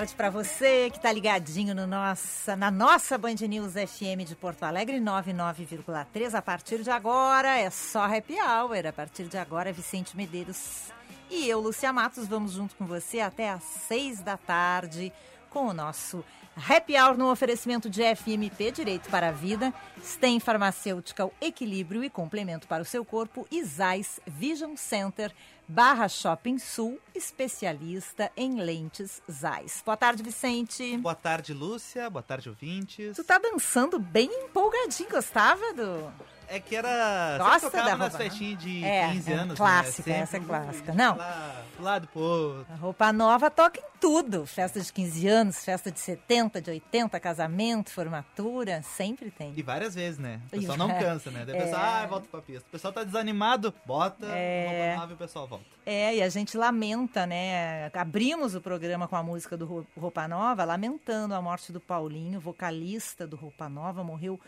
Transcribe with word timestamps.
Tarde 0.00 0.14
para 0.14 0.30
você 0.30 0.88
que 0.88 0.96
está 0.96 1.12
ligadinho 1.12 1.74
no 1.74 1.86
nossa, 1.86 2.56
na 2.56 2.70
nossa 2.70 3.18
Band 3.18 3.34
News 3.46 3.74
FM 3.74 4.24
de 4.26 4.34
Porto 4.34 4.62
Alegre 4.62 4.98
99,3. 4.98 6.32
A 6.32 6.40
partir 6.40 6.82
de 6.82 6.88
agora 6.88 7.58
é 7.58 7.68
só 7.68 8.04
happy 8.04 8.36
hour. 8.40 8.86
A 8.86 8.94
partir 8.94 9.24
de 9.24 9.36
agora 9.36 9.74
Vicente 9.74 10.16
Medeiros 10.16 10.90
e 11.28 11.46
eu, 11.46 11.60
Lúcia 11.60 11.92
Matos, 11.92 12.26
vamos 12.26 12.52
junto 12.52 12.74
com 12.76 12.86
você 12.86 13.20
até 13.20 13.50
às 13.50 13.62
seis 13.62 14.22
da 14.22 14.38
tarde 14.38 15.12
com 15.50 15.66
o 15.66 15.74
nosso 15.74 16.24
Happy 16.56 16.96
Hour 16.98 17.16
no 17.16 17.30
oferecimento 17.30 17.90
de 17.90 18.02
FMP 18.16 18.70
Direito 18.72 19.10
para 19.10 19.28
a 19.28 19.32
Vida, 19.32 19.72
Stem 20.02 20.40
Farmacêutica 20.40 21.30
Equilíbrio 21.40 22.02
e 22.02 22.10
Complemento 22.10 22.66
para 22.66 22.82
o 22.82 22.86
seu 22.86 23.04
corpo 23.04 23.46
e 23.50 23.62
Zais 23.64 24.20
Vision 24.26 24.76
Center 24.76 25.32
Barra 25.70 26.08
Shopping 26.08 26.58
Sul, 26.58 26.98
especialista 27.14 28.28
em 28.36 28.60
lentes 28.60 29.22
Zais. 29.30 29.80
Boa 29.86 29.96
tarde, 29.96 30.20
Vicente. 30.20 30.96
Boa 30.96 31.14
tarde, 31.14 31.54
Lúcia. 31.54 32.10
Boa 32.10 32.24
tarde, 32.24 32.48
ouvintes. 32.48 33.14
Tu 33.14 33.22
tá 33.22 33.38
dançando 33.38 33.96
bem 33.96 34.28
empolgadinho, 34.46 35.08
gostava 35.08 35.72
do... 35.72 36.12
É 36.52 36.58
que 36.58 36.74
era. 36.74 37.38
Gosta 37.38 37.60
sempre 37.60 37.78
tocava 37.80 37.96
nas 38.04 38.12
né? 38.12 38.18
festinhas 38.18 38.58
de 38.62 38.84
É, 38.84 39.08
15 39.12 39.32
é 39.32 39.34
anos. 39.36 39.56
clássica, 39.56 40.10
né? 40.10 40.18
essa 40.18 40.36
é 40.36 40.40
clássica. 40.40 40.92
Não. 40.92 41.16
Lá, 41.16 41.62
lá 41.78 41.98
do 42.00 42.08
povo. 42.08 42.66
A 42.68 42.74
roupa 42.74 43.12
nova 43.12 43.48
toca 43.48 43.78
em 43.78 43.84
tudo. 44.00 44.44
Festa 44.46 44.80
de 44.80 44.92
15 44.92 45.28
anos, 45.28 45.64
festa 45.64 45.92
de 45.92 46.00
70, 46.00 46.60
de 46.60 46.70
80, 46.70 47.20
casamento, 47.20 47.90
formatura, 47.90 48.82
sempre 48.82 49.30
tem. 49.30 49.52
E 49.56 49.62
várias 49.62 49.94
vezes, 49.94 50.18
né? 50.18 50.40
O 50.48 50.50
pessoal 50.50 50.76
não 50.76 50.88
cansa, 50.88 51.30
né? 51.30 51.44
Daí 51.46 51.54
o 51.56 51.62
pessoal, 51.62 51.82
ah, 51.84 52.06
volta 52.08 52.26
pra 52.28 52.42
pista. 52.42 52.64
O 52.68 52.72
pessoal 52.72 52.92
tá 52.92 53.04
desanimado, 53.04 53.72
bota, 53.86 54.26
É. 54.26 54.66
roupa 54.94 55.00
nova 55.02 55.12
e 55.12 55.14
o 55.14 55.18
pessoal 55.18 55.46
volta. 55.46 55.64
É, 55.86 56.16
e 56.16 56.22
a 56.22 56.28
gente 56.28 56.56
lamenta, 56.56 57.26
né? 57.26 57.90
Abrimos 57.94 58.56
o 58.56 58.60
programa 58.60 59.06
com 59.06 59.14
a 59.14 59.22
música 59.22 59.56
do 59.56 59.66
Ro- 59.66 59.86
Roupa 59.96 60.26
Nova, 60.26 60.64
lamentando 60.64 61.32
a 61.32 61.40
morte 61.40 61.70
do 61.72 61.78
Paulinho, 61.80 62.40
vocalista 62.40 63.24
do 63.26 63.36
Roupa 63.36 63.68
Nova, 63.68 64.02
morreu 64.02 64.38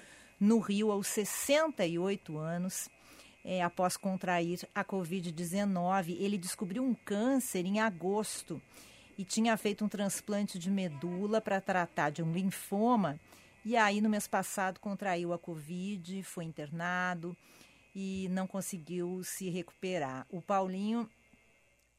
no 0.43 0.59
Rio 0.59 0.91
aos 0.91 1.07
68 1.07 2.37
anos. 2.37 2.91
é, 3.45 3.61
após 3.61 3.97
contrair 3.97 4.61
a 4.75 4.85
Covid-19. 4.85 6.17
Ele 6.19 6.39
descobriu 6.39 6.85
um 6.85 6.95
câncer 6.95 7.65
em 7.65 7.81
agosto 7.81 8.63
e 9.19 9.25
tinha 9.25 9.57
feito 9.57 9.85
um 9.85 9.89
transplante 9.89 10.59
de 10.61 10.71
medula 10.71 11.41
para 11.41 11.61
tratar 11.61 12.11
de 12.11 12.23
um 12.23 12.33
linfoma. 12.33 13.19
E 13.65 13.77
aí, 13.77 14.01
no 14.01 14.09
mês 14.09 14.29
passado, 14.29 14.79
contraiu 14.79 15.33
a 15.33 15.39
Covid, 15.39 16.23
foi 16.23 16.45
internado 16.45 17.37
e 17.95 18.29
não 18.31 18.47
conseguiu 18.47 19.23
se 19.25 19.49
recuperar. 19.51 20.25
O 20.31 20.41
Paulinho 20.41 21.09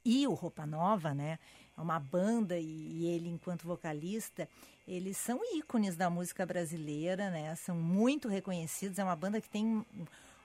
e 0.04 0.26
o 0.28 0.34
Roupa 0.34 0.66
Nova, 0.66 1.14
né? 1.14 1.40
É 1.78 1.82
uma 1.82 2.00
banda 2.00 2.58
e, 2.58 3.06
ele, 3.06 3.30
enquanto 3.30 3.64
vocalista, 3.64 4.48
eles 4.88 5.18
são 5.18 5.40
ícones 5.56 5.96
da 5.96 6.10
música 6.10 6.46
brasileira, 6.46 7.30
né? 7.30 7.56
São 7.56 7.76
muito 7.76 8.28
reconhecidos. 8.28 9.00
É 9.00 9.04
uma 9.04 9.16
banda 9.16 9.42
que 9.42 9.50
tem 9.50 9.86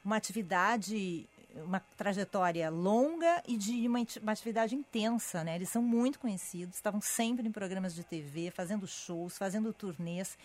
uma 0.05 0.17
atividade, 0.17 1.29
uma 1.57 1.81
trajetória 1.97 2.71
longa 2.71 3.43
e 3.47 3.57
de 3.57 3.87
uma, 3.87 3.99
uma 4.23 4.33
atividade 4.33 4.75
intensa, 4.75 5.45
né? 5.45 5.57
Eles 5.57 5.69
são 5.69 5.83
muito 5.83 6.19
conhecidos, 6.19 6.77
estavam 6.77 7.01
sempre 7.01 7.47
em 7.47 7.53
programas 7.53 7.95
de 7.95 8.05
TV, 8.05 8.51
fazendo 8.51 8.87
shows, 8.87 9.37
fazendo 9.37 9.73
turnês. 9.73 10.39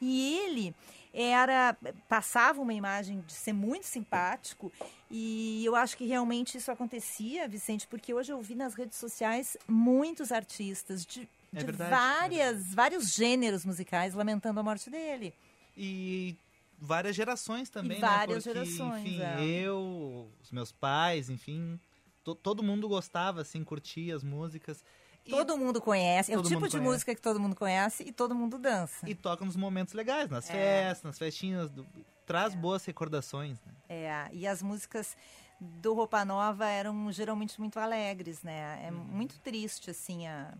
E 0.00 0.38
ele 0.38 0.74
era 1.12 1.76
passava 2.08 2.60
uma 2.60 2.72
imagem 2.74 3.20
de 3.26 3.32
ser 3.32 3.52
muito 3.52 3.86
simpático 3.86 4.72
e 5.10 5.64
eu 5.64 5.74
acho 5.74 5.96
que 5.96 6.06
realmente 6.06 6.56
isso 6.56 6.70
acontecia, 6.70 7.48
Vicente, 7.48 7.86
porque 7.86 8.14
hoje 8.14 8.32
eu 8.32 8.40
vi 8.40 8.54
nas 8.54 8.74
redes 8.74 8.96
sociais 8.98 9.56
muitos 9.66 10.30
artistas 10.30 11.04
de, 11.04 11.28
É 11.52 11.58
de 11.58 11.64
verdade, 11.64 11.90
várias, 11.90 12.74
vários 12.74 13.08
gêneros 13.14 13.64
musicais 13.64 14.14
lamentando 14.14 14.60
a 14.60 14.62
morte 14.62 14.88
dele. 14.88 15.34
E 15.76 16.36
várias 16.78 17.16
gerações 17.16 17.68
também, 17.68 17.98
E 17.98 18.00
né? 18.00 18.06
várias 18.06 18.44
Porque, 18.44 18.64
gerações, 18.64 19.00
Enfim, 19.06 19.20
é. 19.20 19.40
eu, 19.40 20.30
os 20.42 20.50
meus 20.52 20.70
pais, 20.72 21.28
enfim, 21.28 21.78
to- 22.22 22.34
todo 22.34 22.62
mundo 22.62 22.88
gostava, 22.88 23.40
assim, 23.40 23.64
curtia 23.64 24.14
as 24.14 24.22
músicas. 24.22 24.84
Todo 25.30 25.56
mundo 25.56 25.80
conhece, 25.80 26.32
é 26.32 26.38
o 26.38 26.42
tipo 26.42 26.66
de 26.66 26.76
conhece. 26.76 26.78
música 26.78 27.14
que 27.14 27.20
todo 27.20 27.38
mundo 27.40 27.54
conhece 27.56 28.02
e 28.04 28.12
todo 28.12 28.34
mundo 28.34 28.58
dança. 28.58 29.08
E 29.08 29.14
toca 29.14 29.44
nos 29.44 29.56
momentos 29.56 29.94
legais, 29.94 30.28
nas 30.30 30.48
É. 30.50 30.52
festas, 30.52 31.02
nas 31.04 31.18
festinhas. 31.18 31.70
do- 31.70 31.86
traz 32.26 32.54
boas 32.54 32.84
recordações, 32.84 33.58
né? 33.66 33.72
É, 33.88 34.28
e 34.32 34.46
as 34.46 34.62
músicas 34.62 35.16
do 35.60 35.94
Roupa 35.94 36.24
Nova 36.24 36.66
eram 36.68 37.10
geralmente 37.12 37.58
muito 37.60 37.78
alegres, 37.80 38.42
né? 38.42 38.80
É 38.86 38.90
muito 38.90 39.38
triste, 39.40 39.90
assim, 39.90 40.26
a, 40.28 40.54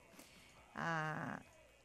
a- 0.74 1.38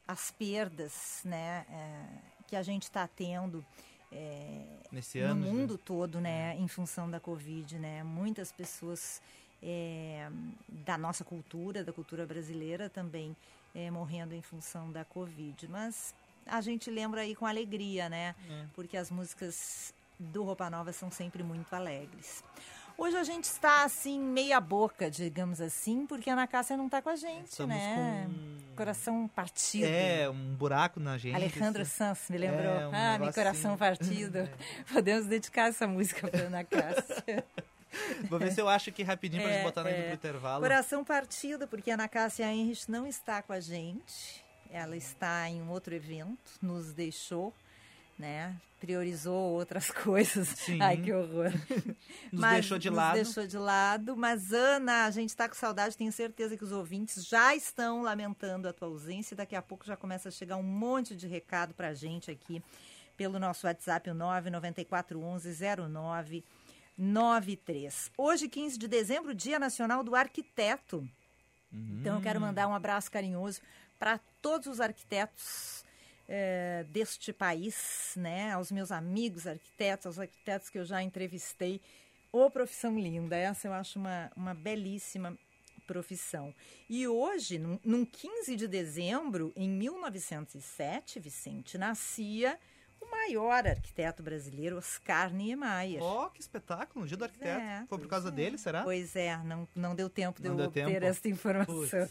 as 0.08 0.30
perdas, 0.30 1.20
né? 1.24 1.64
é, 1.70 2.04
que 2.46 2.56
a 2.56 2.62
gente 2.62 2.84
está 2.84 3.06
tendo 3.08 3.64
é, 4.12 4.62
Nesse 4.92 5.18
no 5.20 5.26
ano. 5.26 5.44
né? 5.46 5.50
mundo 5.52 5.76
todo, 5.78 6.20
né? 6.20 6.56
Em 6.58 6.68
função 6.68 7.10
da 7.10 7.18
Covid, 7.18 7.76
né? 7.78 8.02
Muitas 8.04 8.52
pessoas 8.52 9.20
é, 9.62 10.28
da 10.68 10.96
nossa 10.96 11.24
cultura, 11.24 11.82
da 11.84 11.92
cultura 11.92 12.26
brasileira 12.26 12.88
também 12.88 13.36
é, 13.74 13.90
morrendo 13.90 14.34
em 14.34 14.42
função 14.42 14.90
da 14.90 15.04
Covid. 15.04 15.68
Mas 15.68 16.14
a 16.46 16.60
gente 16.60 16.90
lembra 16.90 17.22
aí 17.22 17.34
com 17.34 17.46
alegria, 17.46 18.08
né? 18.08 18.34
É. 18.48 18.64
Porque 18.74 18.96
as 18.96 19.10
músicas 19.10 19.92
do 20.18 20.42
Roupa 20.44 20.70
Nova 20.70 20.92
são 20.92 21.10
sempre 21.10 21.42
muito 21.42 21.74
alegres. 21.74 22.42
Hoje 22.98 23.14
a 23.14 23.24
gente 23.24 23.44
está 23.44 23.84
assim, 23.84 24.18
meia 24.18 24.58
boca, 24.58 25.10
digamos 25.10 25.60
assim, 25.60 26.06
porque 26.06 26.30
a 26.30 26.32
Ana 26.32 26.46
Cássia 26.46 26.78
não 26.78 26.86
está 26.86 27.02
com 27.02 27.10
a 27.10 27.16
gente, 27.16 27.48
Estamos 27.50 27.76
né? 27.76 28.24
com- 28.26 28.74
Coração 28.74 29.28
partido. 29.28 29.86
É, 29.86 30.28
um 30.30 30.54
buraco 30.54 30.98
na 30.98 31.18
gente. 31.18 31.34
Alejandro 31.34 31.82
assim. 31.82 31.90
Sanz 31.92 32.30
me 32.30 32.38
lembrou. 32.38 32.72
É, 32.72 32.88
um 32.88 32.94
ah, 32.94 33.18
meu 33.18 33.32
coração 33.32 33.72
assim. 33.72 33.78
partido. 33.78 34.48
Podemos 34.92 35.26
dedicar 35.26 35.68
essa 35.68 35.86
música 35.86 36.28
para 36.28 36.46
Ana 36.46 36.64
Cássia. 36.64 37.44
Vou 38.28 38.38
ver 38.38 38.52
se 38.52 38.60
eu 38.60 38.68
acho 38.68 38.90
aqui 38.90 39.02
rapidinho 39.02 39.42
pra 39.42 39.50
É, 39.50 39.54
gente 39.56 39.64
botar 39.64 39.82
na 39.84 39.90
é. 39.90 40.04
pro 40.06 40.14
intervalo. 40.14 40.62
Coração 40.62 41.04
partido, 41.04 41.66
porque 41.68 41.90
a 41.90 41.94
Ana 41.94 42.08
Cássia 42.08 42.52
Henrich 42.52 42.90
não 42.90 43.06
está 43.06 43.42
com 43.42 43.52
a 43.52 43.60
gente. 43.60 44.44
Ela 44.70 44.96
está 44.96 45.48
em 45.48 45.62
um 45.62 45.70
outro 45.70 45.94
evento, 45.94 46.38
nos 46.60 46.92
deixou, 46.92 47.54
né? 48.18 48.54
Priorizou 48.80 49.52
outras 49.54 49.90
coisas. 49.90 50.48
Sim. 50.48 50.80
Ai, 50.82 50.96
que 50.98 51.12
horror. 51.12 51.50
Nos 52.30 52.40
Mas 52.40 52.52
deixou 52.54 52.78
de 52.78 52.90
nos 52.90 52.96
lado. 52.96 53.14
deixou 53.14 53.46
de 53.46 53.56
lado. 53.56 54.16
Mas, 54.16 54.52
Ana, 54.52 55.06
a 55.06 55.10
gente 55.10 55.30
está 55.30 55.48
com 55.48 55.54
saudade. 55.54 55.96
Tenho 55.96 56.12
certeza 56.12 56.56
que 56.56 56.64
os 56.64 56.72
ouvintes 56.72 57.24
já 57.26 57.54
estão 57.56 58.02
lamentando 58.02 58.68
a 58.68 58.72
tua 58.74 58.88
ausência. 58.88 59.34
Daqui 59.36 59.56
a 59.56 59.62
pouco 59.62 59.86
já 59.86 59.96
começa 59.96 60.28
a 60.28 60.32
chegar 60.32 60.56
um 60.56 60.62
monte 60.62 61.16
de 61.16 61.26
recado 61.26 61.72
para 61.72 61.88
a 61.88 61.94
gente 61.94 62.30
aqui 62.30 62.62
pelo 63.16 63.38
nosso 63.38 63.66
WhatsApp, 63.66 64.10
o 64.10 64.14
99411 64.14 66.44
0993. 66.98 68.10
Hoje, 68.16 68.48
15 68.48 68.78
de 68.78 68.88
dezembro, 68.88 69.34
Dia 69.34 69.58
Nacional 69.58 70.02
do 70.02 70.14
Arquiteto. 70.14 71.08
Então, 71.72 72.16
eu 72.16 72.22
quero 72.22 72.40
mandar 72.40 72.66
um 72.68 72.74
abraço 72.74 73.10
carinhoso 73.10 73.60
para 73.98 74.18
todos 74.40 74.66
os 74.66 74.80
arquitetos 74.80 75.84
eh, 76.28 76.86
deste 76.88 77.32
país, 77.32 78.14
né? 78.16 78.52
Aos 78.52 78.72
meus 78.72 78.90
amigos 78.90 79.46
arquitetos, 79.46 80.06
aos 80.06 80.18
arquitetos 80.18 80.70
que 80.70 80.78
eu 80.78 80.84
já 80.84 81.02
entrevistei. 81.02 81.80
Ô, 82.32 82.50
profissão 82.50 82.98
linda! 82.98 83.36
Essa 83.36 83.68
eu 83.68 83.72
acho 83.72 83.98
uma, 83.98 84.30
uma 84.34 84.54
belíssima 84.54 85.36
profissão. 85.86 86.54
E 86.88 87.06
hoje, 87.06 87.58
num, 87.58 87.78
num 87.84 88.04
15 88.04 88.56
de 88.56 88.66
dezembro, 88.66 89.52
em 89.54 89.68
1907, 89.68 91.20
Vicente, 91.20 91.78
nascia 91.78 92.58
o 93.06 93.10
maior 93.10 93.66
arquiteto 93.66 94.22
brasileiro, 94.22 94.76
Oscar 94.76 95.32
Niemeyer. 95.32 96.02
Ó, 96.02 96.28
que 96.28 96.40
espetáculo, 96.40 97.02
no 97.02 97.06
dia 97.08 97.16
do 97.16 97.24
arquiteto. 97.24 97.60
é, 97.60 97.84
Foi 97.88 97.98
por 97.98 98.08
causa 98.08 98.28
é. 98.28 98.30
dele, 98.32 98.58
será? 98.58 98.82
Pois 98.82 99.14
é, 99.16 99.36
não, 99.44 99.68
não 99.74 99.94
deu 99.94 100.08
tempo 100.10 100.40
de 100.42 100.48
Não 100.48 100.54
eu 100.54 100.58
deu 100.58 100.66
obter 100.68 100.86
tempo? 101.00 101.04
essa 101.06 101.28
informação. 101.28 102.08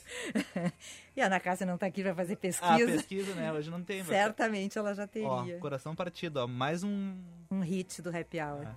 e 1.15 1.21
a 1.21 1.25
Ana 1.27 1.39
Cássia 1.39 1.65
não 1.65 1.75
está 1.75 1.85
aqui 1.85 2.01
para 2.03 2.15
fazer 2.15 2.33
Ah, 2.33 2.37
pesquisa. 2.37 2.85
pesquisa, 2.91 3.35
né? 3.35 3.51
Hoje 3.51 3.69
não 3.69 3.83
tem. 3.83 3.99
mas- 3.99 4.07
Certamente 4.07 4.77
ela 4.77 4.93
já 4.93 5.03
Ó, 5.03 5.07
teria. 5.07 5.59
coração 5.59 5.95
partido, 5.95 6.37
ó. 6.37 6.47
Mais 6.47 6.83
um. 6.83 7.15
Um 7.51 7.61
hit 7.61 8.01
do 8.01 8.09
Happy 8.09 8.39
Hour. 8.39 8.65
Ah. 8.67 8.75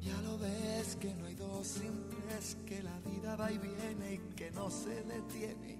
Ya 0.00 0.14
lo 0.20 0.36
ves 0.36 0.94
que 1.00 1.08
no 1.14 1.24
hay 1.26 1.34
dos 1.34 1.66
sin 1.66 2.04
tres, 2.10 2.56
que 2.66 2.82
la 2.82 2.98
vida 3.10 3.36
va 3.36 3.50
y 3.50 3.56
viene 3.58 4.14
y 4.14 4.18
que 4.36 4.50
no 4.50 4.68
se 4.70 5.02
detiene, 5.02 5.78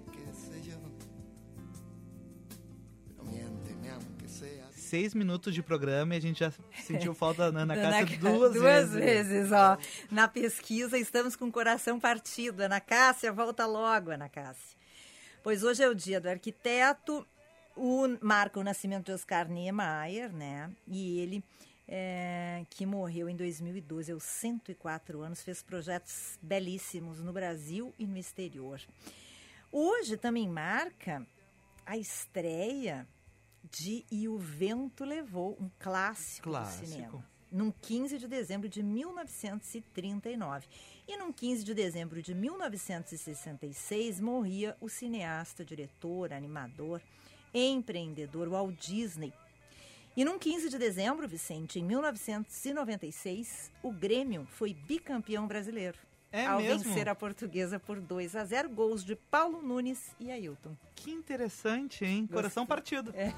Seis 4.71 5.13
minutos 5.15 5.53
de 5.53 5.63
programa 5.63 6.13
e 6.13 6.17
a 6.17 6.21
gente 6.21 6.39
já 6.39 6.53
sentiu 6.85 7.13
falta 7.13 7.51
da 7.51 7.61
Ana 7.61 7.75
Cássia 7.81 8.05
Cá- 8.17 8.29
duas, 8.29 8.53
duas 8.53 8.91
vezes. 8.91 8.93
vezes, 8.93 9.51
ó. 9.51 9.77
Na 10.11 10.27
pesquisa 10.27 10.97
estamos 10.97 11.35
com 11.35 11.45
o 11.45 11.51
coração 11.51 11.99
partido. 11.99 12.61
Ana 12.61 12.79
Cássia, 12.79 13.31
volta 13.33 13.65
logo, 13.65 14.11
Ana 14.11 14.29
Cássia. 14.29 14.77
Pois 15.43 15.63
hoje 15.63 15.83
é 15.83 15.87
o 15.89 15.95
dia 15.95 16.21
do 16.21 16.29
arquiteto, 16.29 17.25
o, 17.75 18.03
marca 18.21 18.59
o 18.59 18.63
nascimento 18.63 19.05
de 19.07 19.11
Oscar 19.11 19.49
Niemeyer, 19.49 20.31
né? 20.31 20.71
E 20.87 21.19
ele, 21.19 21.43
é, 21.87 22.63
que 22.69 22.85
morreu 22.85 23.27
em 23.27 23.35
2012, 23.35 24.11
aos 24.11 24.23
104 24.23 25.21
anos, 25.21 25.41
fez 25.41 25.61
projetos 25.63 26.37
belíssimos 26.41 27.19
no 27.21 27.33
Brasil 27.33 27.93
e 27.99 28.05
no 28.05 28.17
exterior. 28.17 28.79
Hoje 29.71 30.15
também 30.15 30.47
marca 30.47 31.25
a 31.85 31.97
estreia 31.97 33.05
de 33.71 34.05
E 34.11 34.27
o 34.27 34.37
Vento 34.37 35.03
Levou, 35.03 35.57
um 35.59 35.69
clássico, 35.79 36.49
Clássico. 36.49 36.83
do 36.83 36.87
cinema. 36.89 37.25
Num 37.51 37.71
15 37.71 38.17
de 38.17 38.27
dezembro 38.27 38.67
de 38.67 38.83
1939. 38.83 40.67
E 41.07 41.15
num 41.17 41.31
15 41.31 41.63
de 41.63 41.73
dezembro 41.73 42.21
de 42.21 42.33
1966 42.33 44.19
morria 44.19 44.75
o 44.81 44.89
cineasta, 44.89 45.63
diretor, 45.63 46.33
animador, 46.33 47.01
empreendedor 47.53 48.49
Walt 48.49 48.75
Disney. 48.79 49.31
E 50.17 50.25
num 50.25 50.39
15 50.39 50.69
de 50.69 50.77
dezembro, 50.77 51.27
Vicente, 51.27 51.79
em 51.79 51.83
1996, 51.83 53.71
o 53.83 53.91
Grêmio 53.91 54.45
foi 54.51 54.73
bicampeão 54.73 55.45
brasileiro. 55.47 55.97
É 56.35 56.45
ao 56.47 56.59
mesmo? 56.59 56.83
vencer 56.83 57.07
a 57.07 57.15
portuguesa 57.15 57.79
por 57.79 57.99
2 58.01 58.35
a 58.35 58.43
0 58.43 58.69
gols 58.69 59.03
de 59.05 59.15
Paulo 59.15 59.61
Nunes 59.61 60.13
e 60.19 60.29
Ailton. 60.31 60.75
Que 60.93 61.11
interessante, 61.11 62.03
hein? 62.03 62.27
Coração 62.27 62.65
partido. 62.65 63.13
É. 63.15 63.31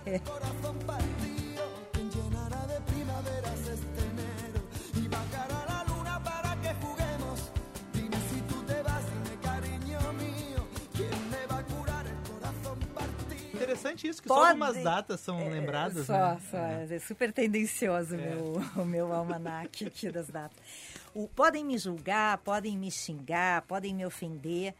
Interessante 13.53 14.07
isso, 14.07 14.21
que 14.21 14.27
só 14.27 14.35
Pode- 14.35 14.51
algumas 14.51 14.83
datas 14.83 15.19
são 15.19 15.37
lembradas, 15.49 16.05
Só, 16.05 16.13
né? 16.13 16.39
só. 16.51 16.57
É 16.95 16.99
super 16.99 17.31
tendencioso 17.33 18.15
o 18.15 18.17
meu, 18.17 18.61
o 18.83 18.85
meu 18.85 19.11
almanac 19.13 19.85
aqui 19.85 20.11
das 20.11 20.27
datas. 20.29 20.57
Podem 21.35 21.65
me 21.65 21.77
julgar, 21.77 22.37
podem 22.39 22.77
me 22.77 22.91
xingar, 22.91 23.63
podem 23.63 23.93
me 23.95 24.05
ofender, 24.05 24.75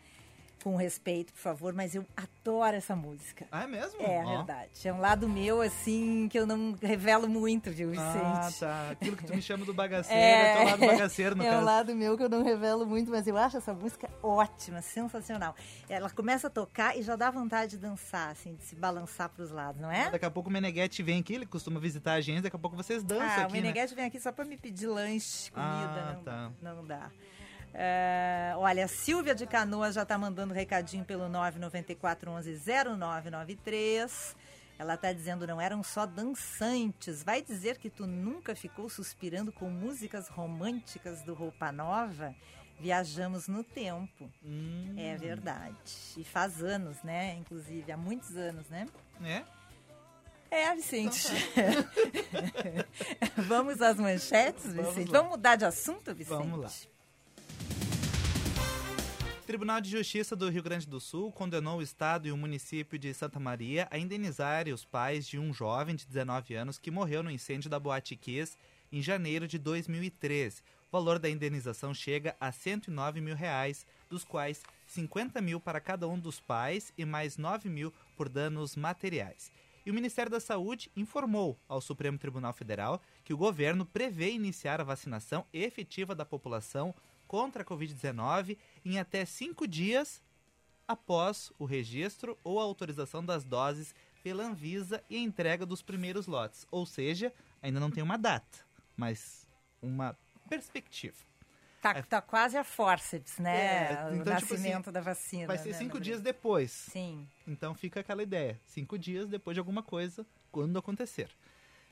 com 0.63 0.75
respeito, 0.75 1.31
por 1.33 1.39
favor, 1.39 1.74
mas 1.74 1.95
eu 1.95 2.06
adoro 2.15 2.75
essa 2.75 2.95
música. 2.95 3.45
Ah, 3.51 3.63
é 3.63 3.68
mesmo? 3.68 4.01
É, 4.01 4.24
Ó. 4.25 4.38
verdade. 4.38 4.69
É 4.88 4.92
um 4.94 5.00
lado 5.00 5.27
meu, 5.30 5.62
assim, 5.62 6.27
que 6.30 6.38
eu 6.38 6.45
não 6.45 6.75
revelo 6.81 7.27
muito, 7.30 7.71
viu, 7.71 7.92
Ah, 7.98 8.42
Vicente? 8.42 8.59
tá. 8.59 8.89
Aquilo 8.92 9.15
que 9.15 9.25
tu 9.25 9.33
me 9.36 9.42
chama 9.42 9.65
do 9.65 9.74
bagaceiro, 9.74 10.19
é, 10.21 10.56
teu 10.56 10.65
lado 10.65 10.80
bagaceiro, 10.80 11.36
no 11.36 11.44
é 11.44 11.48
um 11.50 11.54
caso. 11.54 11.65
lado 11.65 11.95
meu 11.95 12.18
que 12.18 12.24
eu 12.24 12.30
não 12.30 12.44
revelo 12.44 12.86
muito, 12.86 13.09
mas 13.12 13.27
eu 13.27 13.38
acho 13.38 13.57
essa 13.57 13.74
música 13.74 14.09
ótima, 14.21 14.81
sensacional. 14.81 15.56
Ela 15.88 16.09
começa 16.09 16.48
a 16.48 16.50
tocar 16.50 16.98
e 16.98 17.01
já 17.01 17.15
dá 17.15 17.30
vontade 17.31 17.71
de 17.71 17.77
dançar, 17.77 18.31
assim, 18.31 18.56
de 18.56 18.63
se 18.63 18.75
balançar 18.75 19.30
para 19.30 19.44
os 19.44 19.51
lados, 19.51 19.80
não 19.81 19.92
é? 19.92 20.09
Daqui 20.09 20.25
a 20.25 20.31
pouco 20.31 20.50
o 20.50 20.51
Meneghetti 20.51 21.01
vem 21.04 21.19
aqui, 21.19 21.33
ele 21.36 21.45
costuma 21.45 21.80
visitar 21.80 22.13
a 22.13 22.21
gente, 22.21 22.42
daqui 22.42 22.56
a 22.56 22.59
pouco 22.59 22.75
vocês 22.75 23.04
dançam 23.04 23.25
Ah, 23.27 23.42
o 23.42 23.44
aqui, 23.45 23.54
né? 23.54 23.62
Meneghete 23.62 23.95
vem 23.95 24.06
aqui 24.06 24.19
só 24.19 24.31
para 24.31 24.44
me 24.45 24.57
pedir 24.57 24.88
lanche, 24.88 25.51
comida, 25.51 25.69
Ah, 25.69 26.13
não, 26.15 26.24
tá. 26.24 26.51
não 26.62 26.86
dá. 26.86 27.09
É, 27.80 28.54
olha, 28.58 28.86
a 28.86 28.88
Silvia 28.88 29.36
de 29.36 29.46
Canoas 29.46 29.94
já 29.94 30.02
está 30.02 30.18
mandando 30.18 30.52
recadinho 30.52 31.06
pelo 31.06 31.30
994 31.30 32.32
11 32.32 32.60
0993. 32.98 34.36
Ela 34.80 34.96
está 34.96 35.14
dizendo, 35.14 35.46
não 35.46 35.62
eram 35.62 35.84
só 35.84 36.06
dançantes. 36.08 37.22
Vai 37.24 37.42
dizer 37.42 37.78
que 37.78 37.90
tu 37.90 38.08
nunca 38.08 38.56
ficou 38.56 38.90
suspirando 38.90 39.52
com 39.52 39.70
músicas 39.70 40.28
românticas 40.28 41.22
do 41.22 41.36
Roupa 41.36 41.72
Nova? 41.72 42.34
Viajamos 42.80 43.48
no 43.48 43.64
tempo. 43.64 44.32
Hum, 44.44 44.94
É 44.98 45.16
verdade. 45.16 45.76
E 46.18 46.24
faz 46.24 46.64
anos, 46.64 47.02
né? 47.04 47.36
Inclusive, 47.36 47.92
há 47.92 47.98
muitos 47.98 48.36
anos, 48.36 48.68
né? 48.70 48.88
é? 49.24 49.44
É, 50.50 50.76
Vicente. 50.76 51.28
Vamos 53.48 53.82
às 53.82 53.98
manchetes, 53.98 54.74
Vamos 54.74 54.90
Vicente? 54.96 55.12
lá. 55.12 55.18
Vamos 55.20 55.32
mudar 55.38 55.56
de 55.56 55.66
assunto, 55.66 56.14
Vicente? 56.16 56.38
Vamos 56.38 56.60
lá. 56.60 56.70
Tribunal 59.48 59.80
de 59.80 59.90
Justiça 59.90 60.36
do 60.36 60.50
Rio 60.50 60.62
Grande 60.62 60.86
do 60.86 61.00
Sul 61.00 61.32
condenou 61.32 61.78
o 61.78 61.82
Estado 61.82 62.28
e 62.28 62.34
o 62.34 62.38
município 62.38 63.00
de 63.00 63.14
Santa 63.14 63.40
Maria 63.40 63.88
a 63.90 63.98
indenizarem 63.98 64.74
os 64.74 64.84
pais 64.84 65.26
de 65.26 65.40
um 65.40 65.54
jovem 65.54 65.96
de 65.96 66.06
19 66.06 66.54
anos 66.54 66.78
que 66.78 66.92
morreu 66.92 67.24
no 67.24 67.32
incêndio 67.32 67.70
da 67.70 67.80
Boate 67.80 68.18
Kiss 68.18 68.58
em 68.92 69.02
janeiro 69.02 69.48
de 69.48 69.58
2013. 69.58 70.62
O 70.90 70.92
valor 70.92 71.18
da 71.18 71.30
indenização 71.30 71.94
chega 71.94 72.36
a 72.42 72.52
109 72.52 73.22
mil 73.22 73.38
reais, 73.38 73.88
dos 74.10 74.26
quais 74.26 74.64
50 74.86 75.40
mil 75.40 75.62
para 75.62 75.80
cada 75.80 76.10
um 76.10 76.20
dos 76.20 76.42
pais 76.42 76.92
e 76.98 77.06
mais 77.06 77.38
9 77.38 77.70
mil 77.70 77.94
por 78.18 78.28
danos 78.28 78.76
materiais. 78.76 79.50
E 79.86 79.90
o 79.90 79.94
Ministério 79.94 80.30
da 80.30 80.42
Saúde 80.42 80.92
informou 80.94 81.58
ao 81.70 81.80
Supremo 81.80 82.18
Tribunal 82.18 82.52
Federal 82.52 83.02
que 83.24 83.34
o 83.34 83.38
governo 83.38 83.86
prevê 83.86 84.30
iniciar 84.30 84.82
a 84.82 84.84
vacinação 84.84 85.46
efetiva 85.54 86.14
da 86.14 86.26
população 86.26 86.94
contra 87.28 87.62
a 87.62 87.66
Covid-19 87.66 88.58
em 88.88 89.00
até 89.00 89.25
cinco 89.25 89.68
dias 89.68 90.24
após 90.88 91.51
o 91.60 91.66
registro 91.66 92.38
ou 92.44 92.60
a 92.60 92.63
autorização 92.63 93.24
das 93.24 93.44
doses 93.44 93.94
pela 94.24 94.44
Anvisa 94.44 95.04
e 95.10 95.18
a 95.18 95.19
entrega 95.19 95.66
dos 95.66 95.81
primeiros 95.81 96.28
lotes. 96.28 96.66
Ou 96.72 96.86
seja, 96.86 97.34
ainda 97.62 97.80
não 97.80 97.92
tem 97.92 98.04
uma 98.04 98.18
data, 98.18 98.60
mas 98.95 99.48
uma 99.81 100.18
perspectiva. 100.50 101.18
Tá, 101.81 102.01
tá 102.01 102.22
quase 102.22 102.57
a 102.57 102.63
forceps, 102.63 103.38
né? 103.38 103.92
É, 103.92 104.06
o 104.06 104.16
então, 104.16 104.36
tipo 104.38 104.54
nascimento 104.54 104.92
da 104.92 105.00
vacina. 105.00 105.48
Vai 105.48 105.57
ser 105.57 105.69
né, 105.69 105.78
cinco 105.78 106.00
dias 106.00 106.21
depois. 106.21 106.71
Sim. 106.71 107.28
Então 107.45 107.76
fica 107.76 108.00
aquela 108.00 108.23
ideia. 108.23 108.59
Cinco 108.66 108.97
dias 108.97 109.30
depois 109.30 109.56
de 109.56 109.59
alguma 109.59 109.83
coisa, 109.83 110.26
quando 110.52 110.80
acontecer. 110.80 111.30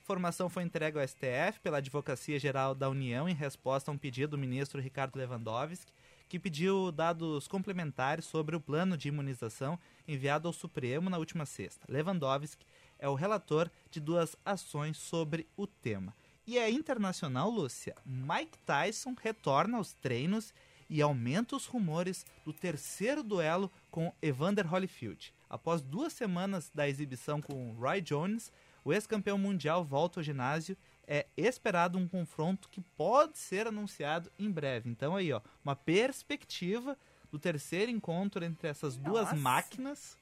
Informação 0.02 0.50
foi 0.50 0.64
entregue 0.64 1.00
ao 1.00 1.08
STF 1.08 1.60
pela 1.62 1.78
Advocacia 1.78 2.40
Geral 2.40 2.76
da 2.76 2.90
União 2.90 3.28
em 3.28 3.34
resposta 3.34 3.92
a 3.92 3.94
um 3.94 3.98
pedido 3.98 4.32
do 4.32 4.38
ministro 4.38 4.82
Ricardo 4.82 5.16
Lewandowski, 5.18 5.92
que 6.28 6.40
pediu 6.40 6.92
dados 6.92 7.48
complementares 7.48 8.26
sobre 8.26 8.56
o 8.56 8.62
plano 8.62 8.98
de 8.98 9.08
imunização 9.08 9.80
enviado 10.08 10.48
ao 10.48 10.54
Supremo 10.54 11.10
na 11.10 11.18
última 11.18 11.46
sexta. 11.46 11.86
Lewandowski 11.90 12.66
é 12.98 13.08
o 13.08 13.16
relator 13.16 13.70
de 13.92 14.00
duas 14.00 14.36
ações 14.46 14.98
sobre 14.98 15.48
o 15.56 15.68
tema. 15.68 16.14
E 16.48 16.58
é 16.58 16.70
internacional, 16.70 17.50
Lúcia. 17.50 17.96
Mike 18.06 18.58
Tyson 18.66 19.16
retorna 19.22 19.78
aos 19.78 19.94
treinos 19.94 20.54
e 20.90 21.02
aumenta 21.02 21.56
os 21.56 21.66
rumores 21.66 22.26
do 22.44 22.54
terceiro 22.54 23.24
duelo 23.24 23.72
com 23.90 24.14
Evander 24.22 24.72
Holyfield. 24.72 25.34
Após 25.50 25.82
duas 25.82 26.14
semanas 26.14 26.72
da 26.74 26.88
exibição 26.88 27.42
com 27.42 27.74
Roy 27.74 28.02
Jones, 28.02 28.52
o 28.84 28.94
ex-campeão 28.94 29.38
mundial 29.38 29.84
volta 29.84 30.20
ao 30.20 30.24
ginásio. 30.24 30.78
É 31.08 31.28
esperado 31.38 31.98
um 31.98 32.08
confronto 32.08 32.70
que 32.70 32.82
pode 32.82 33.38
ser 33.38 33.68
anunciado 33.68 34.32
em 34.40 34.50
breve. 34.50 34.90
Então 34.90 35.16
aí, 35.16 35.32
ó, 35.32 35.42
uma 35.64 35.76
perspectiva 35.76 36.98
do 37.32 37.38
terceiro 37.38 37.92
encontro 37.92 38.44
entre 38.44 38.68
essas 38.68 38.96
duas 38.96 39.26
Nossa. 39.26 39.36
máquinas 39.36 40.18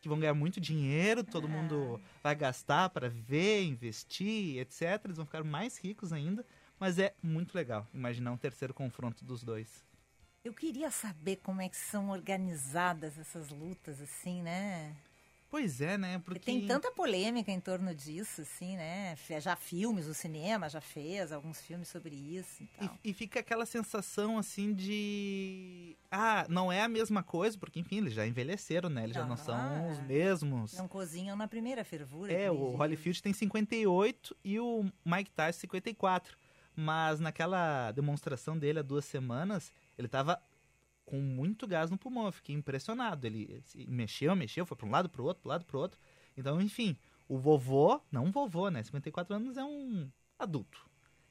que 0.00 0.08
vão 0.08 0.18
ganhar 0.18 0.34
muito 0.34 0.60
dinheiro, 0.60 1.24
todo 1.24 1.48
mundo 1.48 2.00
vai 2.22 2.34
gastar 2.34 2.88
para 2.90 3.08
ver, 3.08 3.64
investir, 3.64 4.58
etc. 4.58 5.00
Eles 5.04 5.16
vão 5.16 5.26
ficar 5.26 5.42
mais 5.42 5.76
ricos 5.76 6.12
ainda, 6.12 6.44
mas 6.78 6.98
é 6.98 7.14
muito 7.22 7.54
legal 7.54 7.86
imaginar 7.92 8.32
um 8.32 8.36
terceiro 8.36 8.72
confronto 8.72 9.24
dos 9.24 9.42
dois. 9.42 9.84
Eu 10.44 10.54
queria 10.54 10.90
saber 10.90 11.36
como 11.36 11.60
é 11.60 11.68
que 11.68 11.76
são 11.76 12.10
organizadas 12.10 13.18
essas 13.18 13.50
lutas, 13.50 14.00
assim, 14.00 14.40
né? 14.42 14.96
Pois 15.50 15.80
é, 15.80 15.96
né? 15.96 16.20
Porque 16.24 16.40
tem 16.40 16.66
tanta 16.66 16.92
polêmica 16.92 17.50
em 17.50 17.58
torno 17.58 17.94
disso, 17.94 18.42
assim, 18.42 18.76
né? 18.76 19.16
Já 19.40 19.56
filmes, 19.56 20.06
o 20.06 20.12
cinema 20.12 20.68
já 20.68 20.80
fez 20.80 21.32
alguns 21.32 21.58
filmes 21.60 21.88
sobre 21.88 22.14
isso 22.14 22.62
e 22.62 22.64
E, 22.64 22.68
tal. 22.86 22.98
e 23.02 23.12
fica 23.14 23.40
aquela 23.40 23.64
sensação 23.64 24.36
assim 24.38 24.74
de 24.74 25.96
Ah, 26.10 26.44
não 26.50 26.70
é 26.70 26.82
a 26.82 26.88
mesma 26.88 27.22
coisa, 27.22 27.56
porque 27.58 27.80
enfim, 27.80 27.96
eles 27.98 28.12
já 28.12 28.26
envelheceram, 28.26 28.90
né? 28.90 29.04
Eles 29.04 29.14
já 29.16 29.24
não 29.24 29.36
são 29.38 29.54
Ah. 29.56 29.88
os 29.90 30.00
mesmos. 30.00 30.74
Não 30.74 30.86
cozinham 30.86 31.34
na 31.36 31.48
primeira 31.48 31.82
fervura. 31.82 32.30
É, 32.32 32.50
o. 32.50 32.76
Holyfield 32.76 33.22
tem 33.22 33.32
58 33.32 34.36
e 34.44 34.60
o 34.60 34.84
Mike 35.04 35.30
Tyson 35.30 35.60
54. 35.60 36.36
Mas 36.80 37.18
naquela 37.18 37.90
demonstração 37.90 38.56
dele 38.56 38.78
há 38.78 38.82
duas 38.82 39.04
semanas, 39.04 39.72
ele 39.98 40.06
tava 40.06 40.40
com 41.08 41.18
muito 41.20 41.66
gás 41.66 41.90
no 41.90 41.96
pulmão. 41.96 42.26
Eu 42.26 42.32
fiquei 42.32 42.54
impressionado. 42.54 43.26
Ele 43.26 43.62
se 43.64 43.86
mexeu, 43.86 44.36
mexeu, 44.36 44.66
foi 44.66 44.76
para 44.76 44.86
um 44.86 44.90
lado, 44.90 45.08
para 45.08 45.22
o 45.22 45.24
outro, 45.24 45.42
para 45.42 45.52
lado, 45.52 45.64
para 45.64 45.78
outro. 45.78 45.98
Então, 46.36 46.60
enfim, 46.60 46.96
o 47.26 47.38
vovô, 47.38 47.98
não 48.12 48.30
vovô, 48.30 48.68
né? 48.68 48.82
54 48.82 49.34
anos 49.34 49.56
é 49.56 49.64
um 49.64 50.10
adulto. 50.38 50.86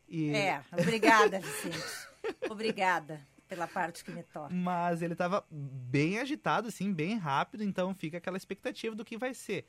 E, 0.10 0.32
É, 0.32 0.64
obrigada, 0.74 1.40
Vicente. 1.40 2.08
obrigada 2.50 3.22
pela 3.48 3.68
parte 3.68 4.04
que 4.04 4.12
me 4.12 4.24
toca. 4.24 4.52
Mas 4.52 5.04
ele 5.04 5.16
tava 5.16 5.46
bem 5.52 6.18
agitado, 6.18 6.70
assim, 6.70 6.92
bem 6.92 7.16
rápido, 7.16 7.64
então 7.64 7.94
fica 7.94 8.18
aquela 8.18 8.36
expectativa 8.36 8.96
do 8.96 9.06
que 9.06 9.16
vai 9.16 9.36
ser. 9.36 9.68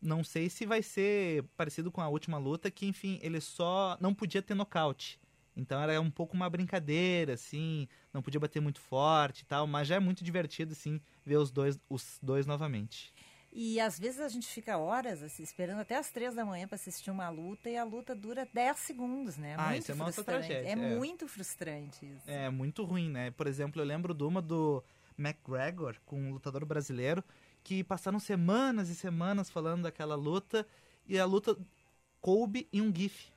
Não 0.00 0.22
sei 0.22 0.48
se 0.48 0.64
vai 0.64 0.82
ser 0.82 1.42
parecido 1.56 1.90
com 1.90 2.00
a 2.00 2.08
última 2.08 2.38
luta, 2.38 2.70
que, 2.70 2.86
enfim, 2.86 3.18
ele 3.22 3.40
só 3.40 3.98
não 4.00 4.14
podia 4.14 4.40
ter 4.40 4.54
nocaute. 4.54 5.20
Então 5.56 5.80
era 5.82 6.00
um 6.00 6.10
pouco 6.10 6.34
uma 6.34 6.48
brincadeira, 6.48 7.34
assim, 7.34 7.86
não 8.12 8.22
podia 8.22 8.40
bater 8.40 8.60
muito 8.60 8.80
forte 8.80 9.40
e 9.40 9.44
tal, 9.44 9.66
mas 9.66 9.86
já 9.86 9.96
é 9.96 10.00
muito 10.00 10.24
divertido, 10.24 10.72
assim, 10.72 11.00
ver 11.24 11.36
os 11.36 11.50
dois, 11.50 11.78
os 11.88 12.18
dois 12.22 12.46
novamente. 12.46 13.12
E 13.54 13.78
às 13.78 13.98
vezes 13.98 14.18
a 14.18 14.28
gente 14.30 14.46
fica 14.46 14.78
horas 14.78 15.22
assim, 15.22 15.42
esperando 15.42 15.80
até 15.80 15.96
as 15.96 16.10
três 16.10 16.34
da 16.34 16.42
manhã 16.42 16.66
para 16.66 16.76
assistir 16.76 17.10
uma 17.10 17.28
luta 17.28 17.68
e 17.68 17.76
a 17.76 17.84
luta 17.84 18.14
dura 18.14 18.48
10 18.50 18.78
segundos, 18.78 19.36
né? 19.36 19.56
Ah, 19.58 19.68
muito 19.68 19.82
isso 19.82 19.92
é 19.92 19.94
uma 19.94 20.06
outra 20.06 20.24
frustrante. 20.24 20.46
tragédia, 20.46 20.68
É, 20.68 20.72
é. 20.72 20.96
muito 20.96 21.28
frustrante 21.28 22.06
isso. 22.06 22.30
É 22.30 22.48
muito 22.48 22.82
ruim, 22.82 23.10
né? 23.10 23.30
Por 23.30 23.46
exemplo, 23.46 23.82
eu 23.82 23.84
lembro 23.84 24.14
de 24.14 24.24
uma 24.24 24.40
do 24.40 24.82
McGregor 25.18 25.96
com 26.06 26.18
um 26.18 26.32
lutador 26.32 26.64
brasileiro 26.64 27.22
que 27.62 27.84
passaram 27.84 28.18
semanas 28.18 28.88
e 28.88 28.94
semanas 28.94 29.50
falando 29.50 29.82
daquela 29.82 30.14
luta 30.14 30.66
e 31.06 31.18
a 31.18 31.26
luta 31.26 31.54
coube 32.22 32.66
em 32.72 32.80
um 32.80 32.90
GIF. 32.94 33.31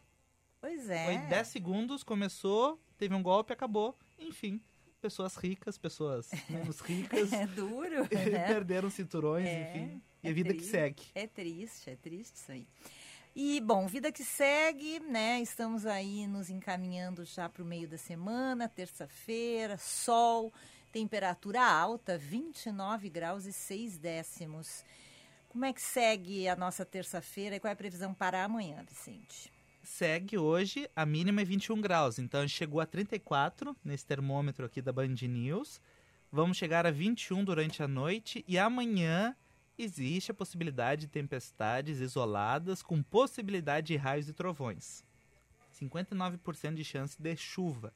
Pois 0.66 0.90
é. 0.90 1.06
Foi 1.06 1.18
10 1.30 1.48
segundos, 1.48 2.02
começou, 2.04 2.82
teve 2.98 3.14
um 3.14 3.22
golpe, 3.22 3.54
acabou. 3.54 3.96
Enfim, 4.18 4.60
pessoas 5.00 5.36
ricas, 5.36 5.78
pessoas 5.78 6.32
menos 6.50 6.80
ricas 6.80 7.30
É 7.34 7.46
duro, 7.46 8.02
né? 8.12 8.48
perderam 8.48 8.90
cinturões, 8.90 9.46
É, 9.46 9.70
enfim. 9.78 10.02
E 10.24 10.28
é 10.28 10.32
a 10.32 10.34
vida 10.34 10.50
que 10.50 10.56
triste. 10.56 10.72
segue. 10.72 11.04
É 11.14 11.28
triste, 11.28 11.90
é 11.92 11.96
triste 11.96 12.36
isso 12.38 12.52
aí. 12.52 12.68
E, 13.36 13.62
bom, 13.62 13.86
vida 13.86 14.12
que 14.12 14.24
segue, 14.24 15.00
né? 15.02 15.40
Estamos 15.40 15.86
aí 15.86 16.26
nos 16.26 16.50
encaminhando 16.50 17.24
já 17.26 17.48
para 17.48 17.62
o 17.62 17.66
meio 17.66 17.88
da 17.88 17.98
semana, 18.00 18.68
terça-feira, 18.68 19.78
sol, 19.78 20.52
temperatura 20.92 21.62
alta, 21.62 22.18
29 22.18 23.08
graus 23.10 23.46
e 23.46 23.54
6 23.54 24.00
décimos. 24.00 24.84
Como 25.50 25.64
é 25.64 25.72
que 25.72 25.82
segue 25.82 26.48
a 26.48 26.56
nossa 26.56 26.84
terça-feira 26.84 27.56
e 27.56 27.60
qual 27.60 27.70
é 27.70 27.74
a 27.74 27.78
previsão 27.78 28.16
para 28.16 28.44
amanhã, 28.44 28.84
Vicente? 28.90 29.54
Segue 29.86 30.36
hoje, 30.36 30.89
a 30.96 31.06
mínima 31.06 31.42
é 31.42 31.46
21 31.46 31.80
graus, 31.80 32.18
então 32.18 32.39
a 32.42 32.48
gente 32.48 32.58
chegou 32.58 32.82
a 32.82 32.88
34 32.88 33.77
nesse 33.86 34.04
termômetro 34.04 34.65
aqui 34.65 34.82
da 34.82 34.92
Band 34.92 35.13
News. 35.22 35.80
Vamos 36.32 36.58
chegar 36.58 36.88
a 36.88 36.92
21 36.92 37.44
durante 37.44 37.84
a 37.84 37.88
noite 37.88 38.44
e 38.48 38.58
amanhã 38.58 39.36
existe 39.77 40.32
a 40.32 40.34
possibilidade 40.34 41.01
de 41.01 41.08
tempestades 41.08 42.00
isoladas 42.00 42.82
com 42.82 43.04
possibilidade 43.04 43.88
de 43.88 43.96
raios 43.96 44.27
e 44.27 44.34
trovões. 44.34 45.06
59% 45.80 46.74
de 46.74 46.84
chance 46.84 47.22
de 47.22 47.36
chuva. 47.38 47.94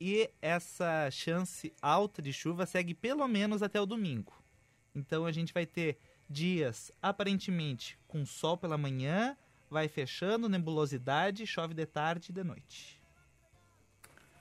E 0.00 0.28
essa 0.42 1.08
chance 1.08 1.72
alta 1.80 2.20
de 2.20 2.32
chuva 2.32 2.66
segue 2.66 2.94
pelo 2.94 3.26
menos 3.28 3.62
até 3.62 3.80
o 3.80 3.86
domingo. 3.86 4.32
Então 4.92 5.24
a 5.24 5.30
gente 5.30 5.54
vai 5.54 5.66
ter 5.66 5.98
dias 6.28 6.90
aparentemente 7.00 7.96
com 8.08 8.26
sol 8.26 8.56
pela 8.56 8.76
manhã, 8.76 9.36
vai 9.70 9.88
fechando, 9.88 10.48
nebulosidade, 10.48 11.46
chove 11.46 11.74
de 11.74 11.86
tarde 11.86 12.30
e 12.30 12.32
de 12.34 12.42
noite. 12.44 13.00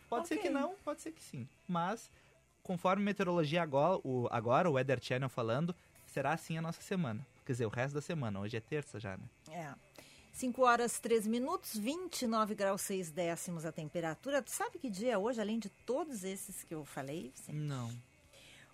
Pode 0.10 0.28
ser 0.28 0.36
Ok. 0.36 0.48
que 0.48 0.50
não, 0.54 0.76
pode 0.86 1.02
ser 1.02 1.12
que 1.12 1.22
sim. 1.22 1.48
Mas, 1.68 2.10
conforme 2.64 3.04
meteorologia 3.04 3.62
agora, 3.62 4.00
o, 4.04 4.28
agora, 4.32 4.70
o 4.70 4.74
Weather 4.74 5.00
Channel 5.02 5.30
falando, 5.30 5.76
será 6.06 6.34
assim 6.34 6.58
a 6.58 6.62
nossa 6.62 6.82
semana. 6.82 7.26
Quer 7.46 7.52
dizer, 7.54 7.66
o 7.66 7.70
resto 7.70 7.96
da 7.96 8.02
semana. 8.02 8.40
Hoje 8.40 8.58
é 8.58 8.62
terça 8.62 9.00
já, 9.00 9.18
né? 9.18 9.24
É. 9.50 9.74
5 10.34 10.62
horas 10.64 11.00
3 11.00 11.26
minutos, 11.26 11.76
29 11.76 12.54
graus 12.54 12.82
6 12.82 13.10
décimos 13.12 13.66
a 13.66 13.72
temperatura. 13.72 14.42
Tu 14.42 14.52
sabe 14.52 14.78
que 14.78 14.90
dia 14.90 15.14
é 15.14 15.18
hoje, 15.18 15.42
além 15.42 15.58
de 15.58 15.68
todos 15.70 16.24
esses 16.24 16.64
que 16.64 16.76
eu 16.76 16.86
falei? 16.86 17.32
Vicente? 17.36 17.58
Não. 17.58 17.92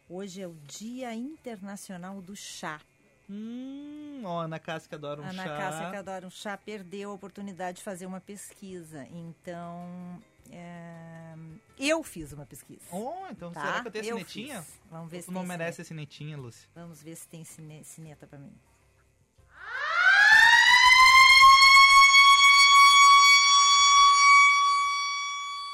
Hoje 0.10 0.42
é 0.42 0.48
o 0.48 0.54
Dia 0.68 1.14
Internacional 1.16 2.22
do 2.22 2.36
Chá. 2.36 2.82
Hum, 3.30 4.22
ó, 4.25 4.42
Ana 4.42 4.60
Cássia 4.60 4.89
que 4.89 4.96
adora 4.96 5.22
um 5.22 5.24
Ana 5.25 5.44
chá. 5.44 5.58
Cássia, 5.58 5.89
que 5.89 5.96
adora 5.96 6.27
um 6.27 6.30
chá, 6.30 6.58
perdeu 6.58 7.12
a 7.12 7.13
oportunidade 7.13 7.77
de 7.77 7.84
fazer 7.84 8.06
uma 8.06 8.20
pesquisa. 8.20 9.08
Então, 9.12 10.22
é, 10.51 11.34
eu 11.80 12.03
fiz 12.03 12.34
uma 12.34 12.46
pesquisa. 12.46 12.82
Oh, 12.92 13.27
então 13.32 13.51
tá? 13.51 13.62
será 13.62 13.82
que 13.82 13.88
eu 13.88 13.92
tenho 13.92 14.06
Eu 14.06 14.18
cinetinha? 14.18 14.62
fiz. 14.62 14.80
Vamos 14.92 15.10
ver 15.12 15.18
Ou 15.18 15.22
se 15.24 15.27
tu 15.27 15.34
não 15.34 15.44
merece 15.46 15.82
a 15.82 15.86
cinetinha, 15.86 16.38
Lúcia? 16.38 16.70
Vamos 16.75 17.01
ver 17.01 17.15
se 17.15 17.27
tem 17.27 17.44
cine, 17.44 17.84
cineta 17.84 18.27
pra 18.27 18.38
mim. 18.38 18.53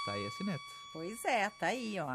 Tá 0.05 0.13
aí 0.13 0.25
a 0.25 0.31
cineta. 0.31 0.63
Pois 0.93 1.23
é, 1.25 1.49
tá 1.51 1.67
aí, 1.67 1.99
ó. 1.99 2.07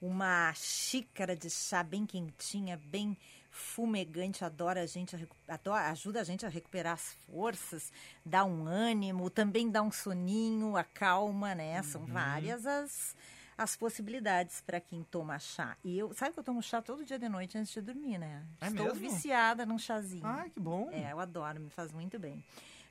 Uma 0.00 0.52
xícara 0.54 1.36
de 1.36 1.50
chá 1.50 1.82
bem 1.82 2.06
quentinha, 2.06 2.76
bem 2.84 3.16
fumegante, 3.58 4.44
adora 4.44 4.82
a 4.82 4.86
gente 4.86 5.14
a 5.16 5.54
adora- 5.54 5.90
ajuda 5.90 6.20
a 6.20 6.24
gente 6.24 6.46
a 6.46 6.48
recuperar 6.48 6.94
as 6.94 7.12
forças, 7.26 7.92
dá 8.24 8.44
um 8.44 8.66
ânimo, 8.66 9.28
também 9.30 9.70
dá 9.70 9.82
um 9.82 9.90
soninho, 9.90 10.76
acalma, 10.76 11.54
né? 11.54 11.82
São 11.82 12.02
Uhum. 12.02 12.06
várias 12.08 12.66
as, 12.66 13.16
as 13.56 13.76
possibilidades 13.76 14.60
para 14.60 14.80
quem 14.80 15.02
toma 15.04 15.38
chá. 15.38 15.76
E 15.84 15.98
eu, 15.98 16.12
sabe 16.14 16.32
que 16.32 16.38
eu 16.38 16.44
tomo 16.44 16.62
chá 16.62 16.80
todo 16.80 17.04
dia 17.04 17.18
de 17.18 17.28
noite 17.28 17.58
antes 17.58 17.72
de 17.72 17.80
dormir, 17.80 18.18
né? 18.18 18.44
É 18.60 18.66
Estou 18.68 18.86
mesmo? 18.86 19.00
viciada 19.00 19.66
num 19.66 19.78
chazinho. 19.78 20.26
Ah, 20.26 20.46
que 20.48 20.60
bom. 20.60 20.88
É, 20.92 21.12
eu 21.12 21.20
adoro, 21.20 21.60
me 21.60 21.70
faz 21.70 21.92
muito 21.92 22.18
bem. 22.18 22.44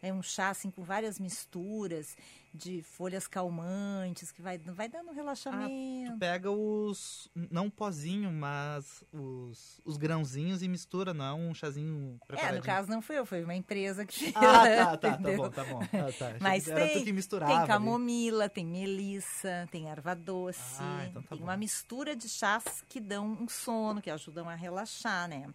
É 0.07 0.13
um 0.13 0.21
chá 0.21 0.49
assim 0.49 0.71
com 0.71 0.83
várias 0.83 1.19
misturas 1.19 2.15
de 2.53 2.81
folhas 2.81 3.27
calmantes 3.27 4.31
que 4.31 4.41
vai, 4.41 4.57
vai 4.57 4.87
dando 4.89 5.09
Ah, 5.11 5.13
relaxamento. 5.13 6.11
tu 6.13 6.17
pega 6.17 6.49
os. 6.49 7.29
Não 7.35 7.69
pozinho, 7.69 8.31
mas 8.31 9.03
os, 9.11 9.79
os 9.85 9.97
grãozinhos 9.97 10.63
e 10.63 10.67
mistura, 10.67 11.13
não 11.13 11.25
é 11.25 11.33
um 11.33 11.53
chazinho 11.53 12.17
é, 12.21 12.25
preparadinho. 12.25 12.59
no 12.59 12.65
caso 12.65 12.89
não 12.89 13.01
foi 13.01 13.19
eu, 13.19 13.25
foi 13.25 13.43
uma 13.43 13.53
empresa 13.53 14.05
que 14.05 14.17
fez. 14.17 14.33
Ah, 14.35 14.63
tá, 14.63 14.97
tá, 14.97 15.17
tá 15.17 15.31
bom, 15.31 15.49
tá 15.49 15.63
bom. 15.65 15.79
Ah, 15.83 16.11
tá. 16.17 16.35
Mas 16.39 16.63
tem, 16.65 17.03
que 17.03 17.13
misturava. 17.13 17.51
tem 17.51 17.59
ali. 17.59 17.67
camomila, 17.67 18.49
tem 18.49 18.65
melissa, 18.65 19.67
tem 19.71 19.89
erva 19.89 20.15
doce, 20.15 20.77
Ah, 20.79 21.05
então 21.09 21.21
tá 21.21 21.29
tem 21.29 21.37
bom. 21.39 21.43
uma 21.43 21.57
mistura 21.57 22.15
de 22.15 22.27
chás 22.27 22.83
que 22.89 22.99
dão 22.99 23.27
um 23.39 23.47
sono, 23.47 24.01
que 24.01 24.09
ajudam 24.09 24.49
a 24.49 24.55
relaxar, 24.55 25.27
né? 25.27 25.47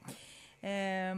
É, 0.63 1.13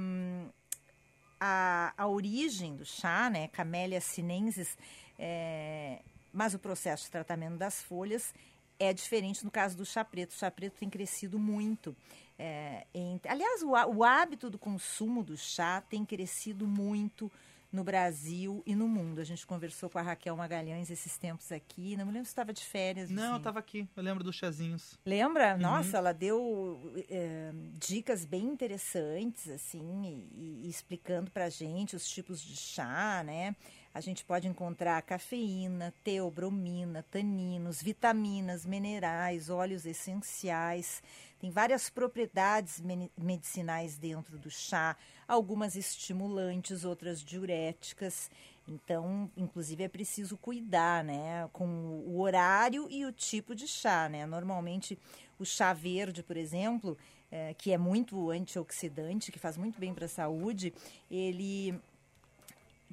a, 1.40 1.92
a 1.96 2.06
origem 2.06 2.76
do 2.76 2.84
chá, 2.84 3.28
né, 3.30 3.48
Camellia 3.48 4.00
sinensis, 4.00 4.76
é, 5.18 6.00
mas 6.32 6.54
o 6.54 6.58
processo 6.58 7.04
de 7.04 7.10
tratamento 7.10 7.56
das 7.56 7.82
folhas 7.82 8.32
é 8.78 8.92
diferente 8.92 9.44
no 9.44 9.50
caso 9.50 9.76
do 9.76 9.86
chá 9.86 10.04
preto. 10.04 10.30
O 10.30 10.34
chá 10.34 10.50
preto 10.50 10.74
tem 10.78 10.90
crescido 10.90 11.38
muito. 11.38 11.94
É, 12.38 12.86
em- 12.92 13.20
aliás, 13.28 13.62
o, 13.62 13.70
o 13.70 14.02
hábito 14.04 14.50
do 14.50 14.58
consumo 14.58 15.22
do 15.22 15.36
chá 15.36 15.80
tem 15.88 16.04
crescido 16.04 16.66
muito 16.66 17.30
no 17.74 17.82
Brasil 17.82 18.62
e 18.64 18.76
no 18.76 18.86
mundo. 18.86 19.20
A 19.20 19.24
gente 19.24 19.44
conversou 19.44 19.90
com 19.90 19.98
a 19.98 20.02
Raquel 20.02 20.36
Magalhães 20.36 20.90
esses 20.90 21.18
tempos 21.18 21.50
aqui. 21.50 21.96
Não 21.96 22.06
me 22.06 22.12
lembro 22.12 22.26
se 22.26 22.30
estava 22.30 22.52
de 22.52 22.64
férias. 22.64 23.10
Não, 23.10 23.24
eu 23.24 23.32
assim. 23.32 23.42
tava 23.42 23.58
aqui. 23.58 23.88
Eu 23.96 24.02
lembro 24.02 24.22
dos 24.22 24.36
chazinhos. 24.36 24.96
Lembra? 25.04 25.54
Uhum. 25.54 25.60
Nossa, 25.60 25.96
ela 25.96 26.14
deu 26.14 26.80
eh, 27.10 27.50
dicas 27.74 28.24
bem 28.24 28.44
interessantes, 28.44 29.48
assim, 29.48 30.28
e, 30.32 30.66
e 30.66 30.68
explicando 30.68 31.32
pra 31.32 31.50
gente 31.50 31.96
os 31.96 32.08
tipos 32.08 32.40
de 32.40 32.56
chá, 32.56 33.24
né? 33.24 33.56
A 33.92 34.00
gente 34.00 34.24
pode 34.24 34.48
encontrar 34.48 35.00
cafeína, 35.02 35.92
teobromina, 36.02 37.04
taninos, 37.10 37.82
vitaminas, 37.82 38.64
minerais, 38.64 39.48
óleos 39.48 39.84
essenciais. 39.84 41.02
Tem 41.40 41.50
várias 41.50 41.90
propriedades 41.90 42.82
medicinais 43.18 43.98
dentro 43.98 44.38
do 44.38 44.50
chá, 44.50 44.96
algumas 45.28 45.76
estimulantes, 45.76 46.84
outras 46.84 47.22
diuréticas. 47.22 48.30
Então, 48.66 49.30
inclusive, 49.36 49.84
é 49.84 49.88
preciso 49.88 50.38
cuidar, 50.38 51.04
né, 51.04 51.48
com 51.52 51.66
o 51.66 52.20
horário 52.20 52.86
e 52.90 53.04
o 53.04 53.12
tipo 53.12 53.54
de 53.54 53.68
chá, 53.68 54.08
né? 54.08 54.24
Normalmente, 54.24 54.98
o 55.38 55.44
chá 55.44 55.74
verde, 55.74 56.22
por 56.22 56.36
exemplo, 56.36 56.96
eh, 57.30 57.54
que 57.58 57.72
é 57.72 57.78
muito 57.78 58.30
antioxidante, 58.30 59.30
que 59.30 59.38
faz 59.38 59.58
muito 59.58 59.78
bem 59.78 59.92
para 59.92 60.06
a 60.06 60.08
saúde, 60.08 60.72
ele 61.10 61.78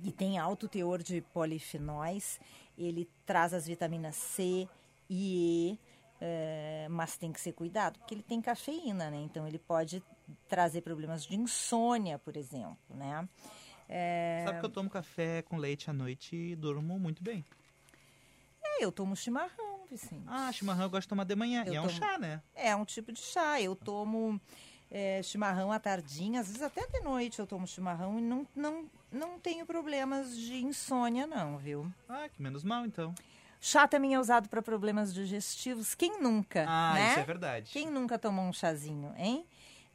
e 0.03 0.11
tem 0.11 0.39
alto 0.39 0.67
teor 0.67 1.01
de 1.03 1.21
polifenóis, 1.33 2.39
ele 2.77 3.07
traz 3.25 3.53
as 3.53 3.67
vitaminas 3.67 4.15
C 4.15 4.67
e 5.09 5.77
E, 5.77 5.79
É, 6.23 6.85
mas 6.91 7.17
tem 7.17 7.31
que 7.33 7.41
ser 7.41 7.51
cuidado, 7.53 7.97
porque 7.97 8.13
ele 8.13 8.21
tem 8.21 8.39
cafeína, 8.39 9.09
né? 9.09 9.17
Então 9.17 9.47
ele 9.47 9.57
pode 9.57 10.03
trazer 10.47 10.81
problemas 10.81 11.23
de 11.25 11.35
insônia, 11.35 12.19
por 12.19 12.37
exemplo, 12.37 12.77
né? 12.95 13.27
É, 13.89 14.43
Sabe 14.45 14.59
que 14.59 14.65
eu 14.65 14.69
tomo 14.69 14.87
café 14.89 15.41
com 15.41 15.57
leite 15.57 15.89
à 15.89 15.93
noite 15.93 16.35
e 16.35 16.55
durmo 16.55 16.99
muito 16.99 17.23
bem. 17.23 17.43
é, 18.63 18.85
eu 18.85 18.91
tomo 18.91 19.15
chimarrão, 19.15 19.85
Vicente. 19.89 20.23
Ah, 20.27 20.51
chimarrão 20.51 20.83
eu 20.83 20.89
gosto 20.91 21.01
de 21.03 21.07
tomar 21.09 21.23
de 21.23 21.35
manhã. 21.35 21.63
Eu 21.65 21.73
e 21.73 21.75
é 21.75 21.81
um 21.81 21.87
tomo- 21.87 21.97
chá, 21.99 22.17
né? 22.19 22.41
É 22.53 22.75
um 22.75 22.85
tipo 22.85 23.11
de 23.11 23.19
chá. 23.19 23.59
Eu 23.59 23.75
tomo 23.75 24.39
é, 24.91 25.21
chimarrão 25.23 25.71
à 25.71 25.79
tardinha, 25.79 26.39
às 26.41 26.47
vezes 26.47 26.61
até 26.61 26.85
de 26.87 26.99
noite 27.01 27.39
eu 27.39 27.47
tomo 27.47 27.65
chimarrão 27.67 28.19
e 28.19 28.21
não, 28.21 28.47
não, 28.55 28.85
não 29.11 29.39
tenho 29.39 29.65
problemas 29.65 30.37
de 30.37 30.63
insônia, 30.63 31.25
não, 31.25 31.57
viu? 31.57 31.91
Ah, 32.07 32.29
que 32.29 32.41
menos 32.41 32.63
mal, 32.63 32.85
então. 32.85 33.13
Chá 33.63 33.87
também 33.87 34.15
é 34.15 34.19
usado 34.19 34.49
para 34.49 34.59
problemas 34.61 35.13
digestivos. 35.13 35.93
Quem 35.93 36.19
nunca, 36.19 36.65
Ah, 36.67 36.93
né? 36.95 37.11
isso 37.11 37.19
é 37.19 37.23
verdade. 37.23 37.71
Quem 37.71 37.89
nunca 37.91 38.17
tomou 38.17 38.43
um 38.43 38.51
chazinho, 38.51 39.13
hein? 39.15 39.45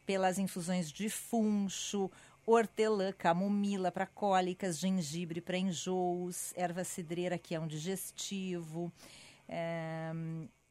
Pelas 0.07 0.39
infusões 0.39 0.89
de 0.91 1.11
funcho, 1.11 2.09
hortelã, 2.47 3.13
camomila 3.13 3.91
para 3.91 4.07
cólicas, 4.07 4.79
gengibre 4.79 5.41
para 5.41 5.59
enjoos, 5.59 6.53
erva 6.57 6.85
cidreira, 6.85 7.37
que 7.37 7.57
é 7.57 7.61
um 7.61 7.67
digestivo. 7.67 8.93
é, 9.49 10.13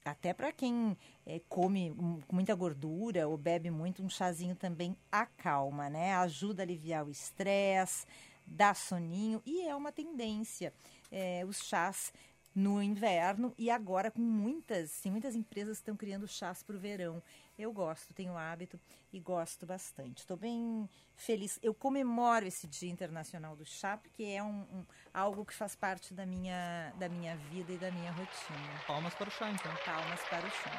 até 0.06 0.34
para 0.34 0.52
quem 0.54 0.96
é, 1.26 1.42
come 1.50 1.94
com 2.28 2.36
muita 2.36 2.54
gordura 2.56 3.28
ou 3.28 3.36
bebe 3.38 3.70
muito, 3.72 4.04
um 4.04 4.10
chazinho 4.10 4.56
também 4.56 4.96
acalma, 5.12 5.90
né? 5.90 6.14
Ajuda 6.16 6.62
a 6.62 6.66
aliviar 6.66 7.04
o 7.06 7.10
estresse, 7.10 8.06
dá 8.46 8.74
soninho 8.74 9.42
e 9.46 9.68
é 9.68 9.76
uma 9.76 9.92
tendência. 9.92 10.72
é, 11.12 11.44
os 11.46 11.58
chás 11.58 12.14
no 12.56 12.82
inverno 12.82 13.54
e 13.58 13.70
agora 13.70 14.10
com 14.10 14.22
muitas, 14.22 14.90
sim, 14.92 15.12
muitas 15.12 15.36
empresas 15.36 15.78
estão 15.78 15.96
criando 15.98 16.26
chás 16.26 16.64
para 16.64 16.76
o 16.78 16.80
verão. 16.80 17.22
Eu 17.60 17.72
gosto, 17.74 18.14
tenho 18.14 18.38
hábito 18.38 18.80
e 19.12 19.20
gosto 19.20 19.66
bastante. 19.66 20.20
Estou 20.20 20.38
bem 20.38 20.90
feliz. 21.18 21.60
Eu 21.62 21.74
comemoro 21.74 22.46
esse 22.48 22.66
Dia 22.66 22.90
Internacional 22.90 23.56
do 23.58 23.66
Chá 23.66 23.98
porque 23.98 24.24
é 24.24 24.42
um, 24.42 24.62
um- 24.72 24.86
algo 25.14 25.44
que 25.46 25.54
faz 25.54 25.76
parte 25.76 26.14
da 26.14 26.26
minha, 26.26 26.94
da 26.98 27.10
minha 27.10 27.36
vida 27.36 27.74
e 27.74 27.78
da 27.78 27.92
minha 27.92 28.12
rotina. 28.12 28.82
Palmas 28.88 29.14
para 29.16 29.28
o 29.28 29.32
chá, 29.32 29.52
então. 29.52 29.74
Palmas 29.86 30.22
para 30.30 30.46
o 30.48 30.50
chá. 30.50 30.72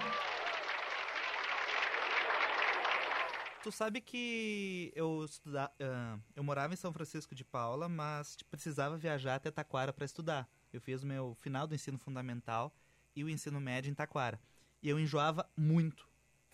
Tu 3.63 3.73
sabe 3.73 4.01
que 4.01 4.93
eu 4.95 5.25
estuda, 5.25 5.71
ah, 5.81 6.19
eu 6.37 6.45
morava 6.45 6.73
em 6.73 6.77
São 6.77 6.93
Francisco 6.93 7.35
de 7.35 7.45
Paula, 7.45 7.89
mas 7.89 8.37
precisava 8.49 8.97
viajar 8.97 9.35
até 9.35 9.51
Taquara 9.51 9.93
para 9.93 10.05
estudar. 10.05 10.49
Eu 10.73 10.81
fiz 10.81 11.03
o 11.03 11.07
meu 11.07 11.35
final 11.41 11.67
do 11.67 11.75
ensino 11.75 11.99
fundamental 11.99 12.75
e 13.15 13.25
o 13.25 13.29
ensino 13.29 13.61
médio 13.61 13.91
em 13.91 13.95
Taquara. 13.95 14.41
E 14.83 14.89
eu 14.89 14.99
enjoava 14.99 15.49
muito, 15.57 16.09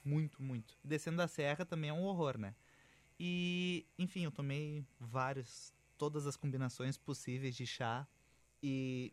muito, 0.04 0.42
muito. 0.42 0.78
Descendo 0.85 1.16
da 1.16 1.28
serra 1.28 1.64
também 1.64 1.90
é 1.90 1.92
um 1.92 2.04
horror, 2.04 2.38
né? 2.38 2.54
E, 3.19 3.87
enfim, 3.99 4.25
eu 4.25 4.31
tomei 4.31 4.85
vários, 4.99 5.73
todas 5.97 6.26
as 6.26 6.37
combinações 6.37 6.97
possíveis 6.97 7.54
de 7.54 7.66
chá 7.66 8.07
e 8.62 9.12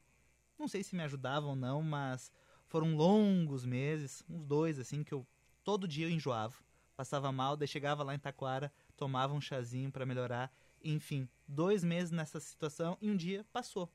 não 0.57 0.67
sei 0.67 0.83
se 0.83 0.95
me 0.95 1.03
ajudavam 1.03 1.51
ou 1.51 1.55
não, 1.55 1.81
mas 1.81 2.31
foram 2.67 2.95
longos 2.95 3.65
meses, 3.65 4.23
uns 4.29 4.45
dois 4.45 4.79
assim 4.79 5.03
que 5.03 5.13
eu 5.13 5.25
todo 5.63 5.87
dia 5.87 6.05
eu 6.07 6.11
enjoava 6.11 6.55
passava 6.99 7.31
mal, 7.31 7.55
daí 7.55 7.65
chegava 7.65 8.03
lá 8.03 8.13
em 8.13 8.19
Taquara, 8.19 8.69
tomava 8.97 9.33
um 9.33 9.39
chazinho 9.39 9.89
pra 9.89 10.05
melhorar. 10.05 10.51
Enfim, 10.83 11.29
dois 11.47 11.81
meses 11.81 12.11
nessa 12.11 12.41
situação 12.41 12.97
e 12.99 13.09
um 13.09 13.15
dia 13.15 13.45
passou. 13.53 13.89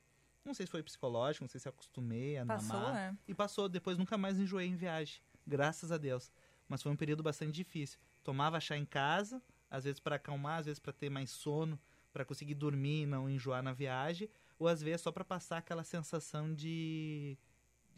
Não 0.45 0.53
sei 0.55 0.67
se 0.67 0.73
foi 0.73 0.83
psicológico, 0.83 1.45
não 1.45 1.49
sei 1.49 1.59
se 1.61 1.69
acostumei 1.69 2.37
a 2.37 2.45
Passou, 2.45 2.75
namar. 2.79 2.95
né? 2.95 3.19
E 3.27 3.35
passou, 3.35 3.69
depois 3.69 3.97
nunca 3.97 4.19
mais 4.19 4.39
enjoei 4.39 4.67
em 4.67 4.77
viagem. 4.77 5.21
Graças 5.47 5.91
a 5.91 5.97
Deus. 5.99 6.31
Mas 6.69 6.83
foi 6.83 6.93
um 6.93 6.97
período 6.97 7.23
bastante 7.23 7.53
difícil. 7.53 7.99
Tomava 8.23 8.61
chá 8.61 8.77
em 8.77 8.85
casa, 8.85 9.43
às 9.71 9.85
vezes 9.85 10.01
pra 10.01 10.17
acalmar, 10.17 10.61
às 10.61 10.67
vezes 10.67 10.79
pra 10.79 10.93
ter 10.93 11.09
mais 11.11 11.31
sono, 11.31 11.79
pra 12.13 12.25
conseguir 12.25 12.55
dormir 12.55 13.03
e 13.03 13.07
não 13.07 13.29
enjoar 13.29 13.63
na 13.63 13.73
viagem, 13.73 14.29
ou 14.59 14.69
às 14.69 14.81
vezes 14.83 15.01
só 15.03 15.11
pra 15.11 15.25
passar 15.25 15.59
aquela 15.59 15.85
sensação 15.85 16.55
de 16.55 17.37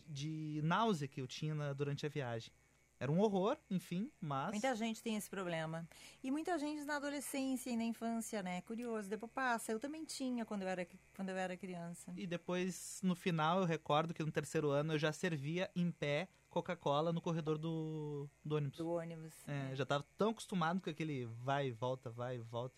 de 0.08 0.60
náusea 0.62 1.08
que 1.08 1.20
eu 1.20 1.26
tinha 1.26 1.52
na- 1.52 1.72
durante 1.72 2.06
a 2.06 2.08
viagem. 2.08 2.52
Era 2.98 3.12
um 3.12 3.20
horror, 3.20 3.58
enfim, 3.70 4.10
mas 4.20 4.50
Muita 4.50 4.74
gente 4.74 5.02
tem 5.02 5.16
esse 5.16 5.28
problema. 5.28 5.86
E 6.22 6.30
muita 6.30 6.58
gente 6.58 6.84
na 6.84 6.96
adolescência 6.96 7.70
e 7.70 7.76
na 7.76 7.84
infância, 7.84 8.42
né? 8.42 8.62
Curioso, 8.62 9.08
depois 9.08 9.30
passa. 9.32 9.72
Eu 9.72 9.78
também 9.78 10.04
tinha 10.04 10.44
quando 10.46 10.62
eu 10.62 10.68
era, 10.68 10.86
quando 11.14 11.28
eu 11.28 11.36
era 11.36 11.56
criança. 11.56 12.12
E 12.16 12.26
depois, 12.26 13.00
no 13.02 13.14
final, 13.14 13.60
eu 13.60 13.66
recordo 13.66 14.14
que 14.14 14.22
no 14.22 14.32
terceiro 14.32 14.70
ano 14.70 14.94
eu 14.94 14.98
já 14.98 15.12
servia 15.12 15.70
em 15.76 15.90
pé 15.90 16.28
Coca-Cola 16.48 17.12
no 17.12 17.20
corredor 17.20 17.58
do, 17.58 18.30
do 18.42 18.56
ônibus. 18.56 18.78
Do 18.78 18.88
ônibus. 18.88 19.34
É, 19.46 19.74
já 19.76 19.82
estava 19.82 20.04
tão 20.16 20.30
acostumado 20.30 20.80
com 20.80 20.88
aquele 20.88 21.26
vai 21.26 21.68
e 21.68 21.72
volta, 21.72 22.08
vai 22.10 22.36
e 22.36 22.40
volta. 22.40 22.74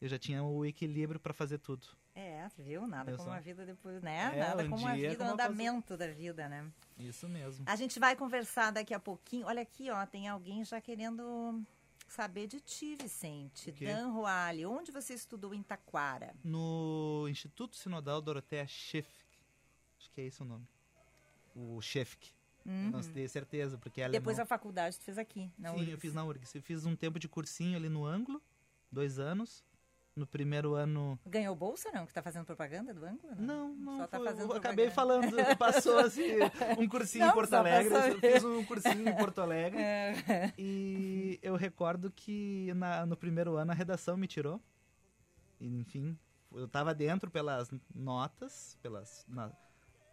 Eu 0.00 0.08
já 0.08 0.18
tinha 0.18 0.42
o 0.42 0.64
equilíbrio 0.64 1.20
para 1.20 1.34
fazer 1.34 1.58
tudo. 1.58 1.86
É, 2.20 2.48
viu? 2.58 2.86
Nada 2.86 3.10
Eu 3.10 3.16
como 3.16 3.30
só- 3.30 3.34
a 3.36 3.40
vida 3.40 3.64
depois, 3.64 4.02
né? 4.02 4.30
É, 4.34 4.40
Nada 4.40 4.62
um 4.64 4.70
como 4.70 4.86
a 4.86 4.94
dia 4.94 5.10
vida, 5.10 5.24
o 5.24 5.28
andamento 5.32 5.96
da 5.96 6.06
vida, 6.08 6.48
né? 6.48 6.70
Isso 6.98 7.26
mesmo. 7.28 7.64
A 7.66 7.74
gente 7.76 7.98
vai 7.98 8.14
conversar 8.14 8.70
daqui 8.72 8.92
a 8.92 9.00
pouquinho. 9.00 9.46
Olha 9.46 9.62
aqui, 9.62 9.90
ó, 9.90 10.04
tem 10.04 10.28
alguém 10.28 10.62
já 10.64 10.80
querendo 10.82 11.62
saber 12.08 12.46
de 12.46 12.60
ti, 12.60 12.94
Vicente. 12.96 13.72
Dan 13.72 14.08
Roale, 14.10 14.66
onde 14.66 14.92
você 14.92 15.14
estudou 15.14 15.54
em 15.54 15.62
Taquara? 15.62 16.34
No 16.44 17.26
Instituto 17.30 17.74
Sinodal 17.76 18.20
Doroteia 18.20 18.66
Schefk. 18.66 19.10
Acho 19.98 20.10
que 20.10 20.20
é 20.20 20.24
esse 20.24 20.42
o 20.42 20.44
nome. 20.44 20.66
O 21.56 21.80
Schefk. 21.80 22.32
Uhum. 22.66 22.90
Não 22.90 23.00
tenho 23.00 23.28
certeza, 23.30 23.78
porque 23.78 24.02
é 24.02 24.08
Depois 24.10 24.36
alemão. 24.38 24.42
a 24.44 24.46
faculdade 24.46 24.98
tu 24.98 25.04
fez 25.04 25.16
aqui, 25.16 25.50
na 25.58 25.70
Sim, 25.70 25.76
eu 25.76 25.82
URGS. 25.82 26.00
fiz 26.02 26.12
na 26.14 26.22
URGS. 26.24 26.54
Eu 26.54 26.62
fiz 26.62 26.84
um 26.84 26.94
tempo 26.94 27.18
de 27.18 27.26
cursinho 27.28 27.76
ali 27.76 27.88
no 27.88 28.04
ângulo, 28.04 28.42
dois 28.92 29.18
anos. 29.18 29.64
No 30.20 30.26
primeiro 30.26 30.74
ano 30.74 31.18
Ganhou 31.24 31.56
bolsa, 31.56 31.90
não? 31.92 32.04
Que 32.04 32.12
tá 32.12 32.20
fazendo 32.22 32.44
propaganda 32.44 32.92
do 32.92 33.02
ângulo? 33.06 33.34
Não, 33.38 33.70
não. 33.74 33.96
Só 33.96 34.06
tá 34.06 34.20
fazendo 34.20 34.50
eu 34.50 34.56
acabei 34.56 34.90
falando, 34.90 35.28
passou 35.58 35.98
assim, 35.98 36.34
um 36.78 36.86
cursinho 36.86 37.24
Não, 37.24 37.30
em 37.32 37.34
Porto 37.34 37.54
Alegre. 37.54 37.94
Eu 37.94 38.20
fiz 38.20 38.44
um 38.44 38.62
cursinho 38.66 39.08
em 39.08 39.16
Porto 39.16 39.40
Alegre. 39.40 39.80
É. 39.80 40.52
E 40.58 41.38
eu 41.42 41.56
recordo 41.56 42.10
que 42.10 42.70
na- 42.74 43.06
no 43.06 43.16
primeiro 43.16 43.56
ano 43.56 43.72
a 43.72 43.74
redação 43.74 44.14
me 44.14 44.26
tirou. 44.26 44.60
Enfim, 45.58 46.18
eu 46.52 46.68
tava 46.68 46.94
dentro 46.94 47.30
pelas 47.30 47.70
notas, 47.94 48.76
pelas. 48.82 49.24
na- 49.26 49.50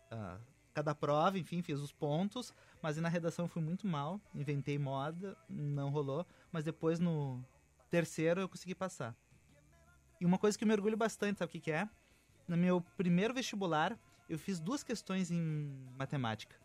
ah, 0.10 0.38
cada 0.74 0.96
prova, 0.96 1.38
enfim, 1.38 1.62
fiz 1.62 1.80
os 1.80 1.92
pontos. 1.92 2.54
Mas 2.82 2.96
na 2.96 3.10
redação 3.10 3.46
fui 3.48 3.62
muito 3.62 3.86
mal. 3.86 4.22
Inventei 4.34 4.78
moda, 4.80 5.38
não 5.50 5.90
rolou. 5.90 6.26
Mas 6.50 6.64
depois 6.64 6.98
no 6.98 7.44
terceiro 7.90 8.40
eu 8.42 8.48
consegui 8.50 8.76
passar. 8.76 9.16
E 10.20 10.26
uma 10.26 10.38
coisa 10.38 10.58
que 10.58 10.64
eu 10.64 10.68
me 10.68 10.74
orgulho 10.74 10.98
bastante, 10.98 11.40
sabe 11.40 11.50
o 11.50 11.52
que, 11.52 11.60
que 11.60 11.72
é? 11.72 11.88
No 12.48 12.58
meu 12.58 12.82
primeiro 12.98 13.34
vestibular, 13.34 13.98
eu 14.30 14.40
fiz 14.40 14.60
duas 14.60 14.84
questões 14.84 15.32
em 15.32 15.40
matemática. 15.98 16.56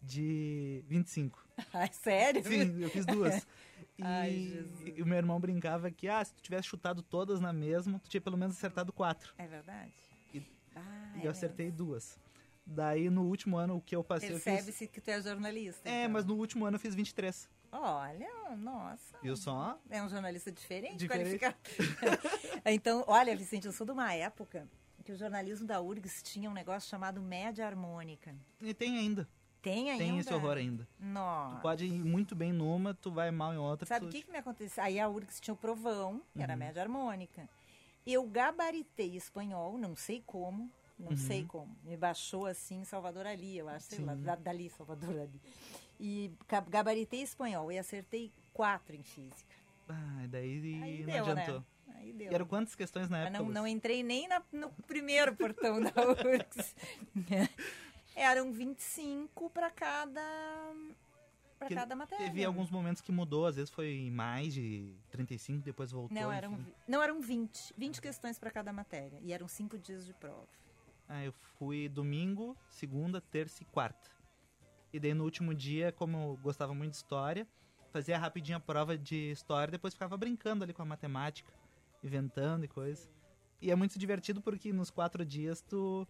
De 0.00 0.84
25. 0.86 1.44
Ai, 1.72 1.90
sério? 1.92 2.42
Sim, 2.44 2.80
eu 2.82 2.90
fiz 2.90 3.04
duas. 3.06 3.46
E, 3.96 4.02
Ai, 4.04 4.30
Jesus. 4.30 4.96
e 4.96 5.02
o 5.02 5.06
meu 5.06 5.16
irmão 5.18 5.40
brincava 5.40 5.90
que, 5.90 6.06
ah, 6.08 6.24
se 6.24 6.32
tu 6.32 6.40
tivesse 6.40 6.68
chutado 6.68 7.02
todas 7.02 7.40
na 7.40 7.52
mesma, 7.52 7.98
tu 7.98 8.08
tinha 8.08 8.20
pelo 8.20 8.36
menos 8.36 8.56
acertado 8.56 8.92
quatro. 8.92 9.34
É 9.36 9.46
verdade? 9.46 9.92
E- 10.32 10.42
Ah, 10.76 11.12
E 11.16 11.22
é 11.22 11.26
eu 11.26 11.30
acertei 11.32 11.68
duas. 11.72 12.16
Daí, 12.64 13.10
no 13.10 13.22
último 13.22 13.56
ano, 13.56 13.74
o 13.76 13.80
que 13.80 13.96
eu 13.96 14.04
passei, 14.04 14.30
eu 14.30 14.34
fiz... 14.34 14.44
Percebe-se 14.44 14.86
que 14.86 15.00
tu 15.00 15.08
é 15.10 15.20
jornalista. 15.20 15.88
É, 15.88 16.02
então. 16.02 16.12
mas 16.12 16.24
no 16.24 16.34
último 16.36 16.64
ano 16.64 16.76
eu 16.76 16.80
fiz 16.80 16.94
23. 16.94 17.48
Olha, 17.70 18.56
nossa. 18.56 19.16
Viu 19.22 19.36
só? 19.36 19.78
É 19.90 20.02
um 20.02 20.08
jornalista 20.08 20.50
diferente, 20.50 20.96
Diferente. 20.96 21.38
qualificado. 21.38 21.56
então, 22.64 23.04
olha, 23.06 23.36
Vicente, 23.36 23.66
eu 23.66 23.72
sou 23.72 23.84
de 23.86 23.92
uma 23.92 24.12
época 24.14 24.66
que 25.04 25.12
o 25.12 25.16
jornalismo 25.16 25.66
da 25.66 25.80
URGS 25.80 26.22
tinha 26.22 26.48
um 26.50 26.52
negócio 26.54 26.88
chamado 26.88 27.20
média 27.20 27.66
harmônica. 27.66 28.34
E 28.60 28.72
tem 28.74 28.98
ainda. 28.98 29.28
Tem 29.60 29.90
ainda? 29.90 30.04
Tem 30.04 30.18
esse 30.18 30.32
horror 30.32 30.56
ainda. 30.56 30.86
Nossa. 30.98 31.56
Tu 31.56 31.62
pode 31.62 31.84
ir 31.86 32.04
muito 32.04 32.34
bem 32.34 32.52
numa, 32.52 32.94
tu 32.94 33.10
vai 33.10 33.30
mal 33.30 33.52
em 33.52 33.58
outra. 33.58 33.86
Sabe 33.86 34.06
tu... 34.06 34.08
o 34.08 34.12
que, 34.12 34.22
que 34.22 34.30
me 34.30 34.38
aconteceu? 34.38 34.82
Aí 34.82 34.98
a 35.00 35.08
URGS 35.08 35.40
tinha 35.40 35.52
o 35.54 35.56
provão, 35.56 36.20
que 36.32 36.38
Uhum. 36.38 36.44
era 36.44 36.56
média 36.56 36.82
harmônica. 36.82 37.48
Eu 38.06 38.24
gabaritei 38.26 39.16
espanhol, 39.16 39.76
não 39.76 39.94
sei 39.96 40.22
como, 40.24 40.70
não 40.98 41.16
sei 41.16 41.44
como. 41.44 41.76
Me 41.84 41.96
baixou 41.96 42.46
assim 42.46 42.82
Salvador 42.84 43.26
Ali, 43.26 43.58
eu 43.58 43.68
acho, 43.68 43.86
sei 43.86 44.04
lá, 44.04 44.12
Uhum. 44.12 44.24
Sim. 44.24 44.42
dali, 44.42 44.70
Salvador 44.70 45.18
Ali. 45.18 45.40
E 46.00 46.30
ga- 46.48 46.60
gabaritei 46.60 47.22
espanhol 47.22 47.70
e 47.72 47.78
acertei 47.78 48.32
quatro 48.52 48.94
em 48.94 49.02
física. 49.02 49.56
Ah, 49.88 50.26
daí 50.28 50.80
Aí 50.82 50.98
não 51.00 51.06
deu, 51.12 51.26
adiantou. 51.26 51.58
né? 51.60 51.64
Aí 51.96 52.12
deu. 52.12 52.30
E 52.30 52.34
eram 52.34 52.46
quantas 52.46 52.74
questões 52.74 53.08
na 53.08 53.22
época? 53.24 53.38
não, 53.42 53.48
não 53.50 53.66
entrei 53.66 54.02
nem 54.02 54.28
na- 54.28 54.42
no 54.52 54.70
primeiro 54.86 55.34
portão 55.34 55.80
da 55.80 55.90
URGS. 56.08 56.74
Eram 58.14 58.52
25 58.52 59.48
para 59.50 59.70
cada 59.70 60.20
para 61.58 61.68
cada 61.74 61.96
matéria. 61.96 62.24
Teve 62.26 62.44
alguns 62.44 62.70
momentos 62.70 63.02
que 63.02 63.10
mudou, 63.10 63.46
às 63.46 63.56
vezes 63.56 63.70
foi 63.70 64.08
mais 64.12 64.54
de 64.54 64.92
35, 65.10 65.64
depois 65.64 65.90
voltou. 65.90 66.14
Não, 66.16 66.30
eram, 66.30 66.52
enfim. 66.52 66.72
não, 66.86 67.02
eram 67.02 67.20
20. 67.20 67.74
20 67.76 68.00
questões 68.00 68.38
para 68.38 68.50
cada 68.50 68.72
matéria. 68.72 69.18
E 69.22 69.32
eram 69.32 69.48
cinco 69.48 69.76
dias 69.76 70.06
de 70.06 70.12
prova. 70.14 70.46
Ah, 71.08 71.24
eu 71.24 71.32
fui 71.58 71.88
domingo, 71.88 72.56
segunda, 72.70 73.20
terça 73.20 73.62
e 73.62 73.66
quarta. 73.66 74.08
E 74.92 74.98
daí 74.98 75.14
no 75.14 75.24
último 75.24 75.54
dia, 75.54 75.92
como 75.92 76.16
eu 76.16 76.38
gostava 76.42 76.74
muito 76.74 76.92
de 76.92 76.96
história, 76.98 77.46
fazia 77.92 78.18
rapidinho 78.18 78.56
a 78.56 78.60
prova 78.60 78.96
de 78.96 79.30
história, 79.30 79.70
depois 79.70 79.94
ficava 79.94 80.16
brincando 80.16 80.64
ali 80.64 80.72
com 80.72 80.82
a 80.82 80.84
matemática, 80.84 81.52
inventando 82.02 82.64
e 82.64 82.68
coisa. 82.68 83.08
E 83.60 83.70
é 83.70 83.74
muito 83.74 83.98
divertido 83.98 84.40
porque 84.40 84.72
nos 84.72 84.90
quatro 84.90 85.24
dias 85.24 85.60
tu. 85.62 86.06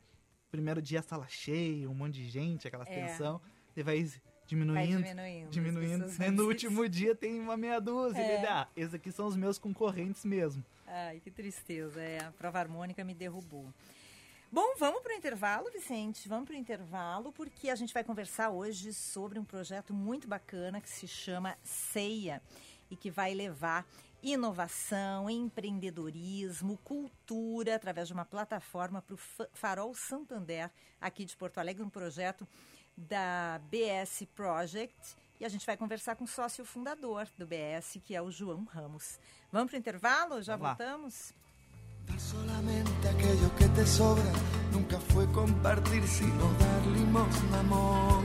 Primeiro 0.50 0.80
dia 0.80 1.00
a 1.00 1.02
sala 1.02 1.26
cheia, 1.28 1.90
um 1.90 1.94
monte 1.94 2.14
de 2.14 2.28
gente, 2.28 2.66
aquela 2.66 2.84
É. 2.84 3.06
tensão. 3.06 3.40
E 3.76 3.82
vai 3.82 4.02
diminuindo, 4.46 4.74
Vai 4.74 4.86
diminuindo. 5.14 5.50
diminuindo. 5.50 6.06
né? 6.18 6.30
No 6.30 6.46
último 6.46 6.88
dia 6.88 7.14
tem 7.14 7.38
uma 7.38 7.56
meia 7.56 7.78
dúzia. 7.80 8.20
É. 8.20 8.46
Ah, 8.48 8.66
esses 8.74 8.94
aqui 8.94 9.12
são 9.12 9.26
os 9.26 9.36
meus 9.36 9.58
concorrentes 9.58 10.24
mesmo. 10.24 10.64
Ai, 10.86 11.20
que 11.20 11.30
tristeza. 11.30 12.00
É, 12.00 12.24
a 12.24 12.32
prova 12.32 12.58
harmônica 12.58 13.04
me 13.04 13.14
derrubou. 13.14 13.72
Bom, 14.50 14.74
vamos 14.78 15.02
para 15.02 15.12
o 15.12 15.16
intervalo, 15.16 15.70
Vicente. 15.70 16.26
Vamos 16.26 16.46
para 16.46 16.54
o 16.54 16.58
intervalo, 16.58 17.30
porque 17.32 17.68
a 17.68 17.74
gente 17.74 17.92
vai 17.92 18.02
conversar 18.02 18.48
hoje 18.48 18.94
sobre 18.94 19.38
um 19.38 19.44
projeto 19.44 19.92
muito 19.92 20.26
bacana 20.26 20.80
que 20.80 20.88
se 20.88 21.06
chama 21.06 21.58
CEIA 21.62 22.40
e 22.90 22.96
que 22.96 23.10
vai 23.10 23.34
levar 23.34 23.86
inovação, 24.22 25.28
empreendedorismo, 25.28 26.78
cultura 26.78 27.74
através 27.74 28.08
de 28.08 28.14
uma 28.14 28.24
plataforma 28.24 29.02
para 29.02 29.14
o 29.14 29.18
Farol 29.52 29.94
Santander, 29.94 30.70
aqui 30.98 31.26
de 31.26 31.36
Porto 31.36 31.58
Alegre, 31.58 31.82
um 31.82 31.90
projeto 31.90 32.48
da 32.96 33.60
BS 33.70 34.26
Project. 34.34 34.96
E 35.38 35.44
a 35.44 35.48
gente 35.50 35.66
vai 35.66 35.76
conversar 35.76 36.16
com 36.16 36.24
o 36.24 36.28
sócio 36.28 36.64
fundador 36.64 37.28
do 37.36 37.46
BS, 37.46 38.00
que 38.02 38.14
é 38.14 38.22
o 38.22 38.30
João 38.30 38.64
Ramos. 38.64 39.20
Vamos 39.52 39.70
para 39.70 39.76
o 39.76 39.78
intervalo? 39.78 40.42
Já 40.42 40.56
voltamos? 40.56 41.34
Que 43.56 43.67
te 43.78 43.86
sobra 43.86 44.32
nunca 44.72 44.98
fue 45.12 45.24
compartir, 45.26 46.02
sino 46.06 46.44
dar 46.58 46.86
limosna, 46.96 47.60
amor. 47.60 48.24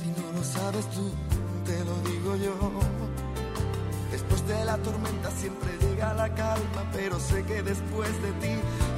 Si 0.00 0.08
no 0.20 0.32
lo 0.36 0.44
sabes 0.44 0.86
tú, 0.90 1.10
te 1.64 1.78
lo 1.84 1.94
digo 2.08 2.36
yo. 2.36 2.54
Después 4.12 4.46
de 4.46 4.64
la 4.64 4.76
tormenta 4.78 5.30
siempre 5.32 5.70
llega 5.80 6.14
la 6.14 6.32
calma, 6.32 6.82
pero 6.92 7.18
sé 7.18 7.42
que 7.44 7.60
después 7.62 8.10
de 8.22 8.30
ti, 8.42 8.54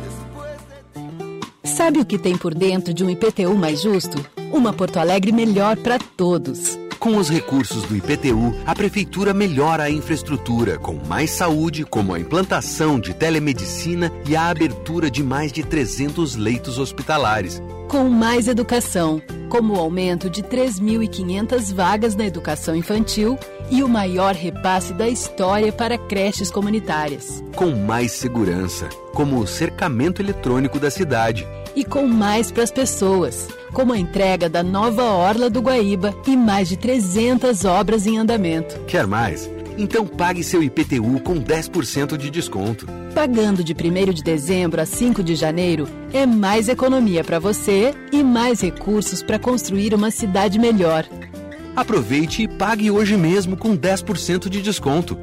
después 0.07 0.59
de 0.71 0.79
ti. 0.93 1.41
Sabe 1.65 2.01
o 2.01 2.07
que 2.07 2.19
tem 2.19 2.37
por 2.37 2.55
dentro 2.55 2.93
de 2.93 3.03
um 3.03 3.09
IPTU 3.09 3.55
mais 3.55 3.83
justo? 3.83 4.19
Uma 4.53 4.73
Porto 4.73 4.99
Alegre 4.99 5.33
melhor 5.33 5.79
para 5.79 5.99
todos. 5.99 6.80
Com 7.01 7.17
os 7.17 7.31
recursos 7.31 7.85
do 7.85 7.97
IPTU, 7.97 8.55
a 8.67 8.75
Prefeitura 8.75 9.33
melhora 9.33 9.85
a 9.85 9.91
infraestrutura, 9.91 10.79
com 10.79 11.01
mais 11.09 11.31
saúde, 11.31 11.83
como 11.83 12.13
a 12.13 12.21
implantação 12.21 13.01
de 13.01 13.15
telemedicina 13.15 14.13
e 14.29 14.37
a 14.37 14.51
abertura 14.51 15.11
de 15.11 15.23
mais 15.23 15.51
de 15.51 15.63
300 15.63 16.37
leitos 16.37 16.77
hospitalares. 16.77 17.63
Com 17.89 18.11
mais 18.11 18.49
educação, 18.49 19.23
como 19.49 19.73
o 19.75 19.79
aumento 19.79 20.29
de 20.29 20.43
3.500 20.43 21.73
vagas 21.75 22.15
na 22.15 22.27
educação 22.27 22.77
infantil 22.77 23.39
e 23.71 23.83
o 23.83 23.89
maior 23.89 24.35
repasse 24.35 24.93
da 24.93 25.09
história 25.09 25.73
para 25.73 25.97
creches 25.97 26.51
comunitárias. 26.51 27.43
Com 27.57 27.71
mais 27.71 28.13
segurança, 28.13 28.91
como 29.15 29.41
o 29.41 29.47
cercamento 29.47 30.21
eletrônico 30.21 30.79
da 30.79 30.91
cidade. 30.91 31.49
E 31.75 31.85
com 31.85 32.07
mais 32.07 32.51
para 32.51 32.63
as 32.63 32.71
pessoas, 32.71 33.49
como 33.73 33.93
a 33.93 33.99
entrega 33.99 34.49
da 34.49 34.63
nova 34.63 35.05
Orla 35.05 35.49
do 35.49 35.61
Guaíba 35.61 36.15
e 36.27 36.37
mais 36.37 36.69
de 36.69 36.77
300 36.77 37.65
obras 37.65 38.07
em 38.07 38.19
andamento. 38.19 38.81
Quer 38.87 39.07
mais? 39.07 39.49
Então 39.79 40.07
pague 40.07 40.45
seu 40.45 40.63
IPTU 40.63 41.21
com 41.21 41.41
10% 41.41 42.17
de 42.17 42.29
desconto. 42.31 42.87
Pagando 43.15 43.65
de 43.65 43.73
1 43.73 44.13
de 44.13 44.23
dezembro 44.23 44.81
a 44.81 44.87
5 44.87 45.23
de 45.23 45.35
janeiro, 45.35 45.89
é 46.13 46.27
mais 46.27 46.69
economia 46.69 47.25
para 47.25 47.39
você 47.39 47.95
e 48.13 48.23
mais 48.23 48.61
recursos 48.61 49.23
para 49.23 49.39
construir 49.39 49.95
uma 49.95 50.11
cidade 50.11 50.59
melhor. 50.59 51.07
Aproveite 51.75 52.43
e 52.43 52.49
pague 52.49 52.91
hoje 52.91 53.17
mesmo 53.17 53.57
com 53.57 53.77
10% 53.77 54.49
de 54.49 54.61
desconto. 54.61 55.17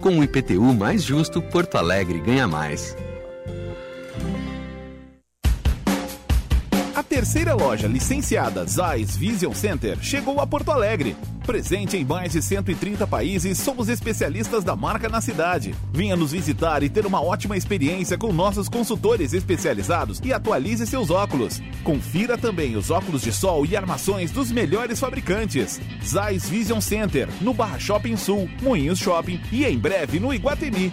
Com 0.00 0.18
o 0.18 0.24
IPTU 0.24 0.74
mais 0.74 1.02
justo, 1.02 1.42
Porto 1.42 1.76
Alegre 1.76 2.18
ganha 2.18 2.48
mais. 2.48 2.96
Terceira 7.10 7.54
loja 7.54 7.88
licenciada 7.88 8.64
Zeiss 8.64 9.16
Vision 9.16 9.52
Center 9.52 9.98
chegou 10.00 10.40
a 10.40 10.46
Porto 10.46 10.70
Alegre. 10.70 11.16
Presente 11.44 11.96
em 11.96 12.04
mais 12.04 12.30
de 12.30 12.40
130 12.40 13.04
países, 13.04 13.58
somos 13.58 13.88
especialistas 13.88 14.62
da 14.62 14.76
marca 14.76 15.08
na 15.08 15.20
cidade. 15.20 15.74
Venha 15.92 16.14
nos 16.14 16.30
visitar 16.30 16.84
e 16.84 16.88
ter 16.88 17.04
uma 17.04 17.20
ótima 17.20 17.56
experiência 17.56 18.16
com 18.16 18.32
nossos 18.32 18.68
consultores 18.68 19.32
especializados 19.32 20.20
e 20.22 20.32
atualize 20.32 20.86
seus 20.86 21.10
óculos. 21.10 21.60
Confira 21.82 22.38
também 22.38 22.76
os 22.76 22.92
óculos 22.92 23.22
de 23.22 23.32
sol 23.32 23.66
e 23.66 23.76
armações 23.76 24.30
dos 24.30 24.52
melhores 24.52 25.00
fabricantes. 25.00 25.80
Zeiss 26.06 26.48
Vision 26.48 26.80
Center, 26.80 27.28
no 27.40 27.52
Barra 27.52 27.80
Shopping 27.80 28.16
Sul, 28.16 28.48
Moinhos 28.62 29.00
Shopping 29.00 29.40
e 29.50 29.64
em 29.64 29.76
breve 29.76 30.20
no 30.20 30.32
Iguatemi. 30.32 30.92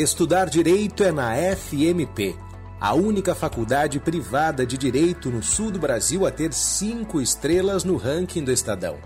Estudar 0.00 0.48
direito 0.48 1.04
é 1.04 1.12
na 1.12 1.34
FMP, 1.34 2.34
a 2.80 2.94
única 2.94 3.34
faculdade 3.34 4.00
privada 4.00 4.64
de 4.64 4.78
direito 4.78 5.28
no 5.28 5.42
sul 5.42 5.70
do 5.70 5.78
Brasil 5.78 6.26
a 6.26 6.30
ter 6.30 6.54
cinco 6.54 7.20
estrelas 7.20 7.84
no 7.84 7.98
ranking 7.98 8.42
do 8.42 8.50
Estadão. 8.50 8.96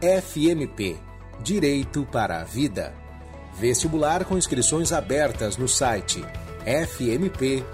FMP 0.00 0.96
Direito 1.42 2.06
para 2.12 2.42
a 2.42 2.44
Vida. 2.44 2.94
Vestibular 3.58 4.24
com 4.24 4.38
inscrições 4.38 4.92
abertas 4.92 5.56
no 5.56 5.66
site 5.66 6.24
fmp.edu.br. 6.64 7.70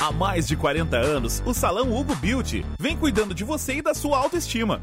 Há 0.00 0.12
mais 0.12 0.46
de 0.46 0.54
40 0.54 0.98
anos, 0.98 1.42
o 1.46 1.54
Salão 1.54 1.90
Hugo 1.90 2.14
Beauty 2.16 2.64
vem 2.78 2.94
cuidando 2.94 3.34
de 3.34 3.42
você 3.42 3.76
e 3.76 3.82
da 3.82 3.94
sua 3.94 4.18
autoestima, 4.18 4.82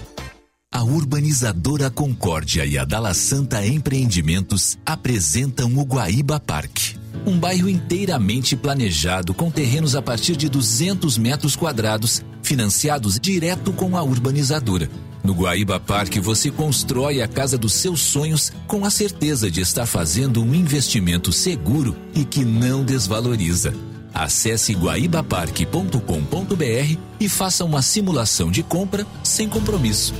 A 0.73 0.83
urbanizadora 0.83 1.89
Concórdia 1.89 2.65
e 2.65 2.77
a 2.77 2.85
Dala 2.85 3.13
Santa 3.13 3.67
Empreendimentos 3.67 4.77
apresentam 4.85 5.77
o 5.77 5.83
Guaíba 5.83 6.39
Parque. 6.39 6.95
Um 7.25 7.37
bairro 7.37 7.67
inteiramente 7.67 8.55
planejado 8.55 9.33
com 9.33 9.51
terrenos 9.51 9.97
a 9.97 10.01
partir 10.01 10.37
de 10.37 10.47
200 10.47 11.17
metros 11.17 11.57
quadrados, 11.57 12.23
financiados 12.41 13.19
direto 13.19 13.73
com 13.73 13.97
a 13.97 14.01
urbanizadora. 14.01 14.89
No 15.21 15.33
Guaíba 15.33 15.77
Parque 15.77 16.21
você 16.21 16.49
constrói 16.49 17.21
a 17.21 17.27
casa 17.27 17.57
dos 17.57 17.73
seus 17.73 17.99
sonhos 17.99 18.53
com 18.65 18.85
a 18.85 18.89
certeza 18.89 19.51
de 19.51 19.59
estar 19.59 19.85
fazendo 19.85 20.41
um 20.41 20.55
investimento 20.55 21.33
seguro 21.33 21.97
e 22.15 22.23
que 22.23 22.45
não 22.45 22.81
desvaloriza. 22.81 23.73
Acesse 24.13 24.73
guaibaparque.com.br 24.73 26.97
e 27.19 27.27
faça 27.27 27.65
uma 27.65 27.81
simulação 27.81 28.49
de 28.49 28.63
compra 28.63 29.05
sem 29.21 29.49
compromisso. 29.49 30.13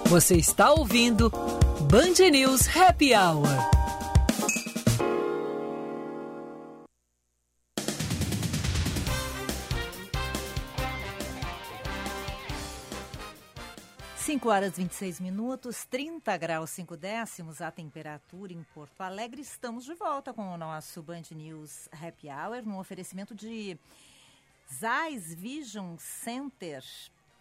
Você 0.09 0.37
está 0.37 0.71
ouvindo 0.71 1.29
Band 1.29 2.29
News 2.31 2.65
Happy 2.73 3.13
Hour. 3.13 3.45
5 14.15 14.49
horas 14.49 14.77
26 14.77 15.19
minutos, 15.19 15.83
30 15.89 16.37
graus 16.37 16.69
5 16.69 16.95
décimos 16.95 17.61
a 17.61 17.69
temperatura 17.69 18.53
em 18.53 18.63
Porto 18.73 19.01
Alegre. 19.01 19.41
Estamos 19.41 19.83
de 19.83 19.93
volta 19.93 20.33
com 20.33 20.53
o 20.53 20.57
nosso 20.57 21.03
Band 21.03 21.23
News 21.31 21.89
Happy 21.91 22.29
Hour 22.29 22.65
no 22.65 22.79
oferecimento 22.79 23.35
de 23.35 23.77
Zeiss 24.73 25.33
Vision 25.33 25.97
Center. 25.97 26.81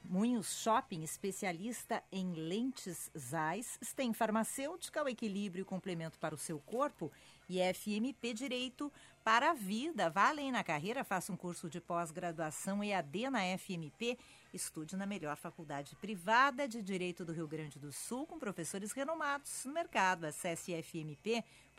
Munhos 0.08 0.62
Shopping, 0.62 1.02
especialista 1.02 2.02
em 2.10 2.32
lentes 2.32 3.10
Zeiss, 3.16 3.78
tem 3.94 4.12
farmacêutica, 4.12 5.02
o 5.02 5.08
equilíbrio 5.08 5.62
e 5.62 5.64
complemento 5.64 6.18
para 6.18 6.34
o 6.34 6.38
seu 6.38 6.58
corpo 6.60 7.10
e 7.48 7.58
FMP 7.74 8.32
Direito 8.32 8.92
para 9.24 9.50
a 9.50 9.54
vida. 9.54 10.08
Vá 10.08 10.28
além 10.28 10.52
na 10.52 10.62
carreira, 10.62 11.04
faça 11.04 11.32
um 11.32 11.36
curso 11.36 11.68
de 11.68 11.80
pós-graduação 11.80 12.82
EAD 12.82 13.30
na 13.30 13.40
FMP 13.58 14.16
Estude 14.56 14.96
na 14.96 15.04
melhor 15.04 15.36
faculdade 15.36 15.94
privada 15.96 16.66
de 16.66 16.80
Direito 16.80 17.26
do 17.26 17.32
Rio 17.34 17.46
Grande 17.46 17.78
do 17.78 17.92
Sul, 17.92 18.26
com 18.26 18.38
professores 18.38 18.90
renomados 18.90 19.66
no 19.66 19.72
mercado. 19.74 20.24
Acesse 20.24 20.72
fmp.edu.br 20.82 21.76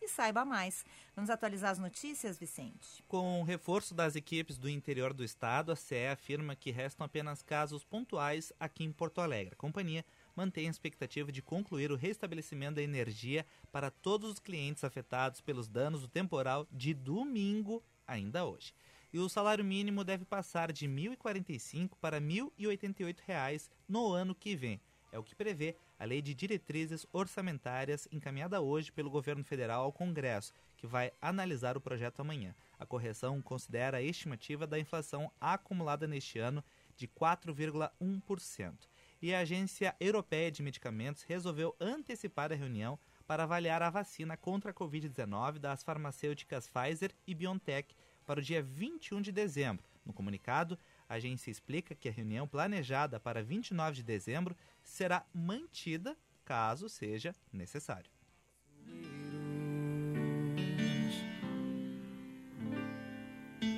e 0.00 0.08
saiba 0.08 0.46
mais. 0.46 0.82
Vamos 1.14 1.28
atualizar 1.28 1.72
as 1.72 1.78
notícias, 1.78 2.38
Vicente? 2.38 3.04
Com 3.06 3.42
o 3.42 3.44
reforço 3.44 3.94
das 3.94 4.16
equipes 4.16 4.56
do 4.56 4.66
interior 4.66 5.12
do 5.12 5.22
estado, 5.22 5.70
a 5.70 5.76
CE 5.76 6.06
afirma 6.06 6.56
que 6.56 6.70
restam 6.70 7.04
apenas 7.04 7.42
casos 7.42 7.84
pontuais 7.84 8.50
aqui 8.58 8.82
em 8.82 8.90
Porto 8.90 9.20
Alegre. 9.20 9.52
A 9.52 9.60
companhia 9.60 10.06
mantém 10.34 10.68
a 10.68 10.70
expectativa 10.70 11.30
de 11.30 11.42
concluir 11.42 11.92
o 11.92 11.96
restabelecimento 11.96 12.76
da 12.76 12.82
energia 12.82 13.44
para 13.70 13.90
todos 13.90 14.30
os 14.32 14.38
clientes 14.38 14.84
afetados 14.84 15.42
pelos 15.42 15.68
danos 15.68 16.00
do 16.00 16.08
temporal 16.08 16.66
de 16.72 16.94
domingo, 16.94 17.82
ainda 18.06 18.46
hoje 18.46 18.72
e 19.12 19.18
o 19.18 19.28
salário 19.28 19.64
mínimo 19.64 20.04
deve 20.04 20.24
passar 20.24 20.72
de 20.72 20.86
R$ 20.86 21.16
1.045 21.16 21.90
para 22.00 22.18
R$ 22.18 22.24
1.088 22.24 23.70
no 23.88 24.12
ano 24.12 24.34
que 24.34 24.56
vem. 24.56 24.80
É 25.12 25.18
o 25.18 25.22
que 25.22 25.34
prevê 25.34 25.76
a 25.98 26.04
Lei 26.04 26.20
de 26.20 26.34
Diretrizes 26.34 27.06
Orçamentárias 27.12 28.06
encaminhada 28.12 28.60
hoje 28.60 28.92
pelo 28.92 29.10
governo 29.10 29.44
federal 29.44 29.84
ao 29.84 29.92
Congresso, 29.92 30.52
que 30.76 30.86
vai 30.86 31.10
analisar 31.22 31.76
o 31.76 31.80
projeto 31.80 32.20
amanhã. 32.20 32.54
A 32.78 32.84
correção 32.84 33.40
considera 33.40 33.98
a 33.98 34.02
estimativa 34.02 34.66
da 34.66 34.78
inflação 34.78 35.30
acumulada 35.40 36.06
neste 36.06 36.38
ano 36.38 36.62
de 36.96 37.08
4,1%. 37.08 38.74
E 39.22 39.34
a 39.34 39.40
Agência 39.40 39.96
Europeia 39.98 40.50
de 40.50 40.62
Medicamentos 40.62 41.22
resolveu 41.22 41.74
antecipar 41.80 42.52
a 42.52 42.56
reunião 42.56 42.98
para 43.26 43.44
avaliar 43.44 43.82
a 43.82 43.90
vacina 43.90 44.36
contra 44.36 44.70
a 44.70 44.74
Covid-19 44.74 45.58
das 45.58 45.82
farmacêuticas 45.82 46.68
Pfizer 46.68 47.12
e 47.26 47.34
BioNTech 47.34 47.94
para 48.26 48.40
o 48.40 48.42
dia 48.42 48.60
21 48.62 49.22
de 49.22 49.32
dezembro. 49.32 49.84
No 50.04 50.12
comunicado, 50.12 50.78
a 51.08 51.14
agência 51.14 51.50
explica 51.50 51.94
que 51.94 52.08
a 52.08 52.12
reunião 52.12 52.46
planejada 52.46 53.18
para 53.18 53.42
29 53.42 53.96
de 53.96 54.02
dezembro 54.02 54.56
será 54.82 55.24
mantida 55.32 56.16
caso 56.44 56.88
seja 56.88 57.34
necessário. 57.52 58.10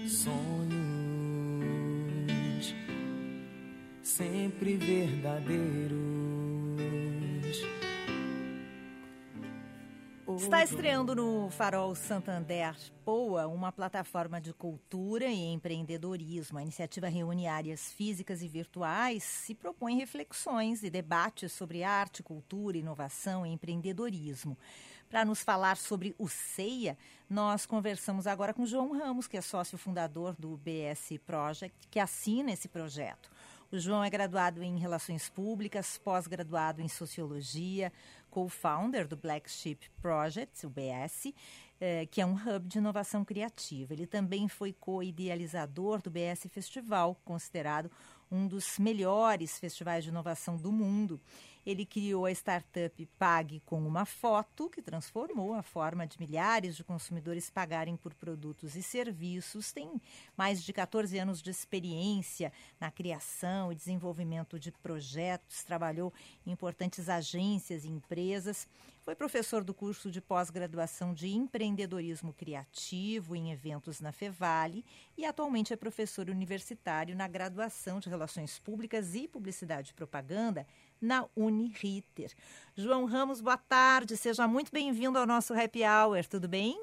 Sonhos 0.08 0.78
sempre 4.02 4.76
verdadeiros 4.76 6.17
Está 10.38 10.62
estreando 10.62 11.16
no 11.16 11.51
Farol 11.51 11.94
Santander 11.96 12.74
Poa 13.05 13.48
uma 13.48 13.72
plataforma 13.72 14.40
de 14.40 14.53
cultura 14.53 15.27
e 15.27 15.53
empreendedorismo. 15.53 16.59
A 16.59 16.62
iniciativa 16.62 17.09
reúne 17.09 17.48
áreas 17.48 17.92
físicas 17.92 18.40
e 18.40 18.48
virtuais 18.48 19.48
e 19.48 19.55
propõe 19.55 19.96
reflexões 19.96 20.85
e 20.85 20.90
debates 20.90 21.53
sobre 21.53 21.83
arte, 21.83 22.22
cultura, 22.22 22.79
inovação 22.79 23.44
e 23.44 23.53
empreendedorismo. 23.53 24.57
Para 25.11 25.24
nos 25.24 25.42
falar 25.42 25.77
sobre 25.77 26.14
o 26.18 26.29
CEIA, 26.29 26.96
nós 27.29 27.66
conversamos 27.66 28.27
agora 28.27 28.55
com 28.55 28.64
João 28.64 28.96
Ramos, 28.96 29.27
que 29.27 29.37
é 29.37 29.40
sócio 29.40 29.77
fundador 29.77 30.37
do 30.38 30.57
BS 30.57 31.18
Project, 31.27 31.88
que 31.90 31.98
assina 31.98 32.53
esse 32.53 32.68
projeto. 32.68 33.29
O 33.70 33.79
João 33.79 34.03
é 34.03 34.09
graduado 34.09 34.62
em 34.62 34.79
Relações 34.79 35.29
Públicas, 35.29 35.98
pós-graduado 35.98 36.81
em 36.81 36.88
Sociologia, 36.88 37.92
co-founder 38.31 39.07
do 39.07 39.17
Black 39.17 39.51
Sheep 39.51 39.91
Project, 40.01 40.67
o 40.67 40.71
BS, 40.71 41.35
eh, 41.81 42.07
que 42.07 42.21
é 42.21 42.27
um 42.27 42.35
hub 42.35 42.67
de 42.67 42.79
inovação 42.79 43.25
criativa. 43.25 43.93
Ele 43.93 44.07
também 44.07 44.49
foi 44.49 44.73
co-idealizador 44.73 46.03
do 46.03 46.11
BS 46.11 46.49
Festival, 46.49 47.21
considerado 47.25 47.91
um 48.31 48.47
dos 48.47 48.79
melhores 48.79 49.59
festivais 49.59 50.05
de 50.05 50.11
inovação 50.11 50.57
do 50.57 50.71
mundo. 50.71 51.21
Ele 51.68 51.85
criou 51.85 52.24
a 52.24 52.33
startup 52.33 53.04
Pague 53.18 53.61
com 53.66 53.87
uma 53.87 54.07
foto, 54.07 54.70
que 54.70 54.81
transformou 54.81 55.52
a 55.52 55.62
forma 55.62 56.07
de 56.07 56.18
milhares 56.18 56.74
de 56.74 56.83
consumidores 56.83 57.50
pagarem 57.50 57.94
por 57.94 58.14
produtos 58.14 58.74
e 58.74 58.83
serviços. 58.83 59.70
Tem 59.70 60.00
mais 60.35 60.64
de 60.64 60.72
14 60.72 61.18
anos 61.18 61.42
de 61.42 61.50
experiência 61.50 62.50
na 62.81 62.90
criação 62.90 63.70
e 63.70 63.74
desenvolvimento 63.74 64.59
de 64.59 64.72
projetos, 64.72 65.62
trabalhou 65.62 66.11
em 66.46 66.52
importantes 66.52 67.07
agências 67.07 67.85
e 67.85 67.88
empresas. 67.88 68.66
Foi 69.04 69.14
professor 69.14 69.64
do 69.64 69.72
curso 69.72 70.11
de 70.11 70.20
pós-graduação 70.20 71.12
de 71.12 71.28
empreendedorismo 71.28 72.33
criativo 72.33 73.37
em 73.37 73.50
eventos 73.50 74.00
na 74.00 74.12
Fevale 74.12 74.85
e 75.16 75.24
atualmente 75.24 75.72
é 75.72 75.76
professor 75.76 76.28
universitário 76.28 77.16
na 77.16 77.28
graduação 77.28 78.00
de 78.00 78.09
Relações 78.09 78.59
Públicas 78.59 79.14
e 79.14 79.26
Publicidade 79.26 79.90
e 79.90 79.94
Propaganda 79.94 80.66
na 81.00 81.24
Uniriter. 81.37 82.30
João 82.76 83.04
Ramos, 83.04 83.40
boa 83.40 83.56
tarde, 83.56 84.16
seja 84.16 84.46
muito 84.46 84.72
bem-vindo 84.72 85.18
ao 85.18 85.26
nosso 85.26 85.54
Happy 85.54 85.80
Hour, 85.84 86.24
tudo 86.26 86.48
bem? 86.48 86.78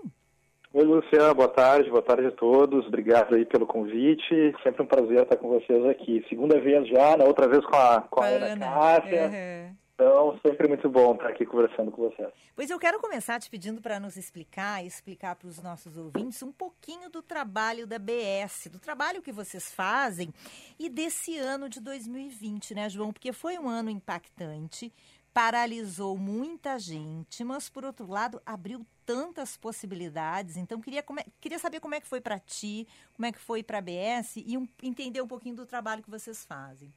Oi, 0.74 0.84
Luciana, 0.84 1.34
boa 1.34 1.48
tarde, 1.48 1.90
boa 1.90 2.02
tarde 2.02 2.28
a 2.28 2.32
todos, 2.32 2.86
obrigado 2.86 3.36
aí 3.36 3.46
pelo 3.46 3.66
convite, 3.66 4.54
sempre 4.62 4.84
um 4.84 4.86
prazer 4.86 5.24
estar 5.24 5.38
com 5.38 5.48
vocês 5.48 5.86
aqui. 5.86 6.26
Segunda 6.28 6.60
vez 6.60 6.88
já, 6.90 7.16
na 7.16 7.24
outra 7.24 7.48
vez 7.48 7.66
com 7.66 7.76
a, 7.76 8.02
com 8.02 8.22
a 8.22 8.28
Ana, 8.28 8.46
Ana 8.48 8.66
Cássia. 8.66 9.28
Uhum. 9.28 9.85
Então, 9.96 10.38
sempre 10.46 10.68
muito 10.68 10.90
bom 10.90 11.14
estar 11.14 11.30
aqui 11.30 11.46
conversando 11.46 11.90
com 11.90 12.10
vocês. 12.10 12.30
Pois 12.54 12.70
eu 12.70 12.78
quero 12.78 13.00
começar 13.00 13.40
te 13.40 13.50
pedindo 13.50 13.82
para 13.82 13.98
nos 13.98 14.18
explicar 14.18 14.84
e 14.84 14.88
explicar 14.88 15.38
para 15.38 15.48
os 15.48 15.62
nossos 15.62 15.96
ouvintes 15.96 16.44
um 16.44 16.52
pouquinho 16.52 17.10
do 17.10 17.22
trabalho 17.22 17.88
da 17.88 17.98
BS, 17.98 18.68
do 18.70 18.78
trabalho 18.78 19.22
que 19.22 19.32
vocês 19.32 19.74
fazem 19.74 20.34
e 20.78 20.90
desse 20.90 21.38
ano 21.38 21.70
de 21.70 21.80
2020, 21.80 22.76
né, 22.76 22.90
João? 22.90 23.14
Porque 23.14 23.32
foi 23.32 23.58
um 23.58 23.70
ano 23.70 23.90
impactante, 23.90 24.92
paralisou 25.34 26.18
muita 26.18 26.78
gente, 26.78 27.42
mas 27.46 27.70
por 27.70 27.86
outro 27.86 28.06
lado 28.06 28.42
abriu 28.46 28.86
tantas 29.06 29.56
possibilidades. 29.56 30.58
Então 30.58 30.82
queria, 30.82 31.06
queria 31.40 31.60
saber 31.60 31.80
como 31.80 31.96
é 31.96 32.02
que 32.02 32.08
foi 32.08 32.20
para 32.20 32.38
ti, 32.38 32.86
como 33.14 33.28
é 33.28 33.32
que 33.32 33.40
foi 33.40 33.64
para 33.64 33.78
a 33.78 33.82
BS 33.82 34.44
e 34.46 34.58
um... 34.58 34.68
entender 34.84 35.22
um 35.22 35.28
pouquinho 35.28 35.56
do 35.56 35.66
trabalho 35.66 36.04
que 36.04 36.12
vocês 36.12 36.44
fazem. 36.44 36.94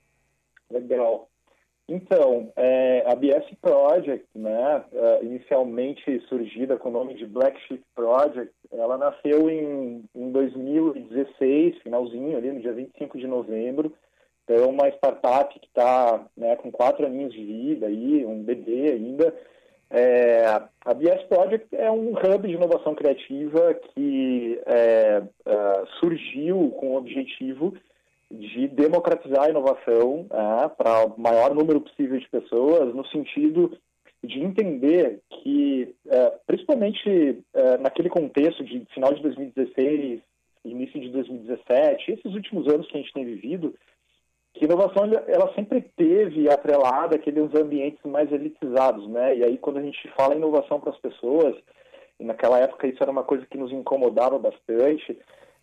Legal. 0.69 1.31
Então, 1.89 2.53
é, 2.55 3.03
a 3.07 3.15
BS 3.15 3.47
Project, 3.63 4.27
né, 4.35 4.85
é, 4.93 5.25
inicialmente 5.25 6.21
surgida 6.29 6.77
com 6.77 6.91
o 6.91 6.93
nome 6.93 7.15
de 7.15 7.25
Black 7.25 7.59
Sheep 7.63 7.83
Project, 7.95 8.53
ela 8.71 8.99
nasceu 8.99 9.49
em, 9.49 10.05
em 10.15 10.31
2016, 10.31 11.79
finalzinho 11.79 12.37
ali, 12.37 12.53
no 12.53 12.61
dia 12.61 12.75
25 12.75 13.17
de 13.17 13.27
novembro. 13.27 13.95
É 14.47 14.61
uma 14.61 14.89
startup 14.89 15.59
que 15.59 15.67
está 15.67 16.27
né, 16.37 16.57
com 16.57 16.71
quatro 16.71 17.07
aninhos 17.07 17.33
de 17.33 17.45
vida, 17.45 17.87
aí, 17.87 18.25
um 18.25 18.43
bebê 18.43 18.93
ainda. 18.93 19.35
É, 19.91 20.45
a 20.85 20.93
BS 20.93 21.23
Project 21.25 21.75
é 21.75 21.91
um 21.91 22.11
hub 22.13 22.47
de 22.47 22.55
inovação 22.55 22.95
criativa 22.95 23.73
que 23.73 24.61
é, 24.67 25.23
é 25.47 25.85
surgiu 25.99 26.71
com 26.79 26.91
o 26.91 26.97
objetivo 26.97 27.75
de 28.31 28.69
democratizar 28.69 29.45
a 29.45 29.51
inovação 29.51 30.27
é, 30.31 30.69
para 30.69 31.07
o 31.07 31.21
maior 31.21 31.55
número 31.55 31.81
possível 31.81 32.19
de 32.19 32.29
pessoas, 32.29 32.95
no 32.95 33.07
sentido 33.07 33.77
de 34.23 34.41
entender 34.41 35.21
que, 35.31 35.95
é, 36.07 36.33
principalmente 36.47 37.43
é, 37.55 37.79
naquele 37.79 38.09
contexto 38.09 38.65
de 38.65 38.85
final 38.93 39.15
de 39.15 39.23
2016, 39.23 40.21
início 40.65 41.01
de 41.01 41.09
2017, 41.11 42.13
esses 42.13 42.35
últimos 42.35 42.67
anos 42.69 42.87
que 42.89 42.99
a 42.99 43.01
gente 43.01 43.13
tem 43.13 43.25
vivido, 43.25 43.75
que 44.55 44.65
inovação 44.65 45.05
ela 45.27 45.55
sempre 45.55 45.81
teve 45.97 46.51
atrelada 46.51 47.17
aqueles 47.17 47.55
ambientes 47.55 48.03
mais 48.05 48.31
elitizados, 48.33 49.09
né? 49.09 49.37
E 49.37 49.45
aí 49.45 49.57
quando 49.57 49.79
a 49.79 49.83
gente 49.83 50.09
fala 50.17 50.35
inovação 50.35 50.81
para 50.81 50.91
as 50.91 50.99
pessoas, 50.99 51.57
e 52.19 52.25
naquela 52.25 52.59
época 52.59 52.89
isso 52.89 53.01
era 53.01 53.11
uma 53.11 53.23
coisa 53.23 53.47
que 53.47 53.57
nos 53.57 53.71
incomodava 53.71 54.39
bastante, 54.39 55.17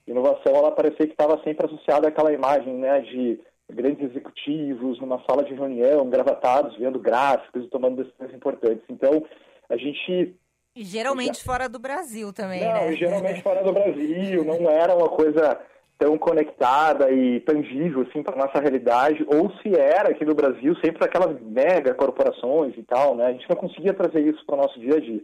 inovação 0.07 0.55
ela 0.55 0.71
parecia 0.71 1.05
que 1.05 1.13
estava 1.13 1.41
sempre 1.43 1.65
associada 1.65 2.07
àquela 2.07 2.31
imagem, 2.31 2.73
né, 2.73 3.01
de 3.01 3.39
grandes 3.71 4.09
executivos 4.09 4.99
numa 4.99 5.23
sala 5.27 5.43
de 5.43 5.53
reunião, 5.53 6.09
gravatados, 6.09 6.77
vendo 6.77 6.99
gráficos 6.99 7.65
e 7.65 7.69
tomando 7.69 8.03
decisões 8.03 8.33
importantes. 8.33 8.83
Então, 8.89 9.25
a 9.69 9.77
gente 9.77 10.35
e 10.75 10.83
geralmente 10.83 11.37
já... 11.37 11.45
fora 11.45 11.69
do 11.69 11.79
Brasil 11.79 12.33
também, 12.33 12.61
não, 12.61 12.73
né? 12.73 12.93
geralmente 12.93 13.41
fora 13.41 13.63
do 13.63 13.71
Brasil, 13.71 14.43
não 14.43 14.69
era 14.69 14.93
uma 14.93 15.07
coisa 15.07 15.57
tão 15.97 16.17
conectada 16.17 17.09
e 17.11 17.39
tangível 17.39 18.01
assim 18.01 18.21
para 18.21 18.35
nossa 18.35 18.59
realidade, 18.59 19.25
ou 19.27 19.49
se 19.61 19.73
era 19.73 20.09
aqui 20.09 20.25
no 20.25 20.35
Brasil 20.35 20.75
sempre 20.83 21.05
aquelas 21.05 21.41
mega 21.41 21.93
corporações 21.93 22.77
e 22.77 22.83
tal, 22.83 23.15
né? 23.15 23.27
A 23.27 23.31
gente 23.31 23.49
não 23.49 23.55
conseguia 23.55 23.93
trazer 23.93 24.19
isso 24.19 24.45
para 24.45 24.55
o 24.55 24.61
nosso 24.61 24.77
dia 24.77 24.95
a 24.95 24.99
dia. 24.99 25.23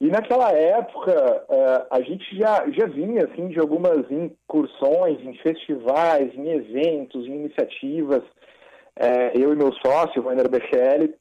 E 0.00 0.06
naquela 0.08 0.52
época 0.52 1.44
uh, 1.48 1.86
a 1.90 2.00
gente 2.02 2.36
já, 2.36 2.64
já 2.70 2.86
vinha 2.86 3.24
assim 3.24 3.48
de 3.48 3.58
algumas 3.58 4.08
incursões 4.10 5.20
em 5.20 5.34
festivais, 5.38 6.32
em 6.34 6.48
eventos, 6.50 7.26
em 7.26 7.34
iniciativas. 7.34 8.22
Uh, 8.96 9.38
eu 9.38 9.52
e 9.52 9.56
meu 9.56 9.72
sócio, 9.84 10.22
Rainer 10.22 10.48
Bechelli, 10.48 11.14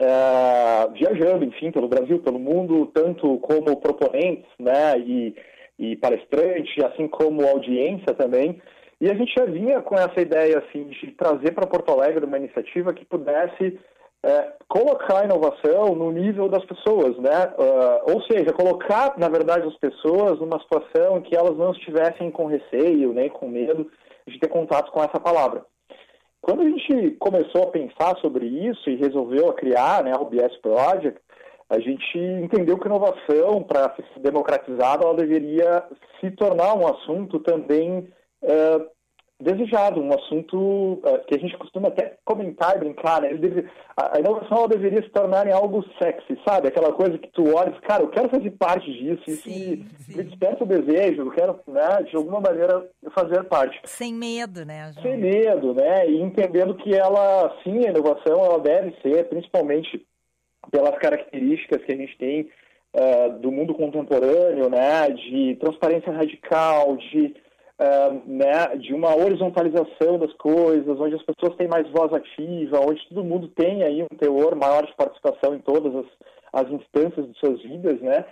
uh, 0.00 0.90
viajando, 0.92 1.44
enfim, 1.44 1.70
pelo 1.70 1.88
Brasil, 1.88 2.20
pelo 2.20 2.38
mundo, 2.38 2.86
tanto 2.94 3.38
como 3.38 3.76
proponentes, 3.80 4.50
né, 4.58 4.98
e 4.98 5.34
e 5.78 5.94
palestrante, 5.96 6.84
assim 6.84 7.06
como 7.06 7.46
audiência 7.46 8.12
também. 8.14 8.60
E 9.00 9.08
a 9.08 9.14
gente 9.14 9.32
já 9.38 9.44
vinha 9.44 9.80
com 9.80 9.94
essa 9.94 10.20
ideia 10.20 10.58
assim 10.58 10.88
de 10.88 11.12
trazer 11.12 11.52
para 11.52 11.68
Porto 11.68 11.92
Alegre 11.92 12.24
uma 12.24 12.36
iniciativa 12.36 12.92
que 12.92 13.04
pudesse 13.04 13.78
é, 14.24 14.52
colocar 14.68 15.20
a 15.20 15.24
inovação 15.24 15.94
no 15.94 16.10
nível 16.10 16.48
das 16.48 16.64
pessoas, 16.64 17.16
né? 17.18 17.52
Uh, 17.56 18.14
ou 18.14 18.22
seja, 18.22 18.52
colocar, 18.52 19.16
na 19.16 19.28
verdade, 19.28 19.66
as 19.66 19.76
pessoas 19.76 20.40
numa 20.40 20.60
situação 20.60 21.18
em 21.18 21.22
que 21.22 21.36
elas 21.36 21.56
não 21.56 21.72
estivessem 21.72 22.30
com 22.30 22.46
receio, 22.46 23.12
nem 23.12 23.28
com 23.28 23.48
medo 23.48 23.90
de 24.26 24.38
ter 24.38 24.48
contato 24.48 24.90
com 24.90 25.02
essa 25.02 25.20
palavra. 25.20 25.64
Quando 26.40 26.62
a 26.62 26.64
gente 26.64 27.12
começou 27.18 27.64
a 27.64 27.70
pensar 27.70 28.16
sobre 28.20 28.46
isso 28.46 28.90
e 28.90 28.96
resolveu 28.96 29.52
criar 29.52 30.02
né, 30.02 30.12
o 30.14 30.24
BS 30.24 30.56
Project, 30.62 31.20
a 31.70 31.78
gente 31.78 32.18
entendeu 32.18 32.78
que 32.78 32.86
inovação, 32.86 33.62
para 33.62 33.94
ser 33.94 34.20
democratizada, 34.20 35.04
ela 35.04 35.14
deveria 35.14 35.84
se 36.18 36.30
tornar 36.32 36.74
um 36.74 36.86
assunto 36.86 37.38
também 37.40 38.08
é, 38.42 38.80
desejado, 39.40 40.00
um 40.00 40.12
assunto 40.12 41.00
é, 41.04 41.18
que 41.18 41.34
a 41.36 41.38
gente 41.38 41.56
costuma 41.56 41.88
até 41.88 42.16
comentar 42.24 42.76
e 42.76 42.80
brincar, 42.80 43.22
né? 43.22 43.34
Deve, 43.34 43.68
a, 43.96 44.16
a, 44.16 44.20
inovação 44.20 44.66
deveria 44.66 45.02
se 45.02 45.10
tornar 45.10 45.46
em 45.46 45.52
algo 45.52 45.84
sexy, 46.02 46.38
sabe? 46.46 46.68
Aquela 46.68 46.92
coisa 46.92 47.16
que 47.18 47.28
tu 47.28 47.54
olha 47.54 47.68
e 47.68 47.72
diz, 47.72 47.80
cara, 47.82 48.02
eu 48.02 48.08
quero 48.08 48.28
fazer 48.28 48.50
parte 48.52 48.92
disso, 48.92 49.22
sim, 49.24 49.32
isso 49.32 49.48
me, 49.48 50.16
me, 50.16 50.24
desperta 50.24 50.64
o 50.64 50.66
desejo, 50.66 51.22
eu 51.22 51.30
quero, 51.30 51.60
né, 51.68 52.02
de 52.02 52.16
alguma 52.16 52.40
maneira, 52.40 52.88
fazer 53.14 53.44
parte. 53.44 53.80
Sem 53.84 54.12
medo, 54.12 54.64
né? 54.64 54.92
João? 54.92 55.02
Sem 55.04 55.16
medo, 55.16 55.74
né? 55.74 56.10
E 56.10 56.20
entendendo 56.20 56.74
que 56.74 56.92
ela, 56.92 57.56
sim, 57.62 57.86
a 57.86 57.90
inovação, 57.90 58.44
ela 58.44 58.58
deve 58.58 58.94
ser, 59.02 59.28
principalmente 59.28 60.04
pelas 60.72 60.98
características 60.98 61.84
que 61.84 61.92
a 61.92 61.96
gente 61.96 62.18
tem 62.18 62.50
uh, 62.92 63.38
do 63.38 63.52
mundo 63.52 63.72
contemporâneo, 63.72 64.68
né, 64.68 65.08
de 65.10 65.56
transparência 65.60 66.12
radical, 66.12 66.96
de, 66.96 67.34
né, 68.26 68.76
de 68.76 68.92
uma 68.92 69.14
horizontalização 69.14 70.18
das 70.18 70.32
coisas, 70.34 71.00
onde 71.00 71.14
as 71.14 71.22
pessoas 71.22 71.56
têm 71.56 71.68
mais 71.68 71.88
voz 71.90 72.12
ativa, 72.12 72.80
onde 72.80 73.08
todo 73.08 73.24
mundo 73.24 73.48
tem 73.48 73.82
aí 73.82 74.02
um 74.02 74.16
teor 74.16 74.56
maior 74.56 74.84
de 74.84 74.94
participação 74.96 75.54
em 75.54 75.60
todas 75.60 75.94
as, 75.94 76.06
as 76.64 76.72
instâncias 76.72 77.26
de 77.26 77.38
suas 77.38 77.62
vidas, 77.62 78.00
né, 78.00 78.24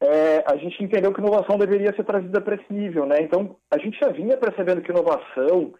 é, 0.00 0.44
a 0.46 0.56
gente 0.56 0.82
entendeu 0.82 1.12
que 1.12 1.20
inovação 1.20 1.58
deveria 1.58 1.94
ser 1.94 2.04
trazida 2.04 2.40
para 2.40 2.54
esse 2.54 2.72
nível, 2.72 3.04
né? 3.04 3.16
Então, 3.20 3.56
a 3.68 3.78
gente 3.78 3.98
já 3.98 4.08
vinha 4.08 4.36
percebendo 4.36 4.80
que 4.80 4.92
inovação 4.92 5.74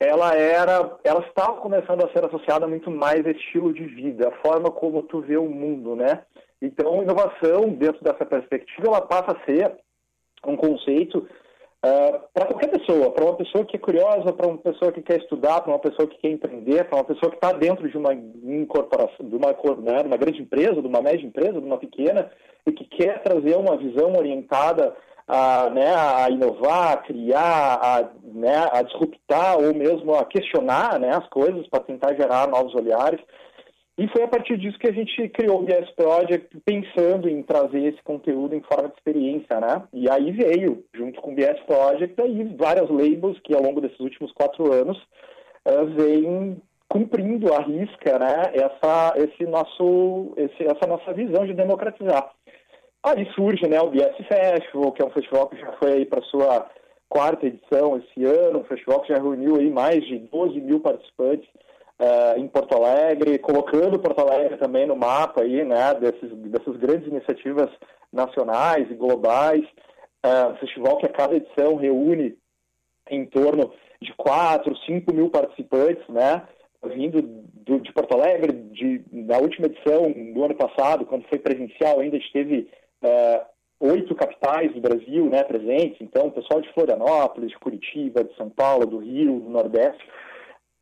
ela 0.00 0.34
era, 0.34 0.98
ela 1.04 1.20
estava 1.20 1.60
começando 1.60 2.04
a 2.04 2.12
ser 2.12 2.24
associada 2.24 2.66
muito 2.66 2.90
mais 2.90 3.24
a 3.24 3.30
estilo 3.30 3.72
de 3.72 3.84
vida, 3.84 4.28
a 4.28 4.46
forma 4.46 4.70
como 4.70 5.04
tu 5.04 5.20
vê 5.20 5.36
o 5.36 5.48
mundo, 5.48 5.94
né? 5.94 6.22
Então, 6.60 7.02
inovação, 7.02 7.68
dentro 7.68 8.02
dessa 8.02 8.26
perspectiva, 8.26 8.88
ela 8.88 9.02
passa 9.02 9.36
a 9.36 9.44
ser 9.44 9.72
um 10.46 10.56
conceito 10.56 11.26
uh, 11.84 12.20
para 12.32 12.46
qualquer 12.46 12.70
pessoa, 12.70 13.10
para 13.10 13.24
uma 13.24 13.36
pessoa 13.36 13.64
que 13.64 13.76
é 13.76 13.78
curiosa, 13.78 14.32
para 14.32 14.46
uma 14.46 14.58
pessoa 14.58 14.90
que 14.90 15.02
quer 15.02 15.18
estudar, 15.18 15.60
para 15.60 15.72
uma 15.72 15.78
pessoa 15.78 16.08
que 16.08 16.18
quer 16.18 16.30
empreender, 16.30 16.84
para 16.84 16.98
uma 16.98 17.04
pessoa 17.04 17.30
que 17.30 17.36
está 17.36 17.52
dentro 17.52 17.88
de 17.88 17.96
uma 17.96 18.14
incorporação, 18.14 19.28
de 19.28 19.36
uma, 19.36 19.48
né, 19.78 20.02
uma 20.04 20.16
grande 20.16 20.40
empresa, 20.40 20.80
de 20.80 20.88
uma 20.88 21.02
média 21.02 21.26
empresa, 21.26 21.60
de 21.60 21.66
uma 21.66 21.78
pequena, 21.78 22.30
e 22.66 22.72
que 22.72 22.84
quer 22.84 23.22
trazer 23.22 23.56
uma 23.56 23.76
visão 23.76 24.12
orientada 24.16 24.96
a, 25.26 25.70
né, 25.70 25.94
a 25.94 26.28
inovar, 26.30 26.92
a 26.92 26.96
criar, 26.98 27.78
a, 27.82 28.10
né, 28.22 28.68
a 28.72 28.82
disruptar 28.82 29.58
ou 29.58 29.74
mesmo 29.74 30.14
a 30.14 30.24
questionar 30.24 30.98
né, 30.98 31.10
as 31.14 31.26
coisas 31.28 31.66
para 31.68 31.80
tentar 31.80 32.14
gerar 32.14 32.48
novos 32.48 32.74
olhares. 32.74 33.20
E 33.96 34.08
foi 34.08 34.24
a 34.24 34.28
partir 34.28 34.58
disso 34.58 34.78
que 34.78 34.88
a 34.88 34.92
gente 34.92 35.28
criou 35.28 35.60
o 35.60 35.62
BS 35.62 35.88
Project, 35.94 36.48
pensando 36.64 37.28
em 37.28 37.44
trazer 37.44 37.80
esse 37.84 38.02
conteúdo 38.02 38.54
em 38.54 38.62
forma 38.62 38.88
de 38.88 38.94
experiência, 38.94 39.60
né? 39.60 39.84
E 39.92 40.10
aí 40.10 40.32
veio, 40.32 40.84
junto 40.92 41.20
com 41.20 41.30
o 41.30 41.34
BS 41.34 41.60
Project, 41.64 42.20
aí 42.20 42.42
várias 42.56 42.90
labels 42.90 43.38
que 43.44 43.54
ao 43.54 43.62
longo 43.62 43.80
desses 43.80 44.00
últimos 44.00 44.32
quatro 44.32 44.72
anos 44.72 44.98
uh, 45.68 45.86
vêm 45.96 46.60
cumprindo 46.88 47.54
a 47.54 47.60
risca, 47.60 48.18
né? 48.18 48.52
Essa, 48.54 49.14
esse 49.16 49.44
nosso, 49.44 50.32
esse, 50.38 50.64
essa 50.64 50.88
nossa 50.88 51.12
visão 51.12 51.46
de 51.46 51.54
democratizar. 51.54 52.32
Aí 53.00 53.24
surge 53.34 53.68
né, 53.68 53.80
o 53.80 53.90
BS 53.90 54.16
Festival, 54.26 54.90
que 54.90 55.02
é 55.02 55.06
um 55.06 55.10
festival 55.10 55.46
que 55.48 55.56
já 55.56 55.70
foi 55.74 55.92
aí 55.92 56.06
para 56.06 56.22
sua 56.22 56.68
quarta 57.08 57.46
edição 57.46 57.96
esse 57.98 58.24
ano, 58.24 58.60
um 58.60 58.64
festival 58.64 59.02
que 59.02 59.14
já 59.14 59.20
reuniu 59.20 59.56
aí 59.56 59.70
mais 59.70 60.04
de 60.04 60.18
12 60.18 60.60
mil 60.60 60.80
participantes 60.80 61.48
uh, 62.00 62.38
em 62.38 62.48
Porto 62.48 62.74
Alegre, 62.74 63.38
colocando 63.38 63.98
Porto 63.98 64.20
Alegre 64.20 64.56
também 64.58 64.86
no 64.86 64.96
mapa 64.96 65.42
aí, 65.42 65.64
né, 65.64 65.94
desses, 65.94 66.30
dessas 66.50 66.76
grandes 66.76 67.08
iniciativas 67.08 67.70
nacionais 68.12 68.90
e 68.90 68.94
globais. 68.94 69.64
Uh, 70.24 70.56
festival 70.58 70.96
que 70.96 71.06
a 71.06 71.12
cada 71.12 71.36
edição 71.36 71.76
reúne 71.76 72.36
em 73.10 73.26
torno 73.26 73.72
de 74.00 74.12
4, 74.14 74.74
5 74.86 75.14
mil 75.14 75.28
participantes, 75.30 76.06
né, 76.08 76.42
vindo 76.86 77.22
do, 77.22 77.80
de 77.80 77.92
Porto 77.92 78.14
Alegre, 78.14 78.52
de, 78.52 79.04
na 79.12 79.38
última 79.38 79.66
edição 79.66 80.10
do 80.10 80.44
ano 80.44 80.54
passado, 80.54 81.04
quando 81.06 81.28
foi 81.28 81.38
presencial, 81.38 82.00
ainda 82.00 82.16
esteve 82.16 82.68
é, 83.02 83.42
oito 83.80 84.14
capitais 84.14 84.72
do 84.72 84.80
Brasil 84.80 85.26
né, 85.26 85.42
presentes, 85.42 85.98
então 86.00 86.30
pessoal 86.30 86.60
de 86.60 86.72
Florianópolis, 86.72 87.50
de 87.50 87.58
Curitiba, 87.58 88.24
de 88.24 88.34
São 88.36 88.48
Paulo, 88.48 88.86
do 88.86 88.98
Rio, 88.98 89.40
do 89.40 89.50
Nordeste, 89.50 90.02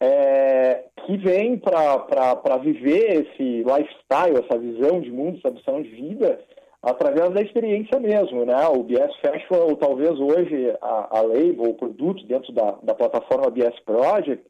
é, 0.02 0.82
que 1.06 1.16
vem 1.16 1.56
para 1.58 2.56
viver 2.60 3.22
esse 3.22 3.62
lifestyle, 3.62 4.44
essa 4.44 4.58
visão 4.58 5.00
de 5.00 5.12
mundo, 5.12 5.38
essa 5.38 5.54
visão 5.54 5.80
de 5.80 5.90
vida, 5.90 6.40
através 6.82 7.30
da 7.30 7.40
experiência 7.40 8.00
mesmo, 8.00 8.44
né? 8.44 8.66
O 8.66 8.82
BS 8.82 9.14
Festival, 9.24 9.76
talvez 9.76 10.18
hoje 10.18 10.74
a, 10.82 11.18
a 11.18 11.22
label, 11.22 11.70
o 11.70 11.74
produto 11.74 12.26
dentro 12.26 12.52
da, 12.52 12.72
da 12.82 12.94
plataforma 12.96 13.48
BS 13.48 13.78
Project, 13.86 14.44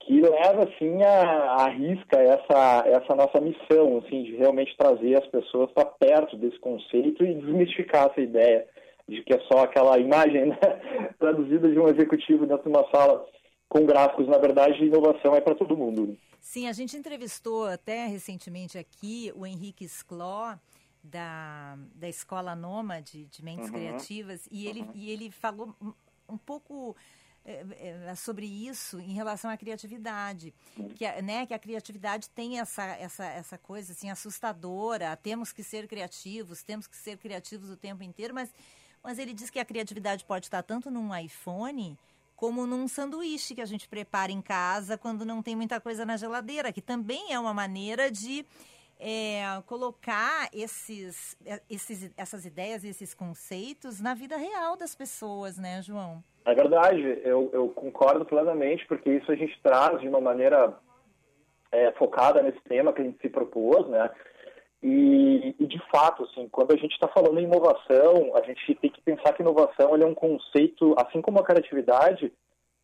que 0.00 0.20
leva 0.20 0.64
assim 0.64 1.00
a, 1.04 1.66
a 1.66 1.68
risca 1.68 2.18
essa 2.18 2.84
essa 2.86 3.14
nossa 3.14 3.40
missão 3.40 3.98
assim 3.98 4.24
de 4.24 4.34
realmente 4.34 4.76
trazer 4.76 5.16
as 5.16 5.26
pessoas 5.28 5.70
para 5.70 5.84
perto 5.84 6.36
desse 6.36 6.58
conceito 6.58 7.22
e 7.22 7.34
desmistificar 7.34 8.10
essa 8.10 8.20
ideia 8.20 8.66
de 9.06 9.22
que 9.22 9.34
é 9.34 9.40
só 9.40 9.64
aquela 9.64 9.98
imagem 9.98 10.46
né, 10.46 10.58
traduzida 11.20 11.68
de 11.68 11.78
um 11.78 11.86
executivo 11.86 12.46
dentro 12.46 12.64
de 12.64 12.76
uma 12.76 12.88
sala 12.90 13.24
com 13.70 13.86
gráficos 13.86 14.28
na 14.28 14.36
verdade 14.36 14.84
inovação 14.84 15.34
é 15.34 15.40
para 15.40 15.54
todo 15.54 15.74
mundo 15.76 16.18
sim 16.38 16.68
a 16.68 16.72
gente 16.72 16.94
entrevistou 16.94 17.64
até 17.64 18.06
recentemente 18.06 18.76
aqui 18.76 19.32
o 19.34 19.46
Henrique 19.46 19.88
Scló 19.88 20.56
da, 21.02 21.78
da 21.94 22.08
escola 22.08 22.54
Nômade 22.54 23.24
de 23.26 23.42
Mentes 23.42 23.68
uhum. 23.68 23.72
Criativas 23.72 24.46
e 24.50 24.66
ele 24.66 24.82
uhum. 24.82 24.92
e 24.94 25.10
ele 25.10 25.30
falou 25.30 25.74
um 26.28 26.36
pouco 26.36 26.94
é, 27.42 27.64
é, 28.06 28.14
sobre 28.14 28.44
isso 28.44 29.00
em 29.00 29.14
relação 29.14 29.50
à 29.50 29.56
criatividade, 29.56 30.52
que 30.94 31.06
a, 31.06 31.22
né, 31.22 31.46
que 31.46 31.54
a 31.54 31.58
criatividade 31.58 32.28
tem 32.28 32.60
essa, 32.60 32.84
essa, 32.96 33.24
essa 33.24 33.56
coisa 33.58 33.92
assim 33.92 34.10
assustadora, 34.10 35.16
temos 35.16 35.52
que 35.52 35.62
ser 35.62 35.88
criativos, 35.88 36.62
temos 36.62 36.86
que 36.86 36.96
ser 36.96 37.16
criativos 37.16 37.70
o 37.70 37.76
tempo 37.76 38.02
inteiro, 38.02 38.34
mas, 38.34 38.52
mas 39.02 39.18
ele 39.18 39.32
diz 39.32 39.48
que 39.48 39.58
a 39.58 39.64
criatividade 39.64 40.24
pode 40.24 40.46
estar 40.46 40.62
tanto 40.62 40.90
num 40.90 41.16
iPhone 41.16 41.98
como 42.40 42.66
num 42.66 42.88
sanduíche 42.88 43.54
que 43.54 43.60
a 43.60 43.66
gente 43.66 43.86
prepara 43.86 44.32
em 44.32 44.40
casa 44.40 44.96
quando 44.96 45.26
não 45.26 45.42
tem 45.42 45.54
muita 45.54 45.78
coisa 45.78 46.06
na 46.06 46.16
geladeira, 46.16 46.72
que 46.72 46.80
também 46.80 47.34
é 47.34 47.38
uma 47.38 47.52
maneira 47.52 48.10
de 48.10 48.46
é, 48.98 49.42
colocar 49.66 50.48
esses, 50.50 51.36
é, 51.44 51.60
esses, 51.68 52.10
essas 52.16 52.46
ideias, 52.46 52.82
esses 52.82 53.12
conceitos 53.12 54.00
na 54.00 54.14
vida 54.14 54.38
real 54.38 54.74
das 54.74 54.94
pessoas, 54.94 55.58
né, 55.58 55.82
João? 55.82 56.24
É 56.46 56.54
verdade, 56.54 57.20
eu, 57.22 57.50
eu 57.52 57.68
concordo 57.68 58.24
plenamente, 58.24 58.86
porque 58.86 59.10
isso 59.10 59.30
a 59.30 59.36
gente 59.36 59.60
traz 59.62 60.00
de 60.00 60.08
uma 60.08 60.20
maneira 60.20 60.78
é, 61.70 61.92
focada 61.92 62.42
nesse 62.42 62.60
tema 62.62 62.90
que 62.94 63.02
a 63.02 63.04
gente 63.04 63.20
se 63.20 63.28
propôs, 63.28 63.86
né? 63.86 64.10
E, 64.82 65.54
e, 65.58 65.66
de 65.66 65.78
fato, 65.90 66.24
assim, 66.24 66.48
quando 66.48 66.72
a 66.72 66.76
gente 66.76 66.92
está 66.92 67.06
falando 67.06 67.38
em 67.38 67.44
inovação, 67.44 68.34
a 68.34 68.42
gente 68.42 68.74
tem 68.76 68.90
que 68.90 69.00
pensar 69.02 69.34
que 69.34 69.42
inovação 69.42 69.94
é 69.94 70.06
um 70.06 70.14
conceito, 70.14 70.94
assim 70.98 71.20
como 71.20 71.38
a 71.38 71.44
criatividade, 71.44 72.32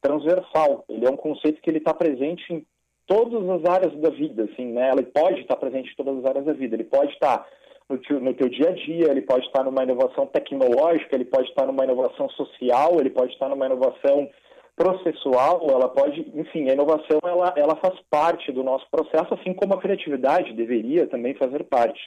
transversal. 0.01 0.85
Ele 0.89 1.07
é 1.07 1.11
um 1.11 1.17
conceito 1.17 1.61
que 1.63 1.71
ele 1.71 1.79
está 1.79 1.95
presente 1.95 2.53
em 2.53 2.67
todas 3.07 3.49
as 3.49 3.65
áreas 3.65 3.95
da 4.01 4.11
vida, 4.11 4.45
assim, 4.45 4.67
né? 4.73 4.91
Ele 4.91 5.05
pode 5.05 5.41
estar 5.41 5.55
tá 5.55 5.61
presente 5.61 5.91
em 5.91 5.97
todas 5.97 6.19
as 6.19 6.25
áreas 6.27 6.45
da 6.45 6.53
vida. 6.53 6.77
Ele 6.77 6.85
pode 6.85 7.13
estar 7.13 7.39
tá 7.39 7.47
no 7.89 7.99
teu, 7.99 8.21
no 8.21 8.35
teu 8.35 8.49
dia 8.49 8.69
a 8.69 8.73
dia, 8.73 9.11
ele 9.11 9.23
pode 9.23 9.47
estar 9.47 9.61
tá 9.61 9.65
numa 9.65 9.83
inovação 9.83 10.27
tecnológica, 10.27 11.15
ele 11.15 11.25
pode 11.25 11.49
estar 11.49 11.67
numa 11.67 11.85
inovação 11.85 12.29
social, 12.31 12.99
ele 13.01 13.11
pode 13.11 13.33
estar 13.33 13.49
numa 13.49 13.67
inovação 13.67 14.29
processual, 14.77 15.67
ela 15.71 15.89
pode, 15.89 16.21
enfim, 16.35 16.69
a 16.69 16.75
inovação 16.75 17.19
ela, 17.25 17.55
ela 17.57 17.77
faz 17.77 17.99
parte 18.11 18.53
do 18.53 18.63
nosso 18.63 18.87
processo, 18.91 19.33
assim 19.33 19.55
como 19.55 19.75
a 19.75 19.81
criatividade 19.81 20.53
deveria 20.53 21.07
também 21.07 21.35
fazer 21.35 21.65
parte. 21.65 22.01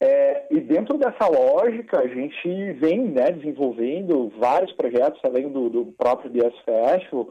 É, 0.00 0.46
e 0.50 0.58
dentro 0.58 0.98
dessa 0.98 1.28
lógica, 1.28 2.00
a 2.00 2.08
gente 2.08 2.72
vem 2.72 3.02
né, 3.02 3.30
desenvolvendo 3.30 4.32
vários 4.38 4.72
projetos, 4.72 5.20
além 5.22 5.48
do, 5.48 5.68
do 5.68 5.86
próprio 5.92 6.30
BSF, 6.30 7.28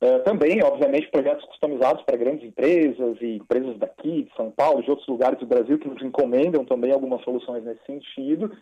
é, 0.00 0.18
também, 0.20 0.62
obviamente, 0.62 1.10
projetos 1.10 1.44
customizados 1.46 2.02
para 2.04 2.16
grandes 2.16 2.48
empresas 2.48 3.18
e 3.20 3.36
empresas 3.36 3.76
daqui, 3.78 4.22
de 4.22 4.36
São 4.36 4.50
Paulo, 4.50 4.82
de 4.82 4.88
outros 4.88 5.08
lugares 5.08 5.38
do 5.40 5.46
Brasil, 5.46 5.76
que 5.76 5.88
nos 5.88 6.00
encomendam 6.00 6.64
também 6.64 6.92
algumas 6.92 7.22
soluções 7.24 7.64
nesse 7.64 7.84
sentido 7.84 8.56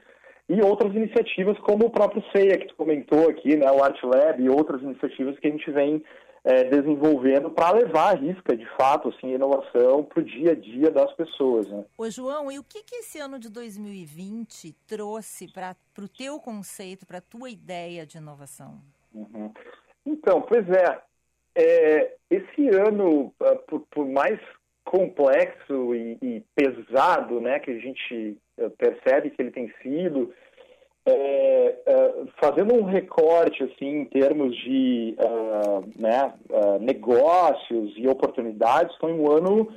e 0.48 0.60
outras 0.62 0.94
iniciativas 0.94 1.58
como 1.58 1.86
o 1.86 1.90
próprio 1.90 2.22
CEIA, 2.30 2.58
que 2.58 2.68
tu 2.68 2.76
comentou 2.76 3.28
aqui, 3.28 3.56
né, 3.56 3.70
o 3.70 3.82
Art 3.82 4.00
Lab 4.02 4.42
e 4.42 4.48
outras 4.48 4.80
iniciativas 4.82 5.38
que 5.38 5.48
a 5.48 5.50
gente 5.50 5.70
vem 5.70 6.02
é, 6.46 6.62
desenvolvendo 6.62 7.50
para 7.50 7.76
levar 7.76 8.14
a 8.14 8.18
risca, 8.18 8.56
de 8.56 8.66
fato, 8.76 9.08
assim, 9.08 9.34
inovação 9.34 10.04
para 10.04 10.20
o 10.20 10.24
dia 10.24 10.52
a 10.52 10.54
dia 10.54 10.92
das 10.92 11.12
pessoas. 11.14 11.68
Né? 11.68 11.84
Ô, 11.98 12.08
João, 12.08 12.52
e 12.52 12.58
o 12.58 12.62
que, 12.62 12.84
que 12.84 12.96
esse 12.96 13.18
ano 13.18 13.36
de 13.36 13.50
2020 13.50 14.72
trouxe 14.86 15.52
para 15.52 15.74
o 15.98 16.08
teu 16.08 16.38
conceito, 16.38 17.04
para 17.04 17.18
a 17.18 17.22
tua 17.22 17.50
ideia 17.50 18.06
de 18.06 18.18
inovação? 18.18 18.80
Uhum. 19.12 19.52
Então, 20.06 20.40
pois 20.42 20.64
é, 20.70 21.02
é 21.56 22.14
esse 22.30 22.68
ano, 22.68 23.34
ah, 23.40 23.56
por, 23.66 23.80
por 23.90 24.08
mais 24.08 24.38
complexo 24.84 25.96
e, 25.96 26.16
e, 26.22 26.42
pesado 26.54 27.40
né, 27.40 27.58
que 27.58 27.72
a 27.72 27.78
gente 27.80 28.38
percebe 28.78 29.30
que 29.30 29.40
ele 29.40 29.50
tem 29.50 29.72
sido, 29.82 30.32
é, 31.06 31.78
é, 31.86 32.14
fazendo 32.40 32.74
um 32.74 32.82
recorte 32.82 33.62
assim 33.62 34.00
em 34.00 34.04
termos 34.06 34.56
de 34.56 35.14
uh, 35.20 35.84
né, 35.96 36.34
uh, 36.50 36.80
negócios 36.80 37.94
e 37.96 38.08
oportunidades, 38.08 38.96
foi 38.96 39.12
um 39.12 39.30
ano 39.30 39.72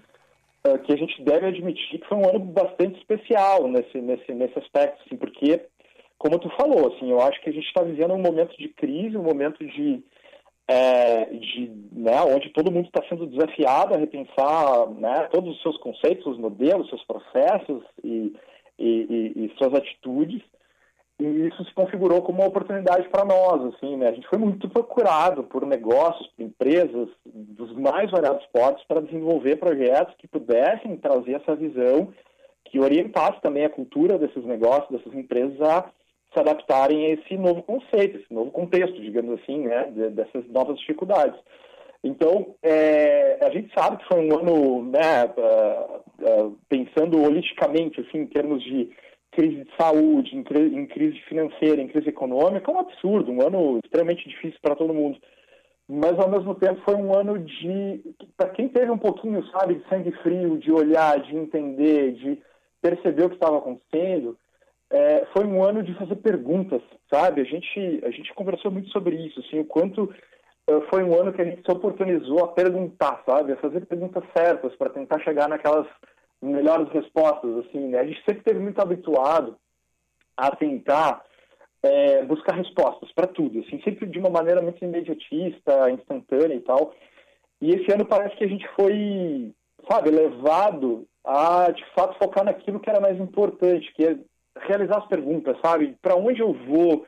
uh, 0.67 0.80
que 0.80 0.91
a 0.91 0.97
gente 0.97 1.21
deve 1.21 1.45
admitir 1.45 1.99
que 1.99 2.07
foi 2.07 2.17
um 2.17 2.27
ano 2.27 2.39
bastante 2.39 2.97
especial 2.97 3.67
nesse, 3.67 4.01
nesse, 4.01 4.34
nesse 4.34 4.57
aspecto, 4.57 5.03
assim, 5.05 5.17
porque, 5.17 5.61
como 6.17 6.39
tu 6.39 6.49
falou, 6.59 6.91
assim, 6.91 7.11
eu 7.11 7.21
acho 7.21 7.39
que 7.41 7.49
a 7.51 7.53
gente 7.53 7.67
está 7.67 7.84
vivendo 7.84 8.15
um 8.15 8.21
momento 8.21 8.57
de 8.57 8.67
crise, 8.69 9.15
um 9.15 9.23
momento 9.23 9.63
de 9.63 10.03
é, 10.67 11.25
de, 11.25 11.71
né, 11.91 12.21
onde 12.21 12.49
todo 12.51 12.71
mundo 12.71 12.86
está 12.86 13.03
sendo 13.09 13.25
desafiado 13.25 13.95
a 13.95 13.97
repensar 13.97 14.88
né, 14.91 15.27
todos 15.32 15.55
os 15.55 15.61
seus 15.63 15.77
conceitos, 15.77 16.23
seus 16.23 16.38
modelos, 16.38 16.88
seus 16.89 17.03
processos 17.05 17.84
e, 18.03 18.36
e, 18.80 19.34
e, 19.36 19.45
e, 19.45 19.57
suas 19.57 19.73
atitudes. 19.73 20.41
E 21.19 21.25
isso 21.47 21.65
se 21.65 21.73
configurou 21.73 22.21
como 22.21 22.39
uma 22.39 22.47
oportunidade 22.47 23.09
para 23.09 23.25
nós. 23.25 23.73
Assim, 23.73 23.97
né? 23.97 24.07
A 24.07 24.13
gente 24.13 24.27
foi 24.27 24.39
muito 24.39 24.69
procurado 24.69 25.43
por 25.43 25.65
negócios, 25.65 26.27
por 26.27 26.43
empresas 26.43 27.09
dos 27.25 27.73
mais 27.73 28.09
variados 28.09 28.45
portos 28.47 28.84
para 28.86 29.01
desenvolver 29.01 29.57
projetos 29.57 30.15
que 30.17 30.27
pudessem 30.27 30.95
trazer 30.97 31.34
essa 31.34 31.55
visão 31.55 32.13
que 32.65 32.80
orientasse 32.80 33.41
também 33.41 33.65
a 33.65 33.69
cultura 33.69 34.17
desses 34.17 34.45
negócios, 34.45 34.89
dessas 34.89 35.13
empresas 35.13 35.59
a 35.61 35.91
se 36.32 36.39
adaptarem 36.39 37.05
a 37.05 37.09
esse 37.09 37.36
novo 37.36 37.63
conceito, 37.63 38.17
esse 38.17 38.32
novo 38.32 38.51
contexto, 38.51 39.01
digamos 39.01 39.39
assim, 39.41 39.67
né, 39.67 39.86
dessas 40.11 40.47
novas 40.47 40.77
dificuldades. 40.80 41.39
Então, 42.04 42.56
é, 42.64 43.38
a 43.45 43.50
gente 43.50 43.74
sabe 43.78 43.97
que 43.97 44.08
foi 44.08 44.20
um 44.20 44.38
ano, 44.38 44.84
né, 44.86 45.26
uh, 45.26 46.47
uh, 46.47 46.58
pensando 46.70 47.22
holisticamente, 47.22 48.00
assim, 48.00 48.20
em 48.20 48.28
termos 48.28 48.64
de 48.64 48.89
crise 49.32 49.64
de 49.64 49.76
saúde, 49.78 50.36
em, 50.36 50.43
em, 50.80 50.86
crise 50.88 51.20
financeira, 51.28 51.82
em 51.82 51.88
crise 51.88 52.10
econômica, 52.10 52.72
um 52.72 52.80
absurdo, 52.80 53.32
um 53.32 53.45
ano 53.45 53.80
extremamente 53.84 54.28
difícil 54.28 54.60
para 54.62 54.76
todo 54.76 54.93
mundo. 54.93 55.20
Mas, 55.88 56.18
ao 56.20 56.30
mesmo 56.30 56.56
tempo, 56.56 56.82
foi 56.86 56.95
um 56.95 57.14
ano 57.14 57.38
de, 57.39 58.02
para 58.38 58.50
quem 58.52 58.70
teve 58.70 58.91
um 58.91 58.97
pouquinho, 58.97 59.45
sabe, 59.47 59.76
de 59.76 59.89
sangue 59.89 60.12
frio, 60.24 60.58
de 60.58 60.72
olhar, 60.72 61.20
de 61.20 61.36
entender, 61.36 62.14
de 62.14 62.41
perceber 62.82 63.26
o 63.26 63.30
que 63.30 63.36
estava 63.36 63.58
acontecendo, 63.58 64.38
é, 64.89 65.26
foi 65.34 65.45
um 65.45 65.64
ano 65.64 65.84
de 65.84 65.93
fazer 65.95 66.16
perguntas, 66.18 66.82
sabe? 67.12 67.41
A 67.41 67.43
gente, 67.43 68.02
a 68.04 68.10
gente 68.10 68.34
conversou 68.34 68.72
muito 68.72 68.89
sobre 68.89 69.16
isso, 69.16 69.39
assim, 69.39 69.60
o 69.60 69.66
quanto 69.66 70.12
foi 70.89 71.03
um 71.03 71.20
ano 71.20 71.34
que 71.34 71.41
a 71.41 71.45
gente 71.45 71.61
se 71.63 71.72
oportunizou 71.72 72.43
a 72.43 72.47
perguntar, 72.49 73.22
sabe? 73.26 73.53
A 73.53 73.57
fazer 73.57 73.86
perguntas 73.86 74.24
certas 74.36 74.76
para 74.76 74.89
tentar 74.89 75.20
chegar 75.20 75.47
naquelas 75.47 75.88
melhores 76.41 76.89
respostas, 76.91 77.65
assim, 77.65 77.88
né? 77.88 77.99
A 77.99 78.05
gente 78.05 78.20
sempre 78.20 78.39
esteve 78.39 78.59
muito 78.59 78.80
habituado 78.80 79.57
a 80.38 80.55
tentar 80.55 81.24
é, 81.84 82.24
buscar 82.24 82.55
respostas 82.55 83.11
para 83.13 83.28
tudo, 83.28 83.59
assim, 83.59 83.82
sempre 83.82 84.05
de 84.07 84.20
uma 84.20 84.30
maneira 84.30 84.61
muito 84.61 84.84
imediatista, 84.84 85.91
instantânea 85.91 86.55
e 86.55 86.61
tal. 86.61 86.93
E 87.61 87.72
esse 87.72 87.91
ano 87.91 88.05
parece 88.05 88.36
que 88.38 88.43
a 88.43 88.47
gente 88.47 88.67
foi, 88.76 89.53
sabe, 89.89 90.11
levado 90.11 91.05
a, 91.24 91.72
de 91.72 91.84
fato, 91.93 92.17
focar 92.17 92.45
naquilo 92.45 92.80
que 92.80 92.89
era 92.89 93.01
mais 93.01 93.20
importante, 93.20 93.93
que 93.93 94.05
é 94.05 94.17
realizar 94.61 94.99
as 94.99 95.07
perguntas, 95.07 95.57
sabe? 95.63 95.95
Para 96.01 96.15
onde 96.15 96.41
eu 96.41 96.53
vou? 96.53 97.05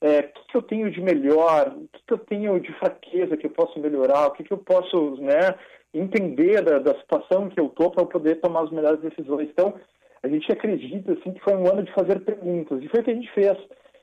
É, 0.00 0.20
o 0.20 0.22
que, 0.22 0.46
que, 0.48 0.56
eu 0.56 0.62
tenho 0.62 0.90
de 0.90 1.00
melhor? 1.00 1.74
O 1.76 1.88
que, 1.88 2.02
que, 2.06 2.12
eu 2.14 2.18
tenho 2.18 2.58
de 2.58 2.72
fraqueza 2.74 3.36
que 3.36 3.46
eu 3.46 3.50
posso 3.50 3.78
melhorar? 3.78 4.26
O 4.26 4.30
que, 4.32 4.44
que 4.44 4.52
eu 4.52 4.58
posso 4.58 5.16
né, 5.16 5.54
entender 5.92 6.62
da, 6.62 6.78
da 6.78 6.94
situação 7.00 7.50
que 7.50 7.60
eu 7.60 7.66
estou 7.66 7.90
para 7.90 8.06
poder 8.06 8.36
tomar 8.36 8.62
as 8.62 8.70
melhores 8.70 9.00
decisões? 9.00 9.48
Então, 9.50 9.74
a 10.22 10.28
gente 10.28 10.50
acredita 10.50 11.12
assim, 11.12 11.32
que 11.32 11.44
foi 11.44 11.54
um 11.54 11.66
ano 11.66 11.82
de 11.82 11.92
fazer 11.92 12.20
perguntas. 12.20 12.82
E 12.82 12.88
foi 12.88 13.00
o 13.00 13.04
que 13.04 13.10
a 13.10 13.14
gente 13.14 13.32
fez. 13.32 13.58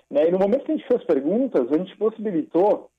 Né? 0.10 0.28
E 0.28 0.32
no 0.32 0.40
momento 0.40 0.66
que 0.66 0.72
a 0.72 0.76
gente 0.76 0.88
fez 0.88 1.04
perguntas, 1.04 1.72
a 1.72 1.78
gente 1.78 1.98
possibilitou 1.98 2.90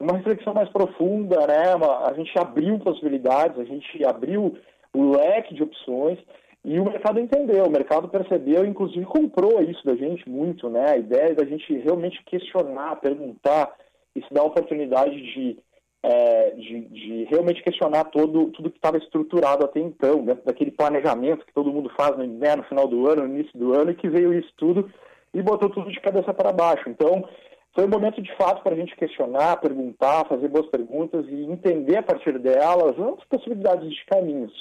uma 0.00 0.16
reflexão 0.16 0.52
mais 0.52 0.68
profunda, 0.70 1.46
né? 1.46 1.72
A 2.04 2.12
gente 2.14 2.30
abriu 2.38 2.78
possibilidades, 2.78 3.58
a 3.58 3.64
gente 3.64 4.04
abriu 4.04 4.58
o 4.92 5.16
leque 5.16 5.54
de 5.54 5.62
opções 5.62 6.18
e 6.66 6.80
o 6.80 6.84
mercado 6.84 7.20
entendeu, 7.20 7.64
o 7.64 7.70
mercado 7.70 8.08
percebeu, 8.08 8.66
inclusive 8.66 9.06
comprou 9.06 9.62
isso 9.62 9.86
da 9.86 9.94
gente 9.94 10.28
muito, 10.28 10.68
né? 10.68 10.90
A 10.90 10.96
ideia 10.96 11.32
da 11.32 11.44
gente 11.44 11.72
realmente 11.78 12.20
questionar, 12.24 12.96
perguntar, 12.96 13.72
isso 14.16 14.26
dá 14.32 14.40
a 14.40 14.46
oportunidade 14.46 15.14
de, 15.14 15.58
é, 16.02 16.50
de, 16.56 16.80
de, 16.88 17.24
realmente 17.30 17.62
questionar 17.62 18.06
todo, 18.06 18.50
tudo 18.50 18.72
que 18.72 18.78
estava 18.78 18.98
estruturado 18.98 19.64
até 19.64 19.78
então, 19.78 20.24
dentro 20.24 20.44
daquele 20.44 20.72
planejamento 20.72 21.46
que 21.46 21.54
todo 21.54 21.72
mundo 21.72 21.88
faz 21.96 22.16
né, 22.18 22.56
no 22.56 22.64
final 22.64 22.88
do 22.88 23.08
ano, 23.08 23.22
no 23.22 23.34
início 23.38 23.56
do 23.56 23.72
ano, 23.72 23.92
e 23.92 23.94
que 23.94 24.08
veio 24.08 24.34
isso 24.34 24.52
tudo 24.56 24.90
e 25.32 25.40
botou 25.40 25.70
tudo 25.70 25.88
de 25.88 26.00
cabeça 26.00 26.34
para 26.34 26.50
baixo. 26.50 26.88
Então, 26.88 27.28
foi 27.76 27.84
um 27.84 27.90
momento 27.90 28.20
de 28.20 28.34
fato 28.34 28.64
para 28.64 28.72
a 28.74 28.76
gente 28.76 28.96
questionar, 28.96 29.60
perguntar, 29.60 30.26
fazer 30.26 30.48
boas 30.48 30.66
perguntas 30.66 31.24
e 31.28 31.44
entender 31.44 31.98
a 31.98 32.02
partir 32.02 32.36
delas 32.40 32.98
as 32.98 33.24
possibilidades 33.26 33.88
de 33.88 34.04
caminhos. 34.06 34.52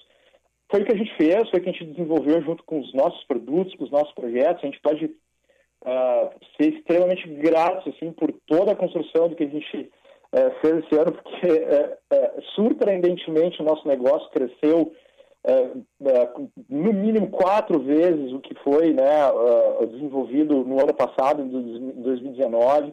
Foi 0.76 0.82
o 0.82 0.86
que 0.86 0.92
a 0.92 0.98
gente 0.98 1.16
fez, 1.16 1.50
foi 1.50 1.62
o 1.62 1.64
que 1.64 1.70
a 1.70 1.72
gente 1.72 1.86
desenvolveu 1.86 2.42
junto 2.42 2.62
com 2.66 2.82
os 2.82 2.94
nossos 2.94 3.24
produtos, 3.24 3.74
com 3.76 3.86
os 3.86 3.92
nossos 3.92 4.14
projetos. 4.14 4.62
A 4.62 4.66
gente 4.66 4.82
pode 4.82 5.06
uh, 5.06 6.30
ser 6.58 6.74
extremamente 6.74 7.26
grato 7.30 7.88
assim, 7.88 8.12
por 8.12 8.30
toda 8.46 8.74
a 8.74 8.76
construção 8.76 9.30
do 9.30 9.38
que 9.38 9.46
a 9.46 9.48
gente 9.48 9.78
uh, 10.34 10.60
fez 10.60 10.84
esse 10.84 11.00
ano, 11.00 11.14
porque 11.14 11.48
uh, 11.48 12.42
surpreendentemente 12.56 13.62
o 13.62 13.64
nosso 13.64 13.88
negócio 13.88 14.30
cresceu 14.32 14.92
no 16.68 16.92
mínimo 16.92 17.30
quatro 17.30 17.80
vezes 17.80 18.34
o 18.34 18.40
que 18.40 18.56
foi 18.64 18.92
né, 18.92 19.04
desenvolvido 19.92 20.66
no 20.66 20.82
ano 20.82 20.92
passado, 20.92 21.44
em 21.44 22.02
2019 22.02 22.92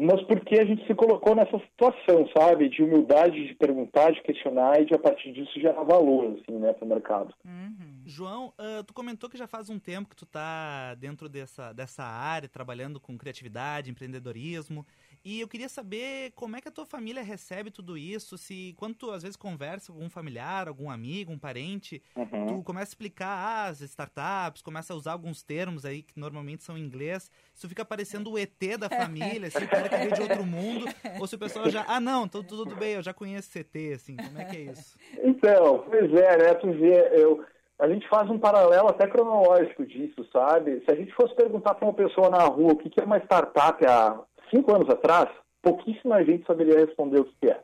mas 0.00 0.22
porque 0.22 0.58
a 0.58 0.64
gente 0.64 0.86
se 0.86 0.94
colocou 0.94 1.34
nessa 1.34 1.58
situação, 1.58 2.26
sabe, 2.36 2.68
de 2.70 2.82
humildade, 2.82 3.46
de 3.46 3.54
perguntar, 3.54 4.12
de 4.12 4.22
questionar 4.22 4.80
e 4.80 4.86
de 4.86 4.94
a 4.94 4.98
partir 4.98 5.30
disso 5.32 5.60
gerar 5.60 5.82
valor, 5.82 6.38
assim, 6.38 6.58
né, 6.58 6.72
para 6.72 6.84
o 6.84 6.88
mercado. 6.88 7.34
Uhum. 7.44 8.02
João, 8.06 8.54
uh, 8.58 8.82
tu 8.84 8.94
comentou 8.94 9.28
que 9.28 9.36
já 9.36 9.46
faz 9.46 9.68
um 9.68 9.78
tempo 9.78 10.08
que 10.08 10.16
tu 10.16 10.24
tá 10.24 10.94
dentro 10.94 11.28
dessa, 11.28 11.72
dessa 11.72 12.02
área, 12.02 12.48
trabalhando 12.48 12.98
com 12.98 13.18
criatividade, 13.18 13.90
empreendedorismo, 13.90 14.86
E 15.22 15.40
eu 15.40 15.48
queria 15.48 15.68
saber 15.68 16.32
como 16.34 16.56
é 16.56 16.60
que 16.60 16.68
a 16.68 16.72
tua 16.72 16.86
família 16.86 17.22
recebe 17.22 17.70
tudo 17.70 17.98
isso, 17.98 18.38
se 18.38 18.74
quando 18.78 18.94
tu 18.94 19.10
às 19.10 19.22
vezes 19.22 19.36
conversa 19.36 19.92
com 19.92 19.98
algum 19.98 20.08
familiar, 20.08 20.66
algum 20.66 20.90
amigo, 20.90 21.30
um 21.30 21.38
parente, 21.38 22.02
uhum. 22.16 22.46
tu 22.46 22.62
começa 22.62 22.86
a 22.86 22.92
explicar 22.92 23.26
ah, 23.26 23.66
as 23.66 23.82
startups, 23.82 24.62
começa 24.62 24.94
a 24.94 24.96
usar 24.96 25.12
alguns 25.12 25.42
termos 25.42 25.84
aí 25.84 26.02
que 26.02 26.18
normalmente 26.18 26.64
são 26.64 26.78
em 26.78 26.82
inglês, 26.82 27.30
isso 27.54 27.68
fica 27.68 27.84
parecendo 27.84 28.32
o 28.32 28.38
ET 28.38 28.78
da 28.78 28.88
família, 28.88 29.48
assim, 29.48 29.64
o 29.64 29.68
cara 29.68 29.88
que 29.90 29.96
veio 29.96 30.12
de 30.12 30.22
outro 30.22 30.44
mundo, 30.44 30.86
ou 31.20 31.26
se 31.26 31.34
o 31.34 31.38
pessoal 31.38 31.68
já, 31.68 31.84
ah 31.86 32.00
não, 32.00 32.24
então 32.24 32.42
tudo 32.42 32.74
bem, 32.74 32.94
eu 32.94 33.02
já 33.02 33.12
conheço 33.12 33.50
CT, 33.50 33.92
assim, 33.94 34.16
como 34.16 34.38
é 34.38 34.44
que 34.46 34.56
é 34.56 34.60
isso? 34.60 34.98
Então, 35.22 35.84
pois 35.86 36.12
é, 36.14 36.38
né, 36.38 36.54
tu 36.54 36.72
vê, 36.72 37.10
eu 37.20 37.44
a 37.80 37.88
gente 37.88 38.06
faz 38.08 38.28
um 38.28 38.38
paralelo 38.38 38.88
até 38.88 39.06
cronológico 39.06 39.86
disso, 39.86 40.22
sabe? 40.30 40.82
Se 40.84 40.92
a 40.92 40.94
gente 40.94 41.14
fosse 41.14 41.34
perguntar 41.34 41.74
para 41.74 41.88
uma 41.88 41.94
pessoa 41.94 42.28
na 42.28 42.44
rua 42.44 42.74
o 42.74 42.76
que 42.76 43.00
é 43.00 43.04
uma 43.04 43.16
startup 43.20 43.82
há 43.86 44.20
cinco 44.50 44.74
anos 44.74 44.88
atrás, 44.88 45.28
pouquíssima 45.62 46.24
gente 46.24 46.46
saberia 46.46 46.78
responder 46.78 47.20
o 47.20 47.24
que 47.24 47.48
é. 47.48 47.60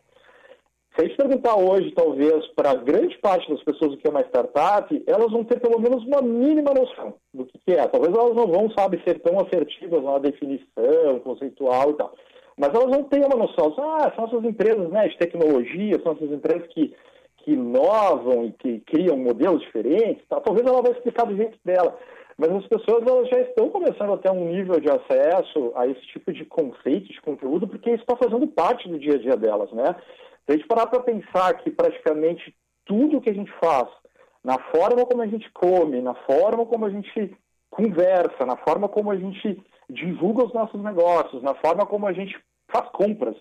Se 0.95 1.05
a 1.05 1.09
gente 1.09 1.17
perguntar 1.17 1.57
hoje, 1.57 1.93
talvez, 1.93 2.47
para 2.55 2.75
grande 2.75 3.19
parte 3.19 3.51
das 3.51 3.63
pessoas 3.63 3.93
o 3.93 3.97
que 3.99 4.07
é 4.07 4.11
uma 4.11 4.23
startup, 4.23 5.05
elas 5.07 5.31
vão 5.31 5.45
ter 5.45 5.61
pelo 5.61 5.79
menos 5.79 6.03
uma 6.07 6.23
mínima 6.23 6.73
noção 6.73 7.15
do 7.35 7.45
que 7.45 7.73
é. 7.73 7.87
Talvez 7.87 8.15
elas 8.15 8.35
não 8.35 8.47
vão, 8.47 8.71
sabe, 8.71 9.03
ser 9.07 9.21
tão 9.21 9.39
assertivas 9.39 10.03
na 10.03 10.19
definição 10.19 11.21
conceitual 11.23 11.91
e 11.91 11.95
tal. 11.95 12.15
Mas 12.57 12.73
elas 12.73 12.89
vão 12.89 13.05
ter 13.05 13.23
uma 13.27 13.37
noção. 13.37 13.75
Ah, 13.79 14.11
são 14.17 14.25
essas 14.25 14.45
empresas 14.45 14.89
né, 14.89 15.07
de 15.09 15.19
tecnologia, 15.19 16.01
são 16.03 16.13
essas 16.13 16.33
empresas 16.33 16.67
que 16.69 16.95
que 17.47 17.53
inovam 17.53 18.45
e 18.45 18.53
que 18.53 18.81
criam 18.81 19.17
modelos 19.17 19.63
diferentes, 19.63 20.27
tá? 20.29 20.41
talvez 20.41 20.67
ela 20.67 20.83
vai 20.83 20.91
explicar 20.91 21.25
do 21.27 21.37
jeito 21.37 21.57
dela. 21.65 21.97
Mas 22.39 22.51
as 22.51 22.67
pessoas 22.67 23.07
elas 23.07 23.29
já 23.29 23.41
estão 23.41 23.71
começando 23.71 24.13
a 24.13 24.19
ter 24.19 24.31
um 24.31 24.45
nível 24.45 24.79
de 24.79 24.91
acesso 24.91 25.73
a 25.75 25.87
esse 25.87 26.03
tipo 26.09 26.33
de 26.33 26.45
conceito, 26.45 27.13
de 27.13 27.21
conteúdo, 27.23 27.67
porque 27.67 27.91
isso 27.91 28.03
está 28.03 28.17
fazendo 28.17 28.47
parte 28.47 28.89
do 28.89 28.99
dia 28.99 29.15
a 29.15 29.19
dia 29.19 29.37
delas, 29.37 29.73
né? 29.73 29.97
Se 30.45 30.53
a 30.53 30.57
gente 30.57 30.67
parar 30.67 30.87
para 30.87 31.01
pensar 31.01 31.55
que 31.55 31.71
praticamente 31.71 32.55
tudo 32.85 33.21
que 33.21 33.31
a 33.31 33.35
gente 33.35 33.51
faz, 33.61 33.89
na 34.45 34.59
forma 34.71 35.05
como 35.07 35.23
a 35.23 35.27
gente 35.27 35.51
come, 35.53 36.01
na 36.01 36.15
forma 36.15 36.67
como 36.67 36.85
a 36.85 36.91
gente 36.91 37.37
conversa, 37.71 38.45
na 38.47 38.57
forma 38.57 38.89
como 38.89 39.11
a 39.11 39.17
gente 39.17 39.61
divulga 39.89 40.45
os 40.45 40.53
nossos 40.53 40.81
negócios, 40.83 41.43
na 41.43 41.55
forma 41.55 41.87
como 41.87 42.07
a 42.07 42.13
gente 42.13 42.39
faz 42.69 42.89
compras, 42.91 43.37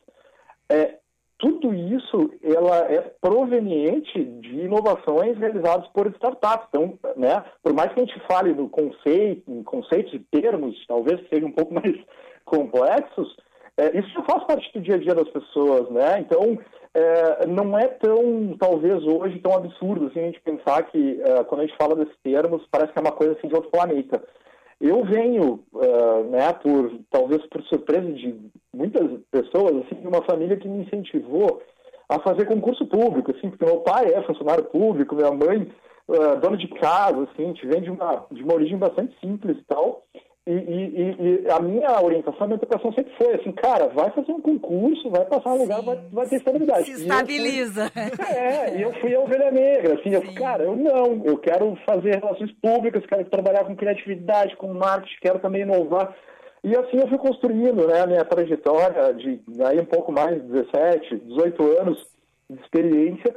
é, 0.70 1.00
tudo 1.38 1.74
isso 1.74 2.32
ela 2.44 2.78
é 2.92 3.02
proveniente 3.22 4.24
de 4.24 4.62
inovações 4.62 5.38
realizadas 5.38 5.88
por 5.90 6.08
startups. 6.08 6.68
Então, 6.70 6.98
né, 7.16 7.44
por 7.62 7.74
mais 7.74 7.92
que 7.94 8.00
a 8.00 8.06
gente 8.06 8.20
fale 8.28 8.54
no 8.54 8.70
conceito, 8.70 9.44
em 9.52 9.64
conceitos 9.64 10.14
e 10.14 10.20
termos, 10.20 10.76
talvez 10.88 11.20
sejam 11.30 11.50
um 11.50 11.52
pouco 11.52 11.74
mais 11.76 11.96
complexos, 12.46 13.36
é, 13.78 13.98
isso 13.98 14.24
faz 14.24 14.44
parte 14.46 14.72
do 14.74 14.82
dia 14.82 14.96
a 14.96 15.00
dia 15.00 15.14
das 15.14 15.30
pessoas, 15.30 15.90
né? 15.90 16.20
Então, 16.20 16.58
é, 16.94 17.46
não 17.46 17.78
é 17.78 17.88
tão, 17.88 18.56
talvez 18.58 19.04
hoje, 19.04 19.40
tão 19.40 19.54
absurdo 19.54 20.08
assim, 20.08 20.22
a 20.22 20.26
gente 20.28 20.40
pensar 20.40 20.84
que 20.84 21.22
é, 21.22 21.44
quando 21.44 21.62
a 21.62 21.66
gente 21.66 21.78
fala 21.78 21.96
desses 21.96 22.16
termos, 22.24 22.66
parece 22.72 22.94
que 22.94 23.00
é 23.00 23.02
uma 23.02 23.12
coisa 23.12 23.34
assim 23.34 23.50
de 23.50 23.56
outro 23.56 23.70
planeta. 23.70 24.24
Eu 24.80 25.04
venho, 25.06 25.64
uh, 25.74 26.30
né, 26.30 26.52
por 26.54 26.92
talvez 27.10 27.46
por 27.48 27.62
surpresa 27.64 28.12
de 28.12 28.36
muitas 28.74 29.22
pessoas, 29.32 29.78
assim, 29.78 29.96
de 30.02 30.08
uma 30.08 30.24
família 30.24 30.58
que 30.58 30.68
me 30.68 30.84
incentivou 30.84 31.62
a 32.10 32.20
fazer 32.20 32.46
concurso 32.46 32.86
público, 32.86 33.32
assim, 33.32 33.50
porque 33.50 33.66
meu 33.66 33.78
pai 33.78 34.14
é 34.14 34.22
funcionário 34.24 34.66
público, 34.66 35.16
minha 35.16 35.32
mãe 35.32 35.72
uh, 36.08 36.40
dona 36.40 36.58
de 36.58 36.68
casa, 36.68 37.24
assim, 37.24 37.44
a 37.44 37.48
gente 37.48 37.66
vem 37.68 37.82
de 37.82 37.90
uma, 37.90 38.26
de 38.32 38.44
uma 38.44 38.54
origem 38.54 38.78
bastante 38.78 39.18
simples 39.20 39.58
e 39.58 39.64
tal. 39.64 40.04
E, 40.48 40.52
e, 40.52 41.44
e, 41.44 41.50
a 41.50 41.60
minha 41.60 42.00
orientação, 42.00 42.44
a 42.44 42.48
minha 42.48 42.58
educação 42.58 42.94
sempre 42.94 43.12
foi 43.18 43.34
assim, 43.34 43.52
cara, 43.52 43.88
vai 43.88 44.12
fazer 44.12 44.32
um 44.32 44.40
concurso, 44.40 45.10
vai 45.10 45.26
passar 45.26 45.54
um 45.54 45.58
lugar, 45.58 45.82
vai, 45.82 46.00
vai 46.12 46.28
ter 46.28 46.36
estabilidade. 46.36 46.86
Se 46.86 47.02
estabiliza. 47.02 47.90
Fui, 47.90 48.26
é, 48.36 48.78
e 48.78 48.82
eu 48.84 48.94
fui 49.02 49.16
a 49.16 49.22
ovelha 49.22 49.50
negra, 49.50 49.96
assim, 49.96 50.12
eu, 50.12 50.22
cara, 50.36 50.64
eu 50.64 50.76
não, 50.76 51.26
eu 51.26 51.36
quero 51.40 51.76
fazer 51.84 52.20
relações 52.20 52.52
públicas, 52.62 53.04
quero 53.08 53.26
trabalhar 53.26 53.66
com 53.66 53.76
criatividade, 53.76 54.56
com 54.58 54.72
marketing, 54.72 55.18
quero 55.20 55.40
também 55.40 55.64
inovar. 55.64 56.16
E 56.64 56.76
assim 56.76 56.98
eu 56.98 57.08
fui 57.08 57.18
construindo, 57.18 57.88
né, 57.88 58.02
a 58.02 58.08
minha 58.08 58.26
trajetória 58.26 59.16
de 59.16 59.42
aí 59.64 59.80
um 59.80 59.86
pouco 59.86 60.12
mais, 60.12 60.44
17, 60.44 61.16
18 61.26 61.80
anos 61.80 62.08
de 62.48 62.62
experiência, 62.62 63.36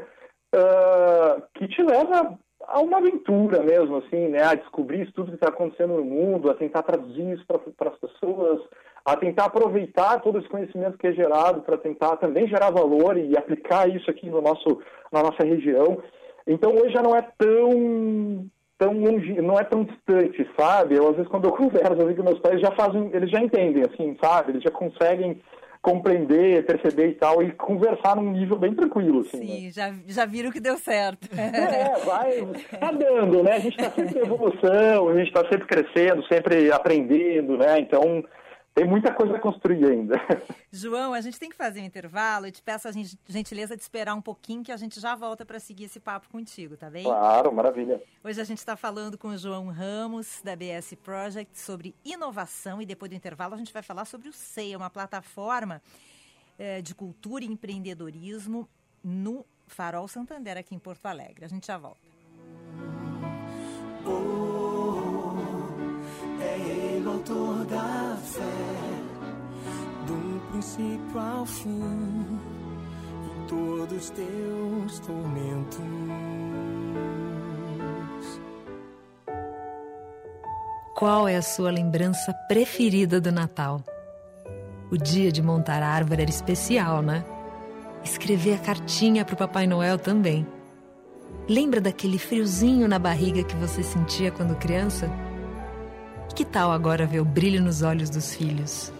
uh, 0.54 1.42
que 1.54 1.68
te 1.68 1.82
leva 1.82 2.38
a 2.68 2.80
uma 2.80 2.98
aventura 2.98 3.62
mesmo, 3.62 3.96
assim, 3.96 4.28
né? 4.28 4.42
A 4.42 4.54
descobrir 4.54 5.02
isso 5.02 5.12
tudo 5.12 5.30
que 5.30 5.36
está 5.36 5.48
acontecendo 5.48 5.94
no 5.94 6.04
mundo, 6.04 6.50
a 6.50 6.54
tentar 6.54 6.82
traduzir 6.82 7.32
isso 7.32 7.44
para 7.46 7.90
as 7.90 7.98
pessoas, 7.98 8.60
a 9.04 9.16
tentar 9.16 9.46
aproveitar 9.46 10.20
todo 10.20 10.38
esse 10.38 10.48
conhecimento 10.48 10.98
que 10.98 11.06
é 11.06 11.12
gerado 11.12 11.62
para 11.62 11.78
tentar 11.78 12.16
também 12.18 12.46
gerar 12.46 12.70
valor 12.70 13.16
e 13.16 13.36
aplicar 13.36 13.88
isso 13.88 14.10
aqui 14.10 14.28
no 14.28 14.42
nosso, 14.42 14.82
na 15.10 15.22
nossa 15.22 15.44
região. 15.44 16.02
Então 16.46 16.72
hoje 16.74 16.92
já 16.92 17.02
não 17.02 17.16
é 17.16 17.22
tão 17.38 18.46
tão 18.76 18.92
longe, 18.92 19.32
não 19.42 19.58
é 19.58 19.64
tão 19.64 19.82
distante, 19.82 20.48
sabe? 20.56 20.94
Eu 20.94 21.08
às 21.08 21.16
vezes 21.16 21.30
quando 21.30 21.46
eu 21.46 21.52
converso 21.56 21.94
assim, 21.94 22.14
com 22.14 22.22
meus 22.22 22.38
pais 22.38 22.60
já 22.60 22.70
fazem, 22.72 23.10
eles 23.14 23.30
já 23.30 23.40
entendem, 23.40 23.82
assim, 23.82 24.16
sabe? 24.22 24.52
Eles 24.52 24.62
já 24.62 24.70
conseguem 24.70 25.40
compreender, 25.80 26.64
perceber 26.66 27.08
e 27.08 27.14
tal, 27.14 27.42
e 27.42 27.52
conversar 27.52 28.16
num 28.16 28.32
nível 28.32 28.58
bem 28.58 28.74
tranquilo. 28.74 29.20
Assim, 29.20 29.38
Sim, 29.38 29.64
né? 29.66 29.70
já, 29.70 29.94
já 30.06 30.26
viram 30.26 30.50
que 30.50 30.60
deu 30.60 30.76
certo. 30.76 31.28
É, 31.38 31.98
vai, 32.04 32.46
tá 32.78 32.90
dando, 32.92 33.42
né? 33.42 33.52
A 33.52 33.58
gente 33.58 33.76
está 33.76 33.90
sempre 33.90 34.18
em 34.18 34.22
evolução, 34.22 35.08
a 35.08 35.14
gente 35.14 35.28
está 35.28 35.40
sempre 35.48 35.66
crescendo, 35.66 36.24
sempre 36.26 36.70
aprendendo, 36.70 37.56
né? 37.56 37.78
Então, 37.80 38.24
tem 38.78 38.86
muita 38.86 39.12
coisa 39.12 39.36
a 39.36 39.40
construir 39.40 39.84
ainda. 39.84 40.14
João, 40.70 41.12
a 41.12 41.20
gente 41.20 41.38
tem 41.38 41.50
que 41.50 41.56
fazer 41.56 41.80
um 41.80 41.84
intervalo 41.84 42.46
e 42.46 42.52
te 42.52 42.62
peço 42.62 42.86
a 42.86 42.92
gentileza 43.28 43.76
de 43.76 43.82
esperar 43.82 44.14
um 44.14 44.20
pouquinho 44.20 44.62
que 44.62 44.70
a 44.70 44.76
gente 44.76 45.00
já 45.00 45.16
volta 45.16 45.44
para 45.44 45.58
seguir 45.58 45.84
esse 45.84 45.98
papo 45.98 46.28
contigo, 46.28 46.76
tá 46.76 46.88
bem? 46.88 47.02
Claro, 47.02 47.52
maravilha. 47.52 48.00
Hoje 48.22 48.40
a 48.40 48.44
gente 48.44 48.58
está 48.58 48.76
falando 48.76 49.18
com 49.18 49.28
o 49.28 49.36
João 49.36 49.66
Ramos, 49.68 50.40
da 50.44 50.54
BS 50.54 50.94
Project, 51.02 51.58
sobre 51.58 51.92
inovação 52.04 52.80
e 52.80 52.86
depois 52.86 53.10
do 53.10 53.16
intervalo 53.16 53.54
a 53.54 53.58
gente 53.58 53.72
vai 53.72 53.82
falar 53.82 54.04
sobre 54.04 54.28
o 54.28 54.32
CEIA, 54.32 54.76
uma 54.76 54.90
plataforma 54.90 55.82
é, 56.56 56.80
de 56.80 56.94
cultura 56.94 57.42
e 57.42 57.48
empreendedorismo 57.48 58.68
no 59.02 59.44
Farol 59.66 60.06
Santander, 60.06 60.56
aqui 60.56 60.72
em 60.72 60.78
Porto 60.78 61.06
Alegre. 61.06 61.44
A 61.44 61.48
gente 61.48 61.66
já 61.66 61.76
volta. 61.76 62.06
Autor 67.08 67.64
da 67.64 68.16
fé, 68.22 68.42
do 70.06 70.40
princípio 70.50 71.18
ao 71.18 71.46
fim, 71.46 71.80
em 73.24 73.46
todos 73.46 73.96
os 73.96 74.10
teus 74.10 74.98
tormentos. 75.00 75.78
Qual 80.94 81.28
é 81.28 81.36
a 81.36 81.42
sua 81.42 81.70
lembrança 81.70 82.32
preferida 82.48 83.20
do 83.20 83.30
Natal? 83.30 83.82
O 84.90 84.96
dia 84.96 85.30
de 85.30 85.42
montar 85.42 85.82
a 85.82 85.88
árvore 85.88 86.22
era 86.22 86.30
especial, 86.30 87.02
né? 87.02 87.24
Escrever 88.02 88.54
a 88.54 88.58
cartinha 88.58 89.24
para 89.24 89.34
o 89.34 89.38
Papai 89.38 89.66
Noel 89.66 89.98
também. 89.98 90.46
Lembra 91.48 91.80
daquele 91.80 92.18
friozinho 92.18 92.88
na 92.88 92.98
barriga 92.98 93.44
que 93.44 93.54
você 93.56 93.82
sentia 93.82 94.30
quando 94.30 94.56
criança? 94.56 95.08
Que 96.34 96.44
tal 96.44 96.70
agora 96.70 97.06
ver 97.06 97.20
o 97.20 97.24
brilho 97.24 97.62
nos 97.62 97.82
olhos 97.82 98.10
dos 98.10 98.34
filhos? 98.34 98.92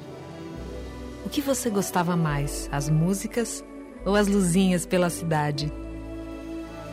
O 1.24 1.28
que 1.28 1.40
você 1.40 1.70
gostava 1.70 2.16
mais, 2.16 2.68
as 2.72 2.88
músicas 2.88 3.62
ou 4.04 4.16
as 4.16 4.26
luzinhas 4.26 4.86
pela 4.86 5.10
cidade? 5.10 5.72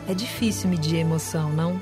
É 0.08 0.14
difícil 0.14 0.68
medir 0.68 0.96
a 0.96 1.00
emoção, 1.00 1.50
não? 1.50 1.80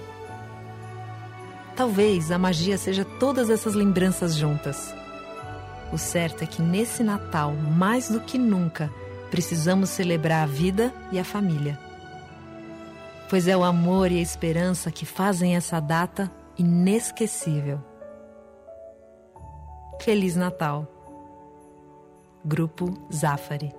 Talvez 1.77 2.31
a 2.31 2.39
magia 2.39 2.79
seja 2.79 3.05
todas 3.05 3.51
essas 3.51 3.75
lembranças 3.75 4.35
juntas. 4.35 4.95
O 5.93 5.99
certo 5.99 6.43
é 6.43 6.47
que 6.47 6.63
nesse 6.63 7.03
Natal, 7.03 7.53
mais 7.53 8.09
do 8.09 8.21
que 8.21 8.39
nunca, 8.39 8.91
precisamos 9.31 9.91
celebrar 9.91 10.45
a 10.45 10.47
vida 10.47 10.95
e 11.11 11.19
a 11.19 11.25
família. 11.25 11.79
Pois 13.29 13.49
é 13.49 13.57
o 13.57 13.65
amor 13.65 14.13
e 14.13 14.19
a 14.19 14.23
esperança 14.23 14.91
que 14.91 15.05
fazem 15.05 15.57
essa 15.57 15.81
data 15.81 16.31
inesquecível. 16.57 17.94
Feliz 20.05 20.37
Natal. 20.37 20.87
Grupo 22.45 23.09
Zafari. 23.11 23.73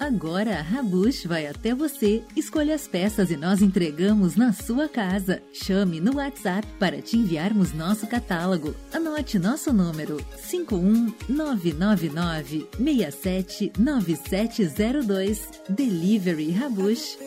Agora 0.00 0.60
a 0.60 0.62
Rabush 0.62 1.26
vai 1.26 1.46
até 1.46 1.74
você, 1.74 2.24
escolha 2.34 2.74
as 2.74 2.88
peças 2.88 3.30
e 3.30 3.36
nós 3.36 3.60
entregamos 3.60 4.34
na 4.34 4.54
sua 4.54 4.88
casa. 4.88 5.42
Chame 5.52 6.00
no 6.00 6.16
WhatsApp 6.16 6.66
para 6.78 7.02
te 7.02 7.18
enviarmos 7.18 7.74
nosso 7.74 8.06
catálogo. 8.06 8.74
Anote 8.94 9.38
nosso 9.38 9.74
número 9.74 10.16
51999 10.48 12.66
679702. 12.78 15.50
Delivery 15.68 16.50
Rabush. 16.50 17.23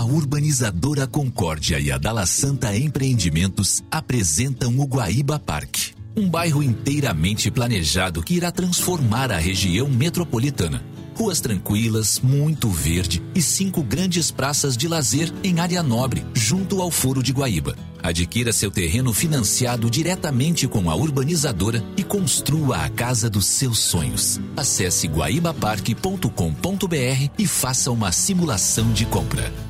A 0.00 0.02
urbanizadora 0.02 1.06
Concórdia 1.06 1.78
e 1.78 1.92
a 1.92 1.98
Dala 1.98 2.24
Santa 2.24 2.74
Empreendimentos 2.74 3.84
apresentam 3.90 4.78
o 4.78 4.86
Guaíba 4.86 5.38
Parque, 5.38 5.92
um 6.16 6.26
bairro 6.26 6.62
inteiramente 6.62 7.50
planejado 7.50 8.22
que 8.22 8.32
irá 8.32 8.50
transformar 8.50 9.30
a 9.30 9.36
região 9.36 9.90
metropolitana. 9.90 10.82
Ruas 11.14 11.38
tranquilas, 11.38 12.18
muito 12.18 12.70
verde 12.70 13.22
e 13.34 13.42
cinco 13.42 13.82
grandes 13.82 14.30
praças 14.30 14.74
de 14.74 14.88
lazer 14.88 15.30
em 15.44 15.60
área 15.60 15.82
nobre, 15.82 16.24
junto 16.32 16.80
ao 16.80 16.90
Foro 16.90 17.22
de 17.22 17.34
Guaíba. 17.34 17.76
Adquira 18.02 18.54
seu 18.54 18.70
terreno 18.70 19.12
financiado 19.12 19.90
diretamente 19.90 20.66
com 20.66 20.88
a 20.88 20.94
urbanizadora 20.94 21.84
e 21.94 22.02
construa 22.02 22.86
a 22.86 22.88
casa 22.88 23.28
dos 23.28 23.44
seus 23.44 23.80
sonhos. 23.80 24.40
Acesse 24.56 25.06
guaibaparque.com.br 25.06 27.30
e 27.38 27.46
faça 27.46 27.90
uma 27.90 28.10
simulação 28.10 28.90
de 28.94 29.04
compra. 29.04 29.69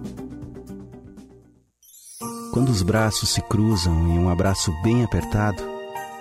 Quando 2.51 2.67
os 2.67 2.83
braços 2.83 3.29
se 3.29 3.41
cruzam 3.41 3.93
em 4.09 4.19
um 4.19 4.29
abraço 4.29 4.73
bem 4.83 5.05
apertado, 5.05 5.63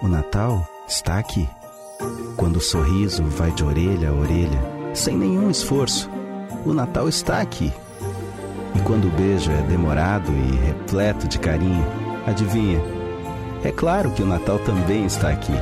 o 0.01 0.07
Natal 0.07 0.64
está 0.87 1.18
aqui. 1.18 1.49
Quando 2.37 2.59
o 2.59 2.61
sorriso 2.61 3.24
vai 3.24 3.51
de 3.51 3.64
orelha 3.64 4.11
a 4.11 4.12
orelha, 4.12 4.61
sem 4.95 5.16
nenhum 5.16 5.51
esforço, 5.51 6.09
o 6.64 6.72
Natal 6.72 7.09
está 7.09 7.41
aqui. 7.41 7.72
E 8.76 8.81
quando 8.83 9.09
o 9.09 9.11
beijo 9.11 9.51
é 9.51 9.61
demorado 9.62 10.31
e 10.31 10.66
repleto 10.66 11.26
de 11.26 11.37
carinho, 11.37 11.85
adivinha? 12.24 12.81
É 13.64 13.72
claro 13.72 14.12
que 14.12 14.22
o 14.22 14.26
Natal 14.26 14.61
também 14.61 15.07
está 15.07 15.31
aqui. 15.31 15.55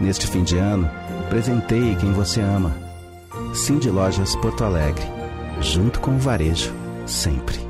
Neste 0.00 0.26
fim 0.26 0.42
de 0.42 0.58
ano, 0.58 0.90
presenteie 1.30 1.94
quem 1.94 2.12
você 2.12 2.40
ama. 2.40 2.74
Cindy 3.54 3.90
Lojas 3.90 4.34
Porto 4.34 4.64
Alegre, 4.64 5.06
junto 5.60 6.00
com 6.00 6.16
o 6.16 6.18
varejo, 6.18 6.72
sempre. 7.06 7.61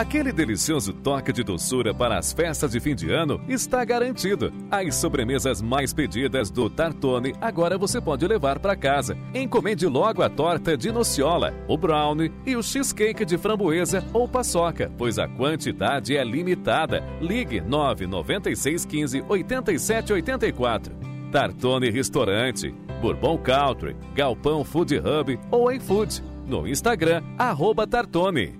Aquele 0.00 0.32
delicioso 0.32 0.94
toque 0.94 1.30
de 1.30 1.44
doçura 1.44 1.92
para 1.92 2.16
as 2.16 2.32
festas 2.32 2.70
de 2.70 2.80
fim 2.80 2.94
de 2.94 3.12
ano 3.12 3.38
está 3.46 3.84
garantido. 3.84 4.50
As 4.70 4.94
sobremesas 4.94 5.60
mais 5.60 5.92
pedidas 5.92 6.50
do 6.50 6.70
Tartone 6.70 7.34
agora 7.38 7.76
você 7.76 8.00
pode 8.00 8.26
levar 8.26 8.58
para 8.60 8.74
casa. 8.74 9.14
Encomende 9.34 9.86
logo 9.86 10.22
a 10.22 10.30
torta 10.30 10.74
de 10.74 10.90
nociola, 10.90 11.52
o 11.68 11.76
brownie 11.76 12.32
e 12.46 12.56
o 12.56 12.62
cheesecake 12.62 13.26
de 13.26 13.36
framboesa 13.36 14.02
ou 14.14 14.26
paçoca, 14.26 14.90
pois 14.96 15.18
a 15.18 15.28
quantidade 15.28 16.16
é 16.16 16.24
limitada. 16.24 17.04
Ligue 17.20 17.60
996 17.60 18.86
15 18.86 19.24
87 19.28 20.14
84. 20.14 20.94
Tartone 21.30 21.90
Restaurante, 21.90 22.74
Bourbon 23.02 23.36
Country, 23.36 23.94
Galpão 24.14 24.64
Food 24.64 24.96
Hub 24.96 25.38
ou 25.50 25.70
iFood. 25.70 26.22
No 26.46 26.66
Instagram, 26.66 27.22
arroba 27.36 27.86
Tartone. 27.86 28.59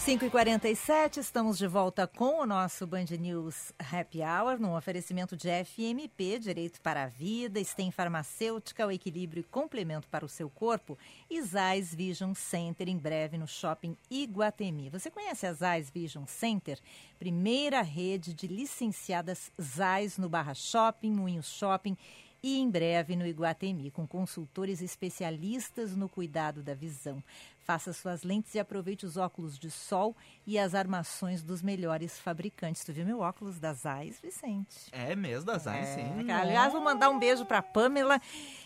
5 0.00 0.24
e 0.24 0.30
47 0.30 1.20
estamos 1.20 1.58
de 1.58 1.66
volta 1.66 2.06
com 2.06 2.40
o 2.40 2.46
nosso 2.46 2.86
Band 2.86 3.04
News 3.20 3.70
Happy 3.78 4.20
Hour, 4.22 4.58
no 4.58 4.74
oferecimento 4.74 5.36
de 5.36 5.50
FMP, 5.62 6.38
Direito 6.38 6.80
para 6.80 7.04
a 7.04 7.06
Vida, 7.06 7.62
STEM 7.62 7.90
Farmacêutica, 7.90 8.86
o 8.86 8.90
equilíbrio 8.90 9.42
e 9.42 9.44
complemento 9.44 10.08
para 10.08 10.24
o 10.24 10.28
seu 10.28 10.48
corpo, 10.48 10.98
e 11.28 11.42
Zais 11.42 11.94
Vision 11.94 12.32
Center, 12.32 12.88
em 12.88 12.96
breve 12.96 13.36
no 13.36 13.46
Shopping 13.46 13.94
Iguatemi. 14.10 14.88
Você 14.88 15.10
conhece 15.10 15.46
a 15.46 15.52
Zais 15.52 15.90
Vision 15.90 16.24
Center? 16.24 16.80
Primeira 17.18 17.82
rede 17.82 18.32
de 18.32 18.46
licenciadas 18.46 19.52
Zais 19.60 20.16
no 20.16 20.30
Barra 20.30 20.54
Shopping, 20.54 21.12
Moinho 21.12 21.42
Shopping 21.42 21.94
e 22.42 22.58
em 22.58 22.70
breve 22.70 23.16
no 23.16 23.26
Iguatemi, 23.26 23.90
com 23.90 24.06
consultores 24.06 24.80
especialistas 24.80 25.94
no 25.94 26.08
cuidado 26.08 26.62
da 26.62 26.74
visão. 26.74 27.22
Faça 27.70 27.92
suas 27.92 28.24
lentes 28.24 28.52
e 28.56 28.58
aproveite 28.58 29.06
os 29.06 29.16
óculos 29.16 29.56
de 29.56 29.70
sol 29.70 30.16
e 30.44 30.58
as 30.58 30.74
armações 30.74 31.40
dos 31.40 31.62
melhores 31.62 32.18
fabricantes. 32.18 32.82
Tu 32.82 32.92
viu 32.92 33.06
meu 33.06 33.20
óculos 33.20 33.60
da 33.60 33.72
Zais, 33.72 34.18
Vicente? 34.20 34.88
É 34.90 35.14
mesmo, 35.14 35.46
da 35.46 35.56
Zais, 35.56 35.86
é, 35.86 35.94
sim. 35.94 36.26
Cara, 36.26 36.42
aliás, 36.42 36.72
vou 36.72 36.82
mandar 36.82 37.10
um 37.10 37.18
beijo 37.20 37.46
para 37.46 37.62
Pamela, 37.62 38.20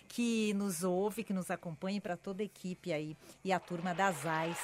que 0.09 0.55
nos 0.55 0.82
ouve, 0.82 1.22
que 1.22 1.34
nos 1.34 1.50
acompanha, 1.50 1.98
e 1.98 2.00
para 2.00 2.16
toda 2.16 2.42
a 2.42 2.46
equipe 2.46 2.94
aí 2.94 3.14
e 3.44 3.52
a 3.52 3.61
turma 3.61 3.94
da 3.94 4.11
Zais. 4.11 4.59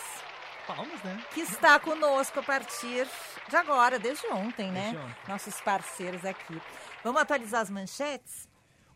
Palmas, 0.66 1.02
né? 1.02 1.22
Que 1.34 1.42
está 1.42 1.78
conosco 1.78 2.40
a 2.40 2.42
partir 2.42 3.06
de 3.46 3.56
agora, 3.56 3.98
desde 3.98 4.26
ontem, 4.28 4.72
né? 4.72 4.92
Desde 4.92 4.96
ontem. 4.96 5.16
Nossos 5.28 5.60
parceiros 5.60 6.24
aqui. 6.24 6.58
Vamos 7.04 7.20
atualizar 7.20 7.60
as 7.60 7.68
manchetes? 7.68 8.48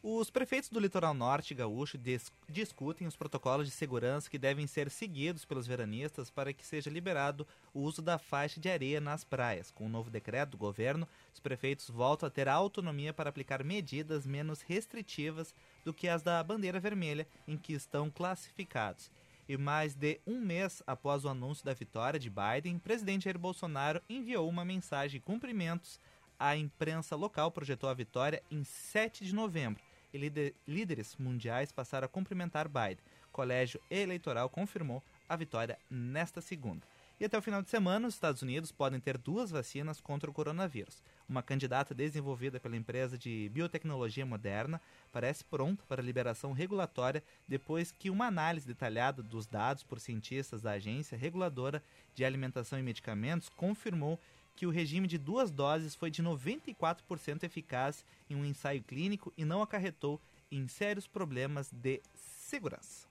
Os 0.06 0.28
prefeitos 0.28 0.68
do 0.68 0.78
litoral 0.78 1.14
norte 1.14 1.54
gaúcho 1.54 1.96
dis 1.96 2.30
discutem 2.46 3.06
os 3.06 3.16
protocolos 3.16 3.66
de 3.66 3.72
segurança 3.72 4.28
que 4.28 4.36
devem 4.36 4.66
ser 4.66 4.90
seguidos 4.90 5.46
pelos 5.46 5.66
veranistas 5.66 6.28
para 6.28 6.52
que 6.52 6.66
seja 6.66 6.90
liberado 6.90 7.48
o 7.72 7.80
uso 7.80 8.02
da 8.02 8.18
faixa 8.18 8.60
de 8.60 8.68
areia 8.68 9.00
nas 9.00 9.24
praias. 9.24 9.70
Com 9.70 9.86
o 9.86 9.88
novo 9.88 10.10
decreto 10.10 10.50
do 10.50 10.58
governo, 10.58 11.08
os 11.32 11.40
prefeitos 11.40 11.88
voltam 11.88 12.26
a 12.26 12.30
ter 12.30 12.50
autonomia 12.50 13.14
para 13.14 13.30
aplicar 13.30 13.64
medidas 13.64 14.26
menos 14.26 14.60
restritivas 14.60 15.54
do 15.86 15.94
que 15.94 16.06
as 16.06 16.22
da 16.22 16.44
bandeira 16.44 16.78
vermelha 16.78 17.26
em 17.48 17.56
que 17.56 17.72
estão 17.72 18.10
classificados. 18.10 19.10
E 19.48 19.56
mais 19.56 19.94
de 19.94 20.20
um 20.26 20.38
mês 20.38 20.82
após 20.86 21.24
o 21.24 21.30
anúncio 21.30 21.64
da 21.64 21.72
vitória 21.72 22.20
de 22.20 22.28
Biden, 22.28 22.78
presidente 22.78 23.24
Jair 23.24 23.38
Bolsonaro 23.38 24.02
enviou 24.06 24.46
uma 24.50 24.66
mensagem 24.66 25.18
de 25.18 25.24
cumprimentos 25.24 25.98
à 26.38 26.54
imprensa 26.54 27.16
local, 27.16 27.50
projetou 27.50 27.88
a 27.88 27.94
vitória 27.94 28.42
em 28.50 28.64
7 28.64 29.24
de 29.24 29.34
novembro 29.34 29.82
e 30.14 30.54
líderes 30.66 31.16
mundiais 31.18 31.72
passaram 31.72 32.06
a 32.06 32.08
cumprimentar 32.08 32.68
Biden. 32.68 33.04
Colégio 33.32 33.80
eleitoral 33.90 34.48
confirmou 34.48 35.02
a 35.28 35.34
vitória 35.34 35.76
nesta 35.90 36.40
segunda. 36.40 36.86
E 37.18 37.24
até 37.24 37.38
o 37.38 37.42
final 37.42 37.62
de 37.62 37.70
semana, 37.70 38.08
os 38.08 38.14
Estados 38.14 38.42
Unidos 38.42 38.72
podem 38.72 38.98
ter 38.98 39.16
duas 39.16 39.50
vacinas 39.50 40.00
contra 40.00 40.28
o 40.28 40.34
coronavírus. 40.34 41.02
Uma 41.28 41.42
candidata 41.44 41.94
desenvolvida 41.94 42.58
pela 42.58 42.76
empresa 42.76 43.16
de 43.16 43.48
biotecnologia 43.52 44.26
moderna 44.26 44.80
parece 45.12 45.44
pronta 45.44 45.84
para 45.88 46.02
liberação 46.02 46.52
regulatória 46.52 47.22
depois 47.46 47.92
que 47.92 48.10
uma 48.10 48.26
análise 48.26 48.66
detalhada 48.66 49.22
dos 49.22 49.46
dados 49.46 49.84
por 49.84 50.00
cientistas 50.00 50.62
da 50.62 50.72
Agência 50.72 51.16
Reguladora 51.16 51.82
de 52.14 52.24
Alimentação 52.24 52.78
e 52.78 52.82
Medicamentos 52.82 53.48
confirmou 53.48 54.18
que 54.54 54.66
o 54.66 54.70
regime 54.70 55.08
de 55.08 55.18
duas 55.18 55.50
doses 55.50 55.94
foi 55.94 56.10
de 56.10 56.22
94% 56.22 57.42
eficaz 57.42 58.04
em 58.28 58.36
um 58.36 58.44
ensaio 58.44 58.82
clínico 58.82 59.32
e 59.36 59.44
não 59.44 59.62
acarretou 59.62 60.20
em 60.50 60.68
sérios 60.68 61.06
problemas 61.06 61.70
de 61.72 62.00
segurança. 62.14 63.08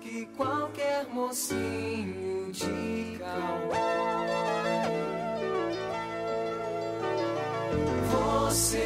que 0.00 0.26
qualquer 0.36 1.06
mocinho 1.08 2.52
de 2.52 3.14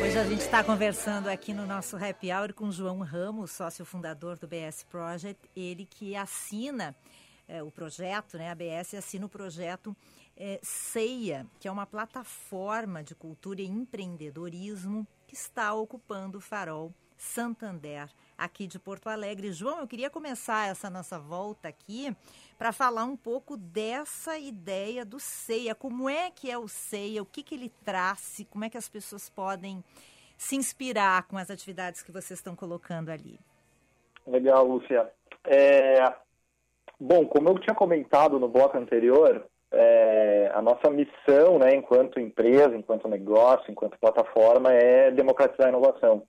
Hoje 0.02 0.18
a 0.18 0.24
gente 0.24 0.40
está 0.40 0.64
conversando 0.64 1.28
aqui 1.28 1.52
no 1.52 1.66
nosso 1.66 1.96
Happy 1.96 2.32
Hour 2.32 2.54
com 2.54 2.70
João 2.72 3.00
Ramos, 3.00 3.50
sócio 3.50 3.84
fundador 3.84 4.38
do 4.38 4.48
BS 4.48 4.82
Project, 4.84 5.38
ele 5.54 5.84
que 5.84 6.16
assina 6.16 6.96
é, 7.46 7.62
o 7.62 7.70
projeto, 7.70 8.38
né? 8.38 8.50
A 8.50 8.54
BS 8.54 8.94
assina 8.94 9.26
o 9.26 9.28
projeto 9.28 9.94
é, 10.38 10.60
CEIA, 10.62 11.46
que 11.58 11.66
é 11.66 11.70
uma 11.70 11.84
plataforma 11.84 13.02
de 13.02 13.14
cultura 13.14 13.60
e 13.60 13.66
empreendedorismo 13.66 15.06
que 15.26 15.34
está 15.34 15.74
ocupando 15.74 16.38
o 16.38 16.40
farol 16.40 16.92
Santander, 17.16 18.08
aqui 18.36 18.68
de 18.68 18.78
Porto 18.78 19.08
Alegre. 19.08 19.52
João, 19.52 19.80
eu 19.80 19.88
queria 19.88 20.08
começar 20.08 20.68
essa 20.68 20.88
nossa 20.88 21.18
volta 21.18 21.66
aqui 21.66 22.16
para 22.56 22.70
falar 22.70 23.04
um 23.04 23.16
pouco 23.16 23.56
dessa 23.56 24.38
ideia 24.38 25.04
do 25.04 25.18
CEIA. 25.18 25.74
Como 25.74 26.08
é 26.08 26.30
que 26.30 26.48
é 26.48 26.56
o 26.56 26.68
CEIA? 26.68 27.20
O 27.20 27.26
que, 27.26 27.42
que 27.42 27.56
ele 27.56 27.72
traz? 27.84 28.46
Como 28.48 28.64
é 28.64 28.70
que 28.70 28.78
as 28.78 28.88
pessoas 28.88 29.28
podem 29.28 29.82
se 30.36 30.54
inspirar 30.54 31.24
com 31.24 31.36
as 31.36 31.50
atividades 31.50 32.02
que 32.04 32.12
vocês 32.12 32.38
estão 32.38 32.54
colocando 32.54 33.08
ali? 33.08 33.40
Legal, 34.24 34.64
Lúcia. 34.64 35.10
É, 35.44 36.14
Bom, 37.00 37.26
como 37.26 37.48
eu 37.48 37.58
tinha 37.60 37.74
comentado 37.74 38.40
no 38.40 38.48
bloco 38.48 38.76
anterior, 38.76 39.46
é, 39.72 40.50
a 40.54 40.62
nossa 40.62 40.90
missão, 40.90 41.58
né, 41.58 41.74
enquanto 41.74 42.20
empresa, 42.20 42.74
enquanto 42.74 43.08
negócio, 43.08 43.70
enquanto 43.70 43.98
plataforma, 43.98 44.72
é 44.72 45.10
democratizar 45.10 45.66
a 45.66 45.70
inovação. 45.70 46.22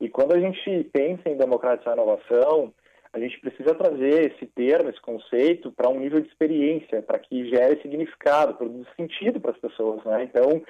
E 0.00 0.08
quando 0.08 0.34
a 0.34 0.40
gente 0.40 0.84
pensa 0.92 1.28
em 1.28 1.36
democratizar 1.36 1.92
a 1.92 1.96
inovação, 1.96 2.72
a 3.12 3.18
gente 3.18 3.38
precisa 3.40 3.74
trazer 3.74 4.32
esse 4.32 4.46
termo, 4.46 4.88
esse 4.88 5.00
conceito, 5.00 5.70
para 5.70 5.90
um 5.90 6.00
nível 6.00 6.20
de 6.20 6.28
experiência, 6.28 7.02
para 7.02 7.18
que 7.18 7.48
gere 7.50 7.80
significado, 7.82 8.54
produza 8.54 8.88
sentido 8.96 9.38
para 9.38 9.50
as 9.50 9.58
pessoas. 9.58 10.02
Né? 10.04 10.24
Então, 10.24 10.62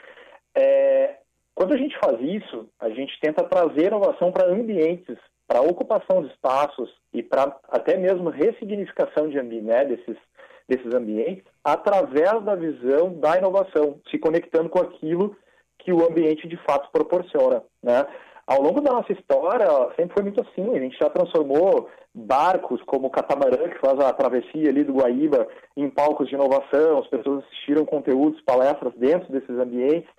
é, 0.55 1.19
quando 1.55 1.75
a 1.75 1.77
gente 1.77 1.97
faz 1.99 2.21
isso, 2.21 2.69
a 2.81 2.91
gente 2.91 3.19
tenta 3.21 3.45
trazer 3.45 3.87
inovação 3.87 4.33
para 4.33 4.51
ambientes, 4.51 5.17
para 5.47 5.63
ocupação 5.63 6.23
de 6.23 6.33
espaços 6.33 6.93
e 7.13 7.23
para 7.23 7.57
até 7.69 7.97
mesmo 7.97 8.31
ressignificação 8.31 9.29
de 9.29 9.41
né, 9.41 9.85
desses, 9.85 10.17
desses 10.69 10.95
ambientes, 10.95 11.45
através 11.65 12.43
da 12.43 12.55
visão 12.55 13.15
da 13.15 13.37
inovação, 13.37 14.01
se 14.11 14.19
conectando 14.19 14.69
com 14.69 14.81
aquilo 14.81 15.37
que 15.79 15.93
o 15.93 16.07
ambiente 16.07 16.47
de 16.49 16.57
fato 16.59 16.91
proporciona. 16.93 17.63
Né? 17.83 18.07
Ao 18.47 18.61
longo 18.61 18.81
da 18.81 18.93
nossa 18.93 19.13
história, 19.13 19.67
sempre 19.97 20.15
foi 20.15 20.23
muito 20.25 20.41
assim. 20.41 20.77
A 20.77 20.81
gente 20.81 20.99
já 20.99 21.09
transformou 21.09 21.89
barcos 22.15 22.83
como 22.83 23.07
o 23.07 23.11
catamarã, 23.11 23.69
que 23.69 23.79
faz 23.79 23.99
a 24.01 24.13
travessia 24.13 24.69
ali 24.69 24.85
do 24.85 24.95
Guaíba, 24.95 25.47
em 25.77 25.89
palcos 25.89 26.29
de 26.29 26.35
inovação. 26.35 26.99
As 26.99 27.07
pessoas 27.09 27.45
assistiram 27.45 27.85
conteúdos, 27.85 28.41
palestras 28.43 28.93
dentro 28.97 29.31
desses 29.33 29.57
ambientes. 29.59 30.11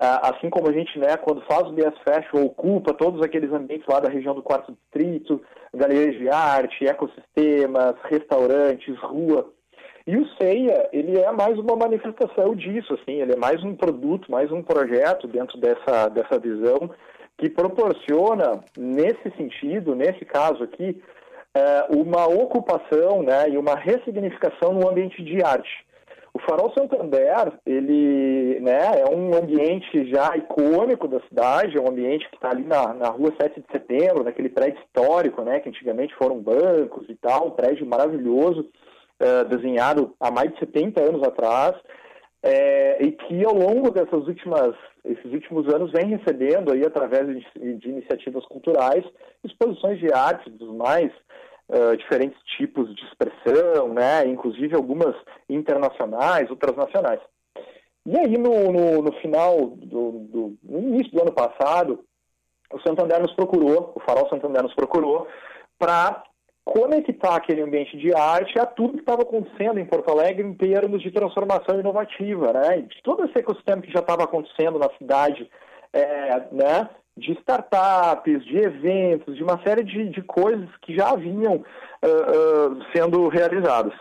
Ah, 0.00 0.30
assim 0.30 0.48
como 0.48 0.68
a 0.68 0.72
gente, 0.72 0.96
né, 0.98 1.16
quando 1.16 1.42
faz 1.42 1.62
o 1.62 1.72
BS 1.72 1.96
Festival, 2.08 2.46
ocupa 2.46 2.94
todos 2.94 3.20
aqueles 3.20 3.52
ambientes 3.52 3.86
lá 3.88 3.98
da 3.98 4.08
região 4.08 4.32
do 4.32 4.42
quarto 4.42 4.72
distrito, 4.72 5.42
galerias 5.74 6.16
de 6.16 6.28
arte, 6.28 6.84
ecossistemas, 6.84 7.96
restaurantes, 8.04 8.96
rua. 9.00 9.50
E 10.08 10.16
o 10.16 10.26
CEIA, 10.40 10.88
ele 10.90 11.18
é 11.18 11.30
mais 11.32 11.58
uma 11.58 11.76
manifestação 11.76 12.54
disso, 12.54 12.94
assim, 12.94 13.20
ele 13.20 13.34
é 13.34 13.36
mais 13.36 13.62
um 13.62 13.74
produto, 13.74 14.32
mais 14.32 14.50
um 14.50 14.62
projeto 14.62 15.28
dentro 15.28 15.60
dessa, 15.60 16.08
dessa 16.08 16.38
visão 16.38 16.90
que 17.36 17.50
proporciona, 17.50 18.58
nesse 18.74 19.30
sentido, 19.36 19.94
nesse 19.94 20.24
caso 20.24 20.64
aqui, 20.64 21.02
é, 21.54 21.88
uma 21.90 22.26
ocupação 22.26 23.22
né, 23.22 23.50
e 23.50 23.58
uma 23.58 23.74
ressignificação 23.74 24.72
no 24.72 24.88
ambiente 24.88 25.22
de 25.22 25.44
arte. 25.44 25.84
O 26.32 26.38
Farol 26.38 26.72
Santander, 26.72 27.52
ele 27.66 28.60
né, 28.60 29.02
é 29.06 29.14
um 29.14 29.34
ambiente 29.36 30.10
já 30.10 30.34
icônico 30.38 31.06
da 31.06 31.20
cidade, 31.28 31.76
é 31.76 31.80
um 31.82 31.88
ambiente 31.88 32.26
que 32.30 32.36
está 32.36 32.48
ali 32.48 32.64
na, 32.64 32.94
na 32.94 33.10
rua 33.10 33.34
7 33.38 33.60
de 33.60 33.66
setembro, 33.70 34.24
naquele 34.24 34.48
prédio 34.48 34.80
histórico, 34.86 35.42
né, 35.42 35.60
que 35.60 35.68
antigamente 35.68 36.14
foram 36.14 36.40
bancos 36.40 37.06
e 37.10 37.14
tal, 37.16 37.48
um 37.48 37.50
prédio 37.50 37.84
maravilhoso, 37.84 38.66
é, 39.20 39.44
desenhado 39.44 40.14
há 40.20 40.30
mais 40.30 40.52
de 40.52 40.58
70 40.58 41.02
anos 41.02 41.22
atrás, 41.22 41.74
é, 42.42 43.02
e 43.02 43.12
que 43.12 43.44
ao 43.44 43.54
longo 43.54 43.90
dessas 43.90 44.26
últimas, 44.26 44.74
esses 45.04 45.32
últimos 45.32 45.72
anos 45.74 45.90
vem 45.90 46.16
recebendo 46.16 46.72
aí 46.72 46.84
através 46.84 47.26
de, 47.26 47.74
de 47.74 47.88
iniciativas 47.88 48.44
culturais 48.46 49.04
exposições 49.42 49.98
de 49.98 50.12
arte 50.12 50.48
dos 50.50 50.72
mais 50.76 51.10
uh, 51.68 51.96
diferentes 51.96 52.38
tipos 52.56 52.94
de 52.94 53.02
expressão, 53.06 53.92
né, 53.92 54.26
inclusive 54.26 54.76
algumas 54.76 55.16
internacionais, 55.48 56.48
outras 56.50 56.76
nacionais. 56.76 57.20
E 58.06 58.18
aí 58.18 58.38
no, 58.38 58.72
no, 58.72 59.02
no 59.02 59.12
final 59.20 59.66
do, 59.76 60.12
do 60.12 60.56
no 60.62 60.78
início 60.78 61.12
do 61.12 61.22
ano 61.22 61.32
passado, 61.32 62.04
o 62.72 62.80
Santander 62.80 63.20
nos 63.20 63.34
procurou, 63.34 63.92
o 63.94 64.00
Farol 64.00 64.28
Santander 64.28 64.62
nos 64.62 64.74
procurou 64.74 65.26
para 65.78 66.22
conectar 66.72 67.36
aquele 67.36 67.62
ambiente 67.62 67.96
de 67.96 68.14
arte 68.14 68.58
a 68.58 68.66
tudo 68.66 68.94
que 68.94 69.00
estava 69.00 69.22
acontecendo 69.22 69.80
em 69.80 69.86
Porto 69.86 70.10
Alegre 70.10 70.46
em 70.46 70.52
termos 70.52 71.02
de 71.02 71.10
transformação 71.10 71.80
inovativa, 71.80 72.52
né? 72.52 72.82
De 72.82 73.02
todo 73.02 73.24
esse 73.24 73.38
ecossistema 73.38 73.80
que 73.80 73.90
já 73.90 74.00
estava 74.00 74.24
acontecendo 74.24 74.78
na 74.78 74.90
cidade, 74.98 75.50
é, 75.92 76.42
né? 76.52 76.88
De 77.16 77.32
startups, 77.32 78.44
de 78.44 78.58
eventos, 78.58 79.34
de 79.34 79.42
uma 79.42 79.60
série 79.62 79.82
de, 79.82 80.10
de 80.10 80.22
coisas 80.22 80.68
que 80.82 80.94
já 80.94 81.16
vinham 81.16 81.54
uh, 81.54 81.60
uh, 81.60 82.84
sendo 82.94 83.28
realizadas. 83.28 83.94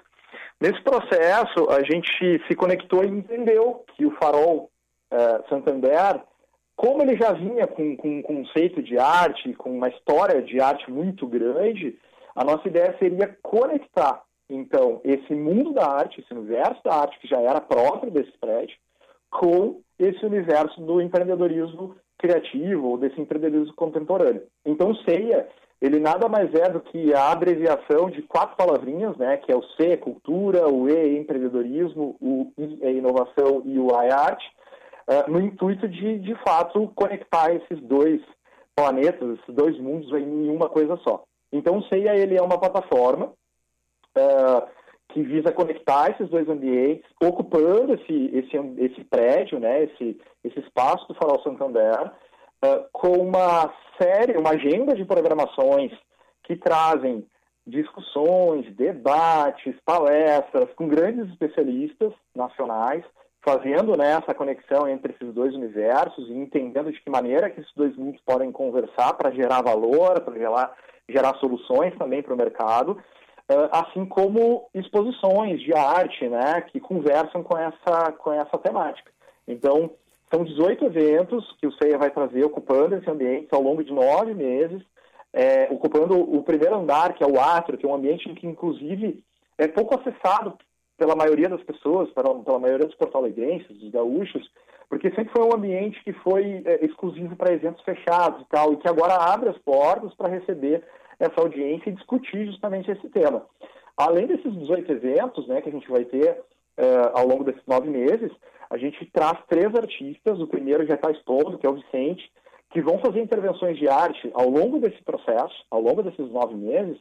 Nesse 0.60 0.82
processo, 0.84 1.70
a 1.70 1.82
gente 1.84 2.44
se 2.48 2.56
conectou 2.56 3.04
e 3.04 3.08
entendeu 3.08 3.86
que 3.96 4.06
o 4.06 4.12
Farol 4.22 4.70
uh, 5.12 5.50
Santander, 5.50 6.22
como 6.76 7.02
ele 7.02 7.18
já 7.18 7.32
vinha 7.32 7.66
com, 7.66 7.96
com 7.96 8.20
um 8.20 8.22
conceito 8.22 8.84
de 8.84 9.00
arte, 9.00 9.54
com 9.54 9.72
uma 9.72 9.88
história 9.88 10.42
de 10.42 10.60
arte 10.60 10.92
muito 10.92 11.26
grande, 11.26 11.98
a 12.38 12.44
nossa 12.44 12.68
ideia 12.68 12.96
seria 13.00 13.36
conectar, 13.42 14.22
então, 14.48 15.02
esse 15.04 15.34
mundo 15.34 15.74
da 15.74 15.88
arte, 15.88 16.22
esse 16.22 16.32
universo 16.32 16.82
da 16.84 16.94
arte 16.94 17.20
que 17.20 17.28
já 17.28 17.42
era 17.42 17.60
próprio 17.60 18.12
desse 18.12 18.32
prédio, 18.38 18.78
com 19.32 19.82
esse 19.98 20.24
universo 20.24 20.80
do 20.82 21.02
empreendedorismo 21.02 21.96
criativo 22.18 22.90
ou 22.90 22.98
desse 22.98 23.20
empreendedorismo 23.20 23.74
contemporâneo. 23.76 24.44
Então, 24.64 24.94
CEIA, 24.98 25.50
ele 25.82 26.00
nada 26.00 26.30
mais 26.30 26.54
é 26.54 26.70
do 26.70 26.80
que 26.80 27.12
a 27.12 27.32
abreviação 27.32 28.10
de 28.12 28.22
quatro 28.22 28.56
palavrinhas, 28.56 29.18
né, 29.18 29.38
que 29.38 29.52
é 29.52 29.56
o 29.56 29.64
C, 29.76 29.98
cultura, 29.98 30.70
o 30.70 30.88
E, 30.88 31.18
empreendedorismo, 31.18 32.16
o 32.22 32.52
I 32.56 32.80
é 32.84 32.92
inovação 32.94 33.64
e 33.66 33.80
o 33.80 33.96
A 33.96 34.06
é 34.06 34.14
arte, 34.14 34.46
uh, 35.10 35.30
no 35.30 35.42
intuito 35.42 35.88
de, 35.88 36.20
de 36.20 36.36
fato, 36.44 36.88
conectar 36.96 37.52
esses 37.54 37.82
dois 37.82 38.22
planetas, 38.76 39.40
esses 39.40 39.56
dois 39.56 39.76
mundos 39.80 40.12
em 40.14 40.50
uma 40.50 40.70
coisa 40.70 40.96
só. 40.98 41.27
Então, 41.52 41.78
o 41.78 41.84
CEIA 41.84 42.16
ele 42.16 42.36
é 42.38 42.42
uma 42.42 42.60
plataforma 42.60 43.28
uh, 43.28 44.68
que 45.10 45.22
visa 45.24 45.52
conectar 45.52 46.12
esses 46.12 46.30
dois 46.30 46.48
ambientes, 46.50 47.10
ocupando 47.22 47.94
esse, 47.94 48.32
esse, 48.34 48.58
esse 48.78 49.04
prédio, 49.06 49.60
né, 49.60 49.84
esse, 49.84 50.20
esse 50.44 50.60
espaço 50.60 51.08
do 51.08 51.16
Farol 51.16 51.42
Santander, 51.42 52.12
uh, 52.64 52.86
com 52.92 53.14
uma 53.14 53.74
série, 54.02 54.38
uma 54.38 54.52
agenda 54.52 54.96
de 54.96 55.06
programações 55.06 55.92
que 56.44 56.56
trazem 56.56 57.26
discussões, 57.66 58.74
debates, 58.76 59.76
palestras 59.84 60.74
com 60.76 60.88
grandes 60.88 61.30
especialistas 61.30 62.14
nacionais, 62.34 63.04
fazendo 63.48 63.96
né, 63.96 64.12
essa 64.12 64.34
conexão 64.34 64.90
entre 64.90 65.14
esses 65.14 65.34
dois 65.34 65.56
universos 65.56 66.28
e 66.28 66.34
entendendo 66.34 66.92
de 66.92 67.00
que 67.00 67.10
maneira 67.10 67.50
que 67.50 67.62
esses 67.62 67.74
dois 67.74 67.96
mundos 67.96 68.20
podem 68.26 68.52
conversar 68.52 69.14
para 69.14 69.32
gerar 69.32 69.62
valor, 69.62 70.20
para 70.20 70.38
gerar 70.38 70.76
gerar 71.10 71.34
soluções 71.36 71.98
também 71.98 72.22
para 72.22 72.34
o 72.34 72.38
mercado, 72.38 73.02
eh, 73.48 73.70
assim 73.72 74.06
como 74.06 74.68
exposições 74.74 75.62
de 75.62 75.74
arte, 75.74 76.28
né, 76.28 76.60
que 76.70 76.82
conversam 76.82 77.42
com 77.42 77.58
essa, 77.58 78.12
com 78.12 78.34
essa 78.34 78.58
temática. 78.58 79.10
Então, 79.48 79.92
são 80.30 80.44
18 80.44 80.84
eventos 80.84 81.50
que 81.62 81.66
o 81.66 81.72
CEIA 81.72 81.98
vai 81.98 82.12
trazer 82.12 82.44
ocupando 82.44 82.96
esse 82.96 83.10
ambiente 83.10 83.48
ao 83.52 83.62
longo 83.62 83.82
de 83.82 83.94
nove 83.94 84.34
meses, 84.34 84.84
é, 85.32 85.70
ocupando 85.72 86.20
o 86.20 86.44
primeiro 86.44 86.76
andar, 86.76 87.14
que 87.14 87.24
é 87.24 87.28
o 87.28 87.40
átrio, 87.40 87.78
que 87.78 87.86
é 87.86 87.90
um 87.90 87.96
ambiente 87.96 88.28
que, 88.34 88.46
inclusive, 88.46 89.24
é 89.58 89.70
pouco 89.70 89.98
acessado 89.98 90.58
pela 90.98 91.16
maioria 91.16 91.48
das 91.50 91.62
pessoas, 91.64 92.10
pela, 92.12 92.34
pela 92.44 92.60
maioria 92.60 92.88
dos 92.88 92.96
porto-alegrenses, 92.96 93.78
dos 93.78 93.92
gaúchos, 93.92 94.50
porque 94.90 95.10
sempre 95.12 95.32
foi 95.36 95.46
um 95.46 95.56
ambiente 95.56 96.04
que 96.04 96.14
foi 96.14 96.64
é, 96.66 96.86
exclusivo 96.86 97.36
para 97.36 97.54
eventos 97.54 97.84
fechados 97.84 98.42
e 98.42 98.46
tal, 98.50 98.74
e 98.74 98.78
que 98.78 98.88
agora 98.88 99.16
abre 99.16 99.50
as 99.50 99.58
portas 99.60 100.14
para 100.16 100.30
receber 100.30 100.84
essa 101.20 101.42
audiência 101.42 101.90
e 101.90 101.94
discutir 101.94 102.46
justamente 102.46 102.92
esse 102.92 103.10
tema. 103.10 103.46
Além 103.96 104.28
desses 104.28 104.54
18 104.54 104.92
eventos 104.92 105.48
né, 105.48 105.62
que 105.62 105.70
a 105.70 105.72
gente 105.72 105.90
vai 105.90 106.06
ter 106.06 106.42
é, 106.78 107.12
ao 107.14 107.28
longo 107.28 107.44
desses 107.44 107.66
nove 107.68 107.90
meses, 107.90 108.32
a 108.70 108.78
gente 108.78 109.04
traz 109.12 109.38
três 109.48 109.74
artistas, 109.76 110.40
o 110.40 110.48
primeiro 110.48 110.86
já 110.86 110.96
está 110.96 111.12
exposto, 111.12 111.58
que 111.58 111.66
é 111.66 111.70
o 111.70 111.74
Vicente, 111.76 112.32
que 112.72 112.82
vão 112.82 113.00
fazer 113.00 113.22
intervenções 113.22 113.78
de 113.78 113.88
arte 113.88 114.30
ao 114.34 114.50
longo 114.50 114.80
desse 114.80 115.02
processo, 115.04 115.66
ao 115.72 115.82
longo 115.82 116.04
desses 116.04 116.30
nove 116.30 116.56
meses, 116.56 116.98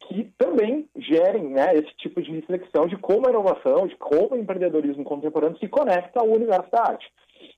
que 0.00 0.24
também 0.36 0.88
gerem 0.96 1.44
né, 1.44 1.74
esse 1.74 1.94
tipo 1.96 2.20
de 2.20 2.32
reflexão 2.32 2.86
de 2.86 2.96
como 2.96 3.26
a 3.26 3.30
inovação, 3.30 3.86
de 3.86 3.96
como 3.96 4.34
o 4.34 4.38
empreendedorismo 4.38 5.04
contemporâneo 5.04 5.58
se 5.58 5.68
conecta 5.68 6.20
ao 6.20 6.28
universo 6.28 6.70
da 6.70 6.82
arte. 6.82 7.12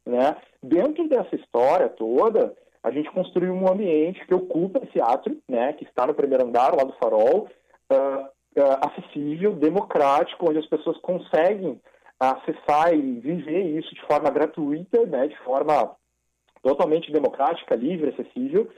Né? 0.05 0.37
Dentro 0.63 1.09
dessa 1.09 1.35
história 1.35 1.89
toda, 1.89 2.55
a 2.83 2.91
gente 2.91 3.11
construiu 3.11 3.55
um 3.55 3.71
ambiente 3.71 4.27
que 4.27 4.35
ocupa 4.35 4.81
esse 4.85 5.01
átrio, 5.01 5.39
né, 5.49 5.73
que 5.75 5.85
está 5.85 6.07
no 6.07 6.15
primeiro 6.15 6.45
andar 6.45 6.75
lá 6.75 6.83
do 6.83 6.93
farol, 6.95 7.49
uh, 7.91 8.25
uh, 8.25 8.79
acessível, 8.81 9.55
democrático, 9.55 10.49
onde 10.49 10.59
as 10.59 10.67
pessoas 10.67 10.99
conseguem 10.99 11.81
acessar 12.19 12.93
e 12.93 13.01
viver 13.01 13.79
isso 13.79 13.95
de 13.95 14.03
forma 14.03 14.31
gratuita, 14.31 15.07
né, 15.07 15.29
de 15.29 15.39
forma 15.39 15.95
totalmente 16.63 17.11
democrática, 17.13 17.75
livre, 17.75 18.11
acessível, 18.11 18.69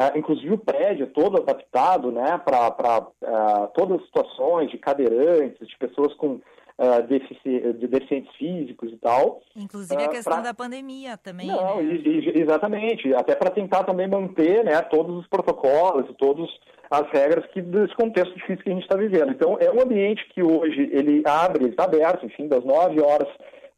Uh, 0.00 0.16
inclusive 0.16 0.54
o 0.54 0.58
prédio 0.58 1.08
todo 1.08 1.36
adaptado 1.36 2.10
né, 2.10 2.40
para 2.42 3.00
uh, 3.00 3.68
todas 3.74 4.00
as 4.00 4.06
situações 4.06 4.70
de 4.70 4.78
cadeirantes, 4.78 5.68
de 5.68 5.76
pessoas 5.76 6.14
com 6.14 6.40
uh, 6.80 7.02
defici 7.06 7.74
de 7.74 7.86
deficientes 7.86 8.34
físicos 8.36 8.90
e 8.90 8.96
tal. 8.96 9.42
Inclusive 9.54 10.02
a 10.02 10.08
questão 10.08 10.36
pra... 10.36 10.42
da 10.42 10.54
pandemia 10.54 11.18
também. 11.18 11.48
Não, 11.48 11.82
né? 11.82 12.00
exatamente. 12.34 13.12
Até 13.14 13.34
para 13.34 13.50
tentar 13.50 13.84
também 13.84 14.08
manter 14.08 14.64
né, 14.64 14.80
todos 14.80 15.14
os 15.18 15.26
protocolos 15.26 16.08
e 16.08 16.14
todas 16.14 16.48
as 16.90 17.06
regras 17.10 17.44
que 17.52 17.60
desse 17.60 17.94
contexto 17.94 18.34
difícil 18.34 18.64
que 18.64 18.70
a 18.70 18.72
gente 18.72 18.84
está 18.84 18.96
vivendo. 18.96 19.32
Então, 19.32 19.58
é 19.60 19.70
um 19.70 19.82
ambiente 19.82 20.26
que 20.30 20.42
hoje 20.42 20.88
ele 20.92 21.22
abre, 21.26 21.64
ele 21.64 21.72
está 21.72 21.84
aberto, 21.84 22.24
enfim, 22.24 22.48
das 22.48 22.64
9 22.64 23.02
horas 23.02 23.28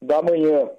da 0.00 0.22
manhã 0.22 0.70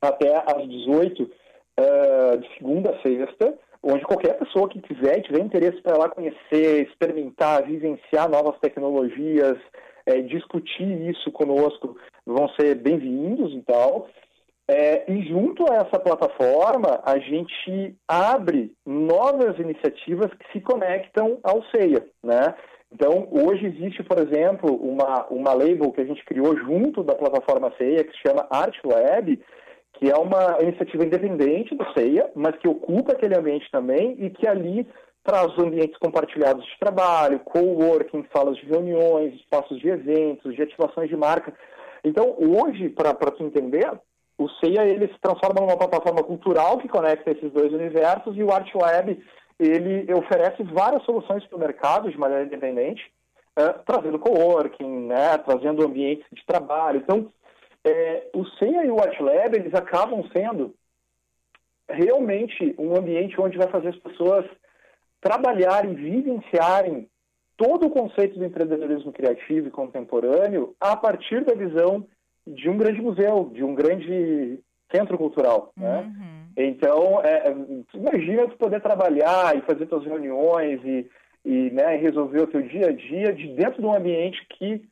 até 0.00 0.36
às 0.38 0.68
18 0.68 1.22
uh, 1.22 2.38
de 2.38 2.54
segunda 2.58 2.90
a 2.90 3.02
sexta, 3.02 3.54
onde 3.82 4.04
qualquer 4.04 4.38
pessoa 4.38 4.68
que 4.68 4.80
quiser 4.80 5.18
e 5.18 5.22
tiver 5.22 5.40
interesse 5.40 5.80
para 5.82 5.98
lá 5.98 6.08
conhecer, 6.08 6.86
experimentar, 6.86 7.64
vivenciar 7.64 8.30
novas 8.30 8.58
tecnologias, 8.60 9.58
é, 10.06 10.20
discutir 10.20 11.10
isso 11.10 11.30
conosco, 11.32 11.96
vão 12.24 12.48
ser 12.50 12.76
bem-vindos 12.76 13.52
e 13.52 13.62
tal. 13.62 14.08
É, 14.68 15.10
e 15.10 15.28
junto 15.28 15.70
a 15.70 15.76
essa 15.76 15.98
plataforma, 15.98 17.02
a 17.04 17.18
gente 17.18 17.96
abre 18.06 18.72
novas 18.86 19.58
iniciativas 19.58 20.30
que 20.34 20.52
se 20.52 20.60
conectam 20.60 21.38
ao 21.42 21.62
CEIA, 21.64 22.06
né? 22.22 22.54
Então, 22.92 23.26
hoje 23.30 23.66
existe, 23.66 24.02
por 24.02 24.18
exemplo, 24.18 24.74
uma, 24.76 25.26
uma 25.28 25.52
label 25.54 25.90
que 25.92 26.00
a 26.02 26.04
gente 26.04 26.24
criou 26.24 26.56
junto 26.56 27.02
da 27.02 27.14
plataforma 27.14 27.72
CEIA, 27.76 28.04
que 28.04 28.12
se 28.12 28.28
chama 28.28 28.46
Art 28.50 28.76
Web, 28.84 29.40
que 30.02 30.10
é 30.10 30.16
uma 30.16 30.60
iniciativa 30.60 31.04
independente 31.04 31.76
do 31.76 31.92
CEIA, 31.92 32.28
mas 32.34 32.56
que 32.56 32.66
ocupa 32.66 33.12
aquele 33.12 33.36
ambiente 33.36 33.70
também 33.70 34.16
e 34.18 34.30
que 34.30 34.48
ali 34.48 34.84
traz 35.22 35.56
ambientes 35.56 35.96
compartilhados 35.98 36.64
de 36.64 36.76
trabalho, 36.80 37.38
coworking, 37.38 38.26
salas 38.34 38.56
de 38.56 38.66
reuniões, 38.66 39.32
espaços 39.34 39.78
de 39.78 39.88
eventos, 39.88 40.56
de 40.56 40.62
ativações 40.62 41.08
de 41.08 41.16
marca. 41.16 41.54
Então, 42.02 42.34
hoje, 42.36 42.88
para 42.88 43.14
tu 43.14 43.44
entender, 43.44 43.88
o 44.36 44.48
CEIA 44.48 44.84
ele 44.84 45.06
se 45.06 45.20
transforma 45.20 45.60
numa 45.60 45.78
plataforma 45.78 46.24
cultural 46.24 46.78
que 46.78 46.88
conecta 46.88 47.30
esses 47.30 47.52
dois 47.52 47.72
universos 47.72 48.36
e 48.36 48.42
o 48.42 48.50
Art 48.50 48.74
Web 48.74 49.22
ele 49.56 50.12
oferece 50.14 50.64
várias 50.64 51.04
soluções 51.04 51.46
para 51.46 51.56
o 51.56 51.60
mercado 51.60 52.10
de 52.10 52.18
maneira 52.18 52.42
independente, 52.42 53.08
é, 53.54 53.68
trazendo 53.86 54.18
coworking, 54.18 55.06
né, 55.06 55.38
trazendo 55.38 55.86
ambientes 55.86 56.26
de 56.32 56.44
trabalho. 56.44 56.98
Então, 56.98 57.30
é, 57.84 58.28
o 58.34 58.44
CEIA 58.44 58.84
e 58.84 58.90
o 58.90 59.00
Art 59.00 59.18
Lab 59.20 59.56
eles 59.56 59.74
acabam 59.74 60.24
sendo 60.32 60.74
realmente 61.88 62.74
um 62.78 62.96
ambiente 62.96 63.40
onde 63.40 63.58
vai 63.58 63.68
fazer 63.68 63.88
as 63.88 63.96
pessoas 63.96 64.46
trabalharem, 65.20 65.94
vivenciarem 65.94 67.08
todo 67.56 67.86
o 67.86 67.90
conceito 67.90 68.38
do 68.38 68.44
empreendedorismo 68.44 69.12
criativo 69.12 69.68
e 69.68 69.70
contemporâneo 69.70 70.74
a 70.80 70.96
partir 70.96 71.44
da 71.44 71.54
visão 71.54 72.06
de 72.46 72.68
um 72.68 72.76
grande 72.76 73.00
museu, 73.00 73.50
de 73.52 73.62
um 73.62 73.74
grande 73.74 74.58
centro 74.94 75.16
cultural, 75.16 75.72
né? 75.76 76.00
Uhum. 76.00 76.42
Então, 76.56 77.20
é, 77.22 77.54
imagina 77.94 78.48
tu 78.48 78.56
poder 78.56 78.80
trabalhar 78.80 79.56
e 79.56 79.62
fazer 79.62 79.86
suas 79.86 80.04
reuniões 80.04 80.80
e, 80.84 81.08
e 81.44 81.70
né, 81.70 81.96
resolver 81.96 82.42
o 82.42 82.46
teu 82.46 82.62
dia 82.62 82.88
a 82.88 82.92
dia 82.92 83.32
de 83.32 83.48
dentro 83.54 83.80
de 83.80 83.86
um 83.86 83.94
ambiente 83.94 84.44
que 84.50 84.82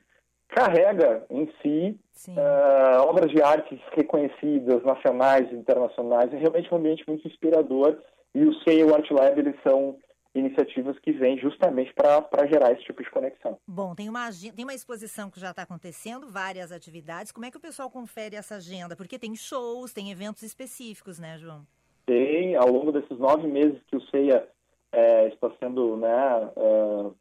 carrega 0.50 1.24
em 1.30 1.50
si 1.62 1.98
uh, 2.28 3.02
obras 3.08 3.30
de 3.30 3.42
arte 3.42 3.80
reconhecidas, 3.92 4.82
nacionais 4.82 5.50
e 5.50 5.54
internacionais. 5.54 6.32
É 6.32 6.36
realmente 6.36 6.72
um 6.72 6.76
ambiente 6.76 7.04
muito 7.06 7.26
inspirador 7.26 7.98
e 8.34 8.44
o 8.44 8.54
CEI 8.62 8.80
e 8.80 8.84
o 8.84 8.94
Art 8.94 9.10
Lab 9.10 9.38
eles 9.38 9.56
são 9.62 9.96
iniciativas 10.34 10.96
que 11.00 11.12
vêm 11.12 11.38
justamente 11.38 11.92
para 11.92 12.46
gerar 12.46 12.72
esse 12.72 12.84
tipo 12.84 13.02
de 13.02 13.10
conexão. 13.10 13.58
Bom, 13.66 13.94
tem 13.94 14.08
uma, 14.08 14.28
tem 14.54 14.64
uma 14.64 14.74
exposição 14.74 15.28
que 15.28 15.40
já 15.40 15.50
está 15.50 15.62
acontecendo, 15.62 16.28
várias 16.28 16.70
atividades. 16.70 17.32
Como 17.32 17.46
é 17.46 17.50
que 17.50 17.56
o 17.56 17.60
pessoal 17.60 17.90
confere 17.90 18.36
essa 18.36 18.56
agenda? 18.56 18.94
Porque 18.94 19.18
tem 19.18 19.34
shows, 19.34 19.92
tem 19.92 20.10
eventos 20.10 20.42
específicos, 20.42 21.18
né, 21.18 21.36
João? 21.36 21.66
Tem, 22.06 22.54
ao 22.54 22.70
longo 22.70 22.92
desses 22.92 23.18
nove 23.18 23.48
meses 23.48 23.80
que 23.88 23.96
o 23.96 24.06
CEIA 24.08 24.48
é, 24.92 25.28
está 25.28 25.50
sendo 25.58 25.96
né, 25.96 26.50
uh, 26.56 27.16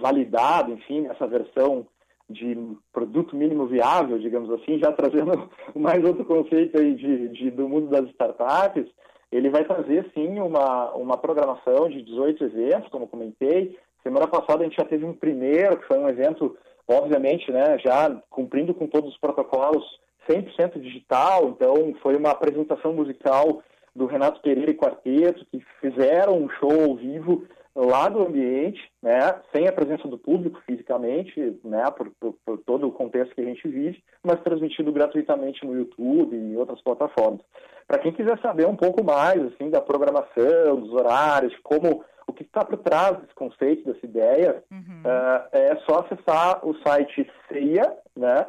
validado, 0.00 0.72
enfim, 0.72 1.06
essa 1.06 1.26
versão 1.26 1.86
de 2.32 2.56
produto 2.92 3.36
mínimo 3.36 3.66
viável, 3.66 4.18
digamos 4.18 4.50
assim, 4.50 4.78
já 4.78 4.92
trazendo 4.92 5.48
mais 5.74 6.04
outro 6.04 6.24
conceito 6.24 6.78
aí 6.78 6.94
de, 6.94 7.28
de 7.28 7.50
do 7.50 7.68
mundo 7.68 7.88
das 7.88 8.08
startups, 8.10 8.86
ele 9.30 9.48
vai 9.48 9.64
trazer, 9.64 10.10
sim, 10.12 10.38
uma, 10.40 10.92
uma 10.92 11.16
programação 11.16 11.88
de 11.88 12.02
18 12.02 12.44
eventos, 12.44 12.90
como 12.90 13.08
comentei. 13.08 13.78
Semana 14.02 14.26
passada 14.26 14.60
a 14.60 14.64
gente 14.64 14.76
já 14.76 14.84
teve 14.84 15.04
um 15.04 15.14
primeiro, 15.14 15.78
que 15.78 15.86
foi 15.86 15.98
um 15.98 16.08
evento, 16.08 16.56
obviamente, 16.86 17.50
né, 17.50 17.78
já 17.78 18.10
cumprindo 18.28 18.74
com 18.74 18.86
todos 18.86 19.10
os 19.10 19.18
protocolos 19.18 19.84
100% 20.28 20.80
digital. 20.80 21.48
Então, 21.48 21.94
foi 22.02 22.16
uma 22.16 22.30
apresentação 22.30 22.92
musical 22.92 23.62
do 23.94 24.06
Renato 24.06 24.40
Pereira 24.40 24.70
e 24.70 24.76
Quarteto, 24.76 25.46
que 25.50 25.64
fizeram 25.80 26.38
um 26.42 26.48
show 26.50 26.90
ao 26.90 26.96
vivo 26.96 27.44
lá 27.74 28.08
do 28.08 28.22
ambiente, 28.22 28.80
né, 29.02 29.34
sem 29.54 29.66
a 29.66 29.72
presença 29.72 30.06
do 30.06 30.18
público 30.18 30.60
fisicamente, 30.66 31.58
né, 31.64 31.90
por, 31.90 32.10
por, 32.20 32.34
por, 32.44 32.58
todo 32.58 32.86
o 32.86 32.92
contexto 32.92 33.34
que 33.34 33.40
a 33.40 33.44
gente 33.44 33.66
vive, 33.66 34.02
mas 34.22 34.42
transmitido 34.42 34.92
gratuitamente 34.92 35.64
no 35.64 35.74
YouTube 35.74 36.36
e 36.36 36.52
em 36.52 36.56
outras 36.56 36.80
plataformas. 36.82 37.40
Para 37.86 37.98
quem 37.98 38.12
quiser 38.12 38.38
saber 38.40 38.66
um 38.66 38.76
pouco 38.76 39.02
mais 39.02 39.40
assim 39.42 39.70
da 39.70 39.80
programação, 39.80 40.80
dos 40.80 40.92
horários, 40.92 41.54
como 41.62 42.04
o 42.26 42.32
que 42.32 42.42
está 42.42 42.64
por 42.64 42.78
trás 42.78 43.18
desse 43.18 43.34
conceito, 43.34 43.90
dessa 43.90 44.06
ideia, 44.06 44.62
uhum. 44.70 45.02
uh, 45.04 45.48
é 45.52 45.76
só 45.88 46.00
acessar 46.00 46.66
o 46.66 46.74
site 46.78 47.30
ceia, 47.48 47.96
né, 48.16 48.46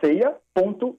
ceia.co, 0.00 0.98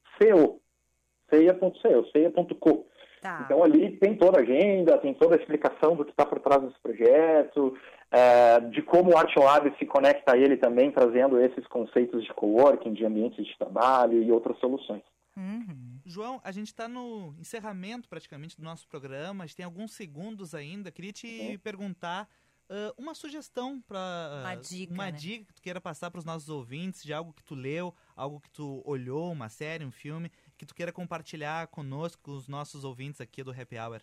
ceia.co, 1.29 2.05
ceia.co. 2.11 2.85
Tá. 3.25 3.41
Então 3.43 3.63
ali 3.63 3.97
tem 3.97 4.15
toda 4.15 4.37
a 4.37 4.43
agenda, 4.43 4.99
tem 4.99 5.11
toda 5.15 5.35
a 5.35 5.39
explicação 5.39 5.95
do 5.95 6.05
que 6.05 6.11
está 6.11 6.23
por 6.27 6.39
trás 6.39 6.61
desse 6.61 6.79
projeto, 6.79 7.75
é, 8.11 8.59
de 8.59 8.83
como 8.83 9.13
o 9.13 9.17
Art 9.17 9.35
Lab 9.35 9.75
se 9.79 9.85
conecta 9.87 10.33
a 10.33 10.37
ele 10.37 10.57
também, 10.57 10.91
trazendo 10.91 11.41
esses 11.41 11.65
conceitos 11.65 12.23
de 12.23 12.31
coworking, 12.35 12.93
de 12.93 13.03
ambientes 13.03 13.43
de 13.43 13.57
trabalho 13.57 14.21
e 14.21 14.31
outras 14.31 14.59
soluções. 14.59 15.01
Uhum. 15.35 15.99
João, 16.05 16.39
a 16.43 16.51
gente 16.51 16.67
está 16.67 16.87
no 16.87 17.33
encerramento 17.39 18.07
praticamente 18.07 18.55
do 18.55 18.63
nosso 18.63 18.87
programa, 18.87 19.43
a 19.43 19.47
gente 19.47 19.55
tem 19.55 19.65
alguns 19.65 19.93
segundos 19.93 20.53
ainda. 20.53 20.91
Queria 20.91 21.11
te 21.11 21.59
perguntar 21.63 22.29
uh, 22.69 22.93
uma 22.95 23.15
sugestão 23.15 23.81
para 23.81 23.97
uh, 23.97 24.41
uma, 24.41 24.55
dica, 24.55 24.93
uma 24.93 25.05
né? 25.05 25.11
dica 25.11 25.45
que 25.45 25.53
tu 25.53 25.61
queira 25.63 25.81
passar 25.81 26.11
para 26.11 26.19
os 26.19 26.25
nossos 26.25 26.47
ouvintes 26.47 27.03
de 27.03 27.11
algo 27.11 27.33
que 27.33 27.43
tu 27.43 27.55
leu, 27.55 27.93
algo 28.15 28.39
que 28.39 28.51
tu 28.51 28.83
olhou, 28.85 29.31
uma 29.31 29.49
série, 29.49 29.83
um 29.83 29.91
filme 29.91 30.31
que 30.57 30.65
tu 30.65 30.73
queira 30.73 30.91
compartilhar 30.91 31.67
conosco, 31.67 32.21
com 32.23 32.31
os 32.31 32.47
nossos 32.47 32.83
ouvintes 32.83 33.21
aqui 33.21 33.43
do 33.43 33.51
Happy 33.51 33.77
Hour? 33.77 34.01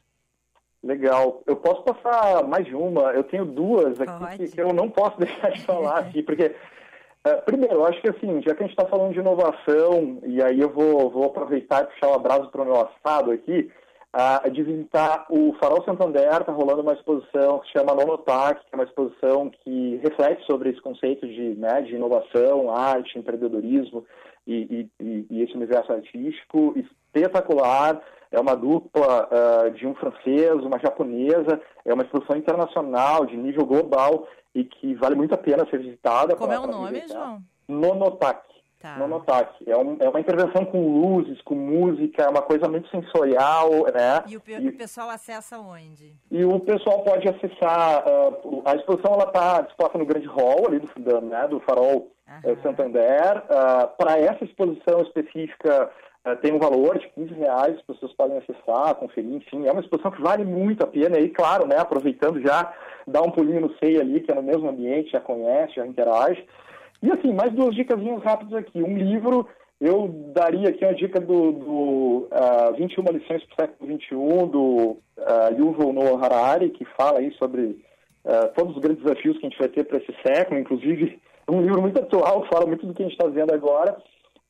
Legal. 0.82 1.42
Eu 1.46 1.56
posso 1.56 1.82
passar 1.82 2.42
mais 2.44 2.66
de 2.66 2.74
uma. 2.74 3.12
Eu 3.12 3.22
tenho 3.24 3.44
duas 3.44 4.00
aqui 4.00 4.38
que, 4.38 4.52
que, 4.52 4.60
eu 4.60 4.72
não 4.72 4.90
posso 4.90 5.16
deixar 5.20 5.50
de 5.50 5.62
falar 5.64 5.98
aqui, 5.98 6.22
porque 6.22 6.54
uh, 7.26 7.42
primeiro, 7.44 7.74
eu 7.74 7.86
acho 7.86 8.00
que 8.00 8.08
assim, 8.08 8.42
já 8.42 8.54
que 8.54 8.64
a 8.64 8.66
gente 8.66 8.76
está 8.76 8.86
falando 8.86 9.12
de 9.12 9.20
inovação, 9.20 10.18
e 10.26 10.42
aí 10.42 10.60
eu 10.60 10.68
vou, 10.68 11.08
vou 11.08 11.26
aproveitar 11.26 11.84
e 11.84 11.86
puxar 11.86 12.08
o 12.08 12.10
um 12.10 12.14
abraço 12.14 12.50
para 12.50 12.62
o 12.62 12.64
meu 12.64 12.80
assado 12.80 13.30
aqui, 13.30 13.70
uh, 14.12 14.50
de 14.50 14.62
visitar 14.64 15.24
o 15.30 15.54
Farol 15.60 15.84
Santander, 15.84 16.40
está 16.40 16.52
rolando 16.52 16.82
uma 16.82 16.94
exposição 16.94 17.60
que 17.60 17.66
se 17.68 17.72
chama 17.78 17.94
Nonotac, 17.94 18.60
que 18.60 18.72
é 18.72 18.76
uma 18.76 18.84
exposição 18.84 19.50
que 19.50 20.00
reflete 20.02 20.44
sobre 20.46 20.70
esse 20.70 20.80
conceito 20.80 21.28
de, 21.28 21.54
né, 21.54 21.82
de 21.82 21.94
inovação, 21.94 22.74
arte, 22.74 23.16
empreendedorismo 23.16 24.04
e, 24.46 24.88
e, 25.00 25.26
e 25.30 25.42
esse 25.42 25.54
universo 25.54 25.92
artístico 25.92 26.74
espetacular. 26.76 28.00
É 28.30 28.40
uma 28.40 28.56
dupla 28.56 29.28
uh, 29.28 29.70
de 29.72 29.86
um 29.86 29.94
francês, 29.94 30.54
uma 30.64 30.78
japonesa, 30.78 31.60
é 31.84 31.92
uma 31.92 32.02
exposição 32.02 32.34
internacional 32.34 33.26
de 33.26 33.36
nível 33.36 33.66
global 33.66 34.26
e 34.54 34.64
que 34.64 34.94
vale 34.94 35.14
muito 35.14 35.34
a 35.34 35.38
pena 35.38 35.68
ser 35.68 35.78
visitada. 35.78 36.34
Como 36.34 36.48
pra, 36.48 36.56
é 36.56 36.60
o 36.60 36.66
nome, 36.66 37.00
visitar. 37.00 37.14
João? 37.14 37.42
Nonotak. 37.68 38.42
Tá. 38.80 38.96
Nonotak. 38.96 39.52
É, 39.66 39.76
um, 39.76 39.96
é 40.00 40.08
uma 40.08 40.18
intervenção 40.18 40.64
com 40.64 40.98
luzes, 40.98 41.40
com 41.42 41.54
música, 41.54 42.24
é 42.24 42.28
uma 42.28 42.42
coisa 42.42 42.68
muito 42.68 42.88
sensorial, 42.88 43.70
né? 43.94 44.24
E 44.26 44.36
o, 44.36 44.42
e 44.46 44.68
o 44.68 44.76
pessoal 44.76 45.10
acessa 45.10 45.58
onde? 45.58 46.12
E 46.30 46.44
o 46.44 46.58
pessoal 46.58 47.04
pode 47.04 47.28
acessar, 47.28 48.02
uh, 48.08 48.62
a 48.64 48.74
exposição 48.74 49.12
ela 49.12 49.24
está 49.24 49.60
disposta 49.60 49.98
no 49.98 50.06
grande 50.06 50.26
hall 50.26 50.66
ali 50.66 50.80
do, 50.80 51.20
né, 51.20 51.46
do 51.48 51.60
Farol 51.60 52.10
uhum. 52.28 52.62
Santander. 52.62 53.44
Uh, 53.44 53.88
Para 53.96 54.18
essa 54.18 54.44
exposição 54.44 55.02
específica, 55.02 55.90
uh, 56.26 56.36
tem 56.36 56.52
um 56.52 56.58
valor 56.58 56.98
de 56.98 57.08
15 57.10 57.34
reais, 57.34 57.76
as 57.76 57.82
pessoas 57.82 58.12
podem 58.14 58.38
acessar, 58.38 58.94
conferir, 58.96 59.34
enfim. 59.34 59.66
É 59.66 59.72
uma 59.72 59.80
exposição 59.80 60.10
que 60.10 60.22
vale 60.22 60.44
muito 60.44 60.82
a 60.82 60.86
pena. 60.86 61.18
E, 61.18 61.28
claro, 61.28 61.66
né, 61.66 61.76
aproveitando 61.78 62.40
já, 62.40 62.72
dar 63.06 63.22
um 63.22 63.30
pulinho 63.30 63.60
no 63.60 63.76
SEI 63.78 64.00
ali, 64.00 64.20
que 64.20 64.30
é 64.30 64.34
no 64.34 64.42
mesmo 64.42 64.68
ambiente, 64.68 65.12
já 65.12 65.20
conhece, 65.20 65.74
já 65.76 65.86
interage. 65.86 66.44
E, 67.02 67.10
assim, 67.10 67.32
mais 67.32 67.52
duas 67.52 67.74
dicas 67.74 67.98
rápidas 68.22 68.54
aqui. 68.54 68.82
Um 68.82 68.96
livro 68.96 69.48
eu 69.82 70.06
daria 70.32 70.68
aqui 70.68 70.84
uma 70.84 70.94
dica 70.94 71.18
do, 71.18 71.50
do 71.50 72.28
uh, 72.30 72.72
21 72.78 73.02
lições 73.18 73.42
para 73.44 73.52
o 73.52 73.66
século 73.66 73.98
XXI, 73.98 74.48
do 74.48 74.96
uh, 75.18 75.58
Yuval 75.58 75.92
Noah 75.92 76.24
Harari, 76.24 76.70
que 76.70 76.84
fala 76.96 77.18
aí 77.18 77.32
sobre 77.32 77.62
uh, 78.24 78.54
todos 78.54 78.76
os 78.76 78.80
grandes 78.80 79.02
desafios 79.02 79.36
que 79.38 79.44
a 79.44 79.48
gente 79.48 79.58
vai 79.58 79.68
ter 79.68 79.82
para 79.82 79.98
esse 79.98 80.14
século, 80.24 80.60
inclusive 80.60 81.20
um 81.48 81.60
livro 81.60 81.80
muito 81.80 81.98
atual, 81.98 82.46
fala 82.52 82.66
muito 82.66 82.86
do 82.86 82.94
que 82.94 83.02
a 83.02 83.06
gente 83.06 83.16
está 83.18 83.28
vendo 83.28 83.52
agora. 83.52 83.96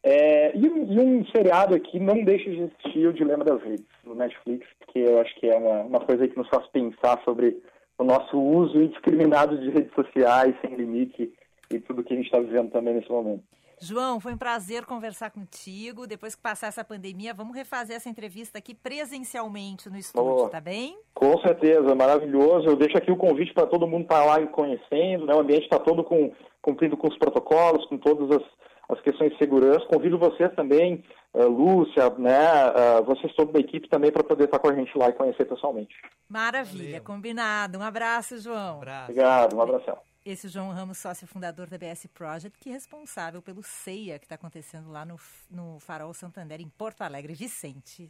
É, 0.02 0.56
e, 0.56 0.66
e, 0.66 1.00
um, 1.00 1.24
seriado 1.26 1.74
aqui 1.74 2.00
não 2.00 2.24
deixa 2.24 2.50
de 2.50 2.62
existir 2.62 3.06
o 3.06 3.12
Dilema 3.12 3.44
das 3.44 3.62
Redes, 3.62 3.86
no 4.04 4.14
Netflix, 4.14 4.66
que 4.88 4.98
eu 4.98 5.20
acho 5.20 5.34
que 5.36 5.48
é 5.48 5.56
uma, 5.56 5.82
uma 5.82 6.00
coisa 6.00 6.26
que 6.26 6.36
nos 6.36 6.48
faz 6.48 6.66
pensar 6.68 7.22
sobre 7.24 7.56
o 7.98 8.04
nosso 8.04 8.36
uso 8.36 8.82
indiscriminado 8.82 9.56
de 9.58 9.70
redes 9.70 9.94
sociais, 9.94 10.54
sem 10.60 10.74
limite, 10.74 11.32
e 11.70 11.78
tudo 11.78 12.02
que 12.02 12.12
a 12.12 12.16
gente 12.16 12.26
está 12.26 12.40
vivendo 12.40 12.72
também 12.72 12.94
nesse 12.94 13.10
momento. 13.10 13.44
João, 13.82 14.20
foi 14.20 14.32
um 14.32 14.38
prazer 14.38 14.86
conversar 14.86 15.32
contigo. 15.32 16.06
Depois 16.06 16.36
que 16.36 16.40
passar 16.40 16.68
essa 16.68 16.84
pandemia, 16.84 17.34
vamos 17.34 17.56
refazer 17.56 17.96
essa 17.96 18.08
entrevista 18.08 18.58
aqui 18.58 18.76
presencialmente 18.76 19.90
no 19.90 19.96
estúdio, 19.96 20.48
tá 20.50 20.60
bem? 20.60 20.96
Com 21.12 21.36
certeza, 21.38 21.92
maravilhoso. 21.92 22.68
Eu 22.68 22.76
deixo 22.76 22.96
aqui 22.96 23.10
o 23.10 23.16
convite 23.16 23.52
para 23.52 23.66
todo 23.66 23.88
mundo 23.88 24.04
estar 24.04 24.20
tá 24.20 24.24
lá 24.24 24.46
conhecendo, 24.46 25.26
né? 25.26 25.34
O 25.34 25.40
ambiente 25.40 25.64
está 25.64 25.80
todo 25.80 26.04
com, 26.04 26.32
cumprindo 26.62 26.96
com 26.96 27.08
os 27.08 27.18
protocolos, 27.18 27.84
com 27.86 27.98
todas 27.98 28.30
as, 28.30 28.42
as 28.88 29.00
questões 29.02 29.32
de 29.32 29.38
segurança. 29.38 29.84
Convido 29.92 30.16
vocês 30.16 30.54
também, 30.54 31.02
uh, 31.34 31.48
Lúcia, 31.48 32.08
né? 32.18 32.68
Uh, 32.68 33.04
vocês 33.04 33.34
toda 33.34 33.50
da 33.50 33.58
equipe 33.58 33.88
também 33.88 34.12
para 34.12 34.22
poder 34.22 34.44
estar 34.44 34.60
tá 34.60 34.62
com 34.62 34.72
a 34.72 34.76
gente 34.76 34.96
lá 34.96 35.08
e 35.08 35.12
conhecer 35.12 35.44
pessoalmente. 35.44 35.96
Maravilha, 36.28 36.84
Valeu. 36.84 37.02
combinado. 37.02 37.80
Um 37.80 37.82
abraço, 37.82 38.38
João. 38.38 38.76
Um 38.76 38.82
abraço. 38.82 39.10
Obrigado, 39.10 39.56
um 39.56 39.60
abração. 39.60 40.11
Esse 40.24 40.46
João 40.46 40.70
Ramos, 40.70 40.98
sócio 40.98 41.26
fundador 41.26 41.68
da 41.68 41.76
BS 41.76 42.06
Project, 42.14 42.56
que 42.60 42.70
é 42.70 42.74
responsável 42.74 43.42
pelo 43.42 43.60
CEIA 43.60 44.20
que 44.20 44.24
está 44.24 44.36
acontecendo 44.36 44.88
lá 44.88 45.04
no, 45.04 45.18
no 45.50 45.80
Farol 45.80 46.14
Santander, 46.14 46.60
em 46.60 46.68
Porto 46.68 47.02
Alegre. 47.02 47.34
Vicente. 47.34 48.08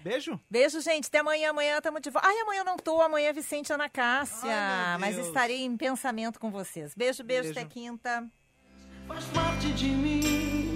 Beijo. 0.00 0.40
Beijo, 0.50 0.80
gente. 0.80 1.06
Até 1.06 1.18
amanhã. 1.18 1.50
Amanhã 1.50 1.76
estamos 1.76 2.00
de 2.00 2.10
volta. 2.10 2.28
Ai, 2.28 2.38
amanhã 2.40 2.64
não 2.64 2.76
tô. 2.76 3.00
Amanhã 3.00 3.28
é 3.28 3.32
Vicente 3.32 3.72
Ana 3.72 3.88
Cássia. 3.88 4.50
Ai, 4.50 4.98
mas 4.98 5.16
estarei 5.16 5.62
em 5.62 5.76
pensamento 5.76 6.38
com 6.40 6.50
vocês. 6.50 6.94
Beijo, 6.96 7.22
beijo. 7.22 7.44
beijo. 7.44 7.58
Até 7.58 7.68
quinta. 7.68 8.28
Faz 9.06 9.24
parte 9.26 9.72
de 9.72 9.88
mim 9.88 10.75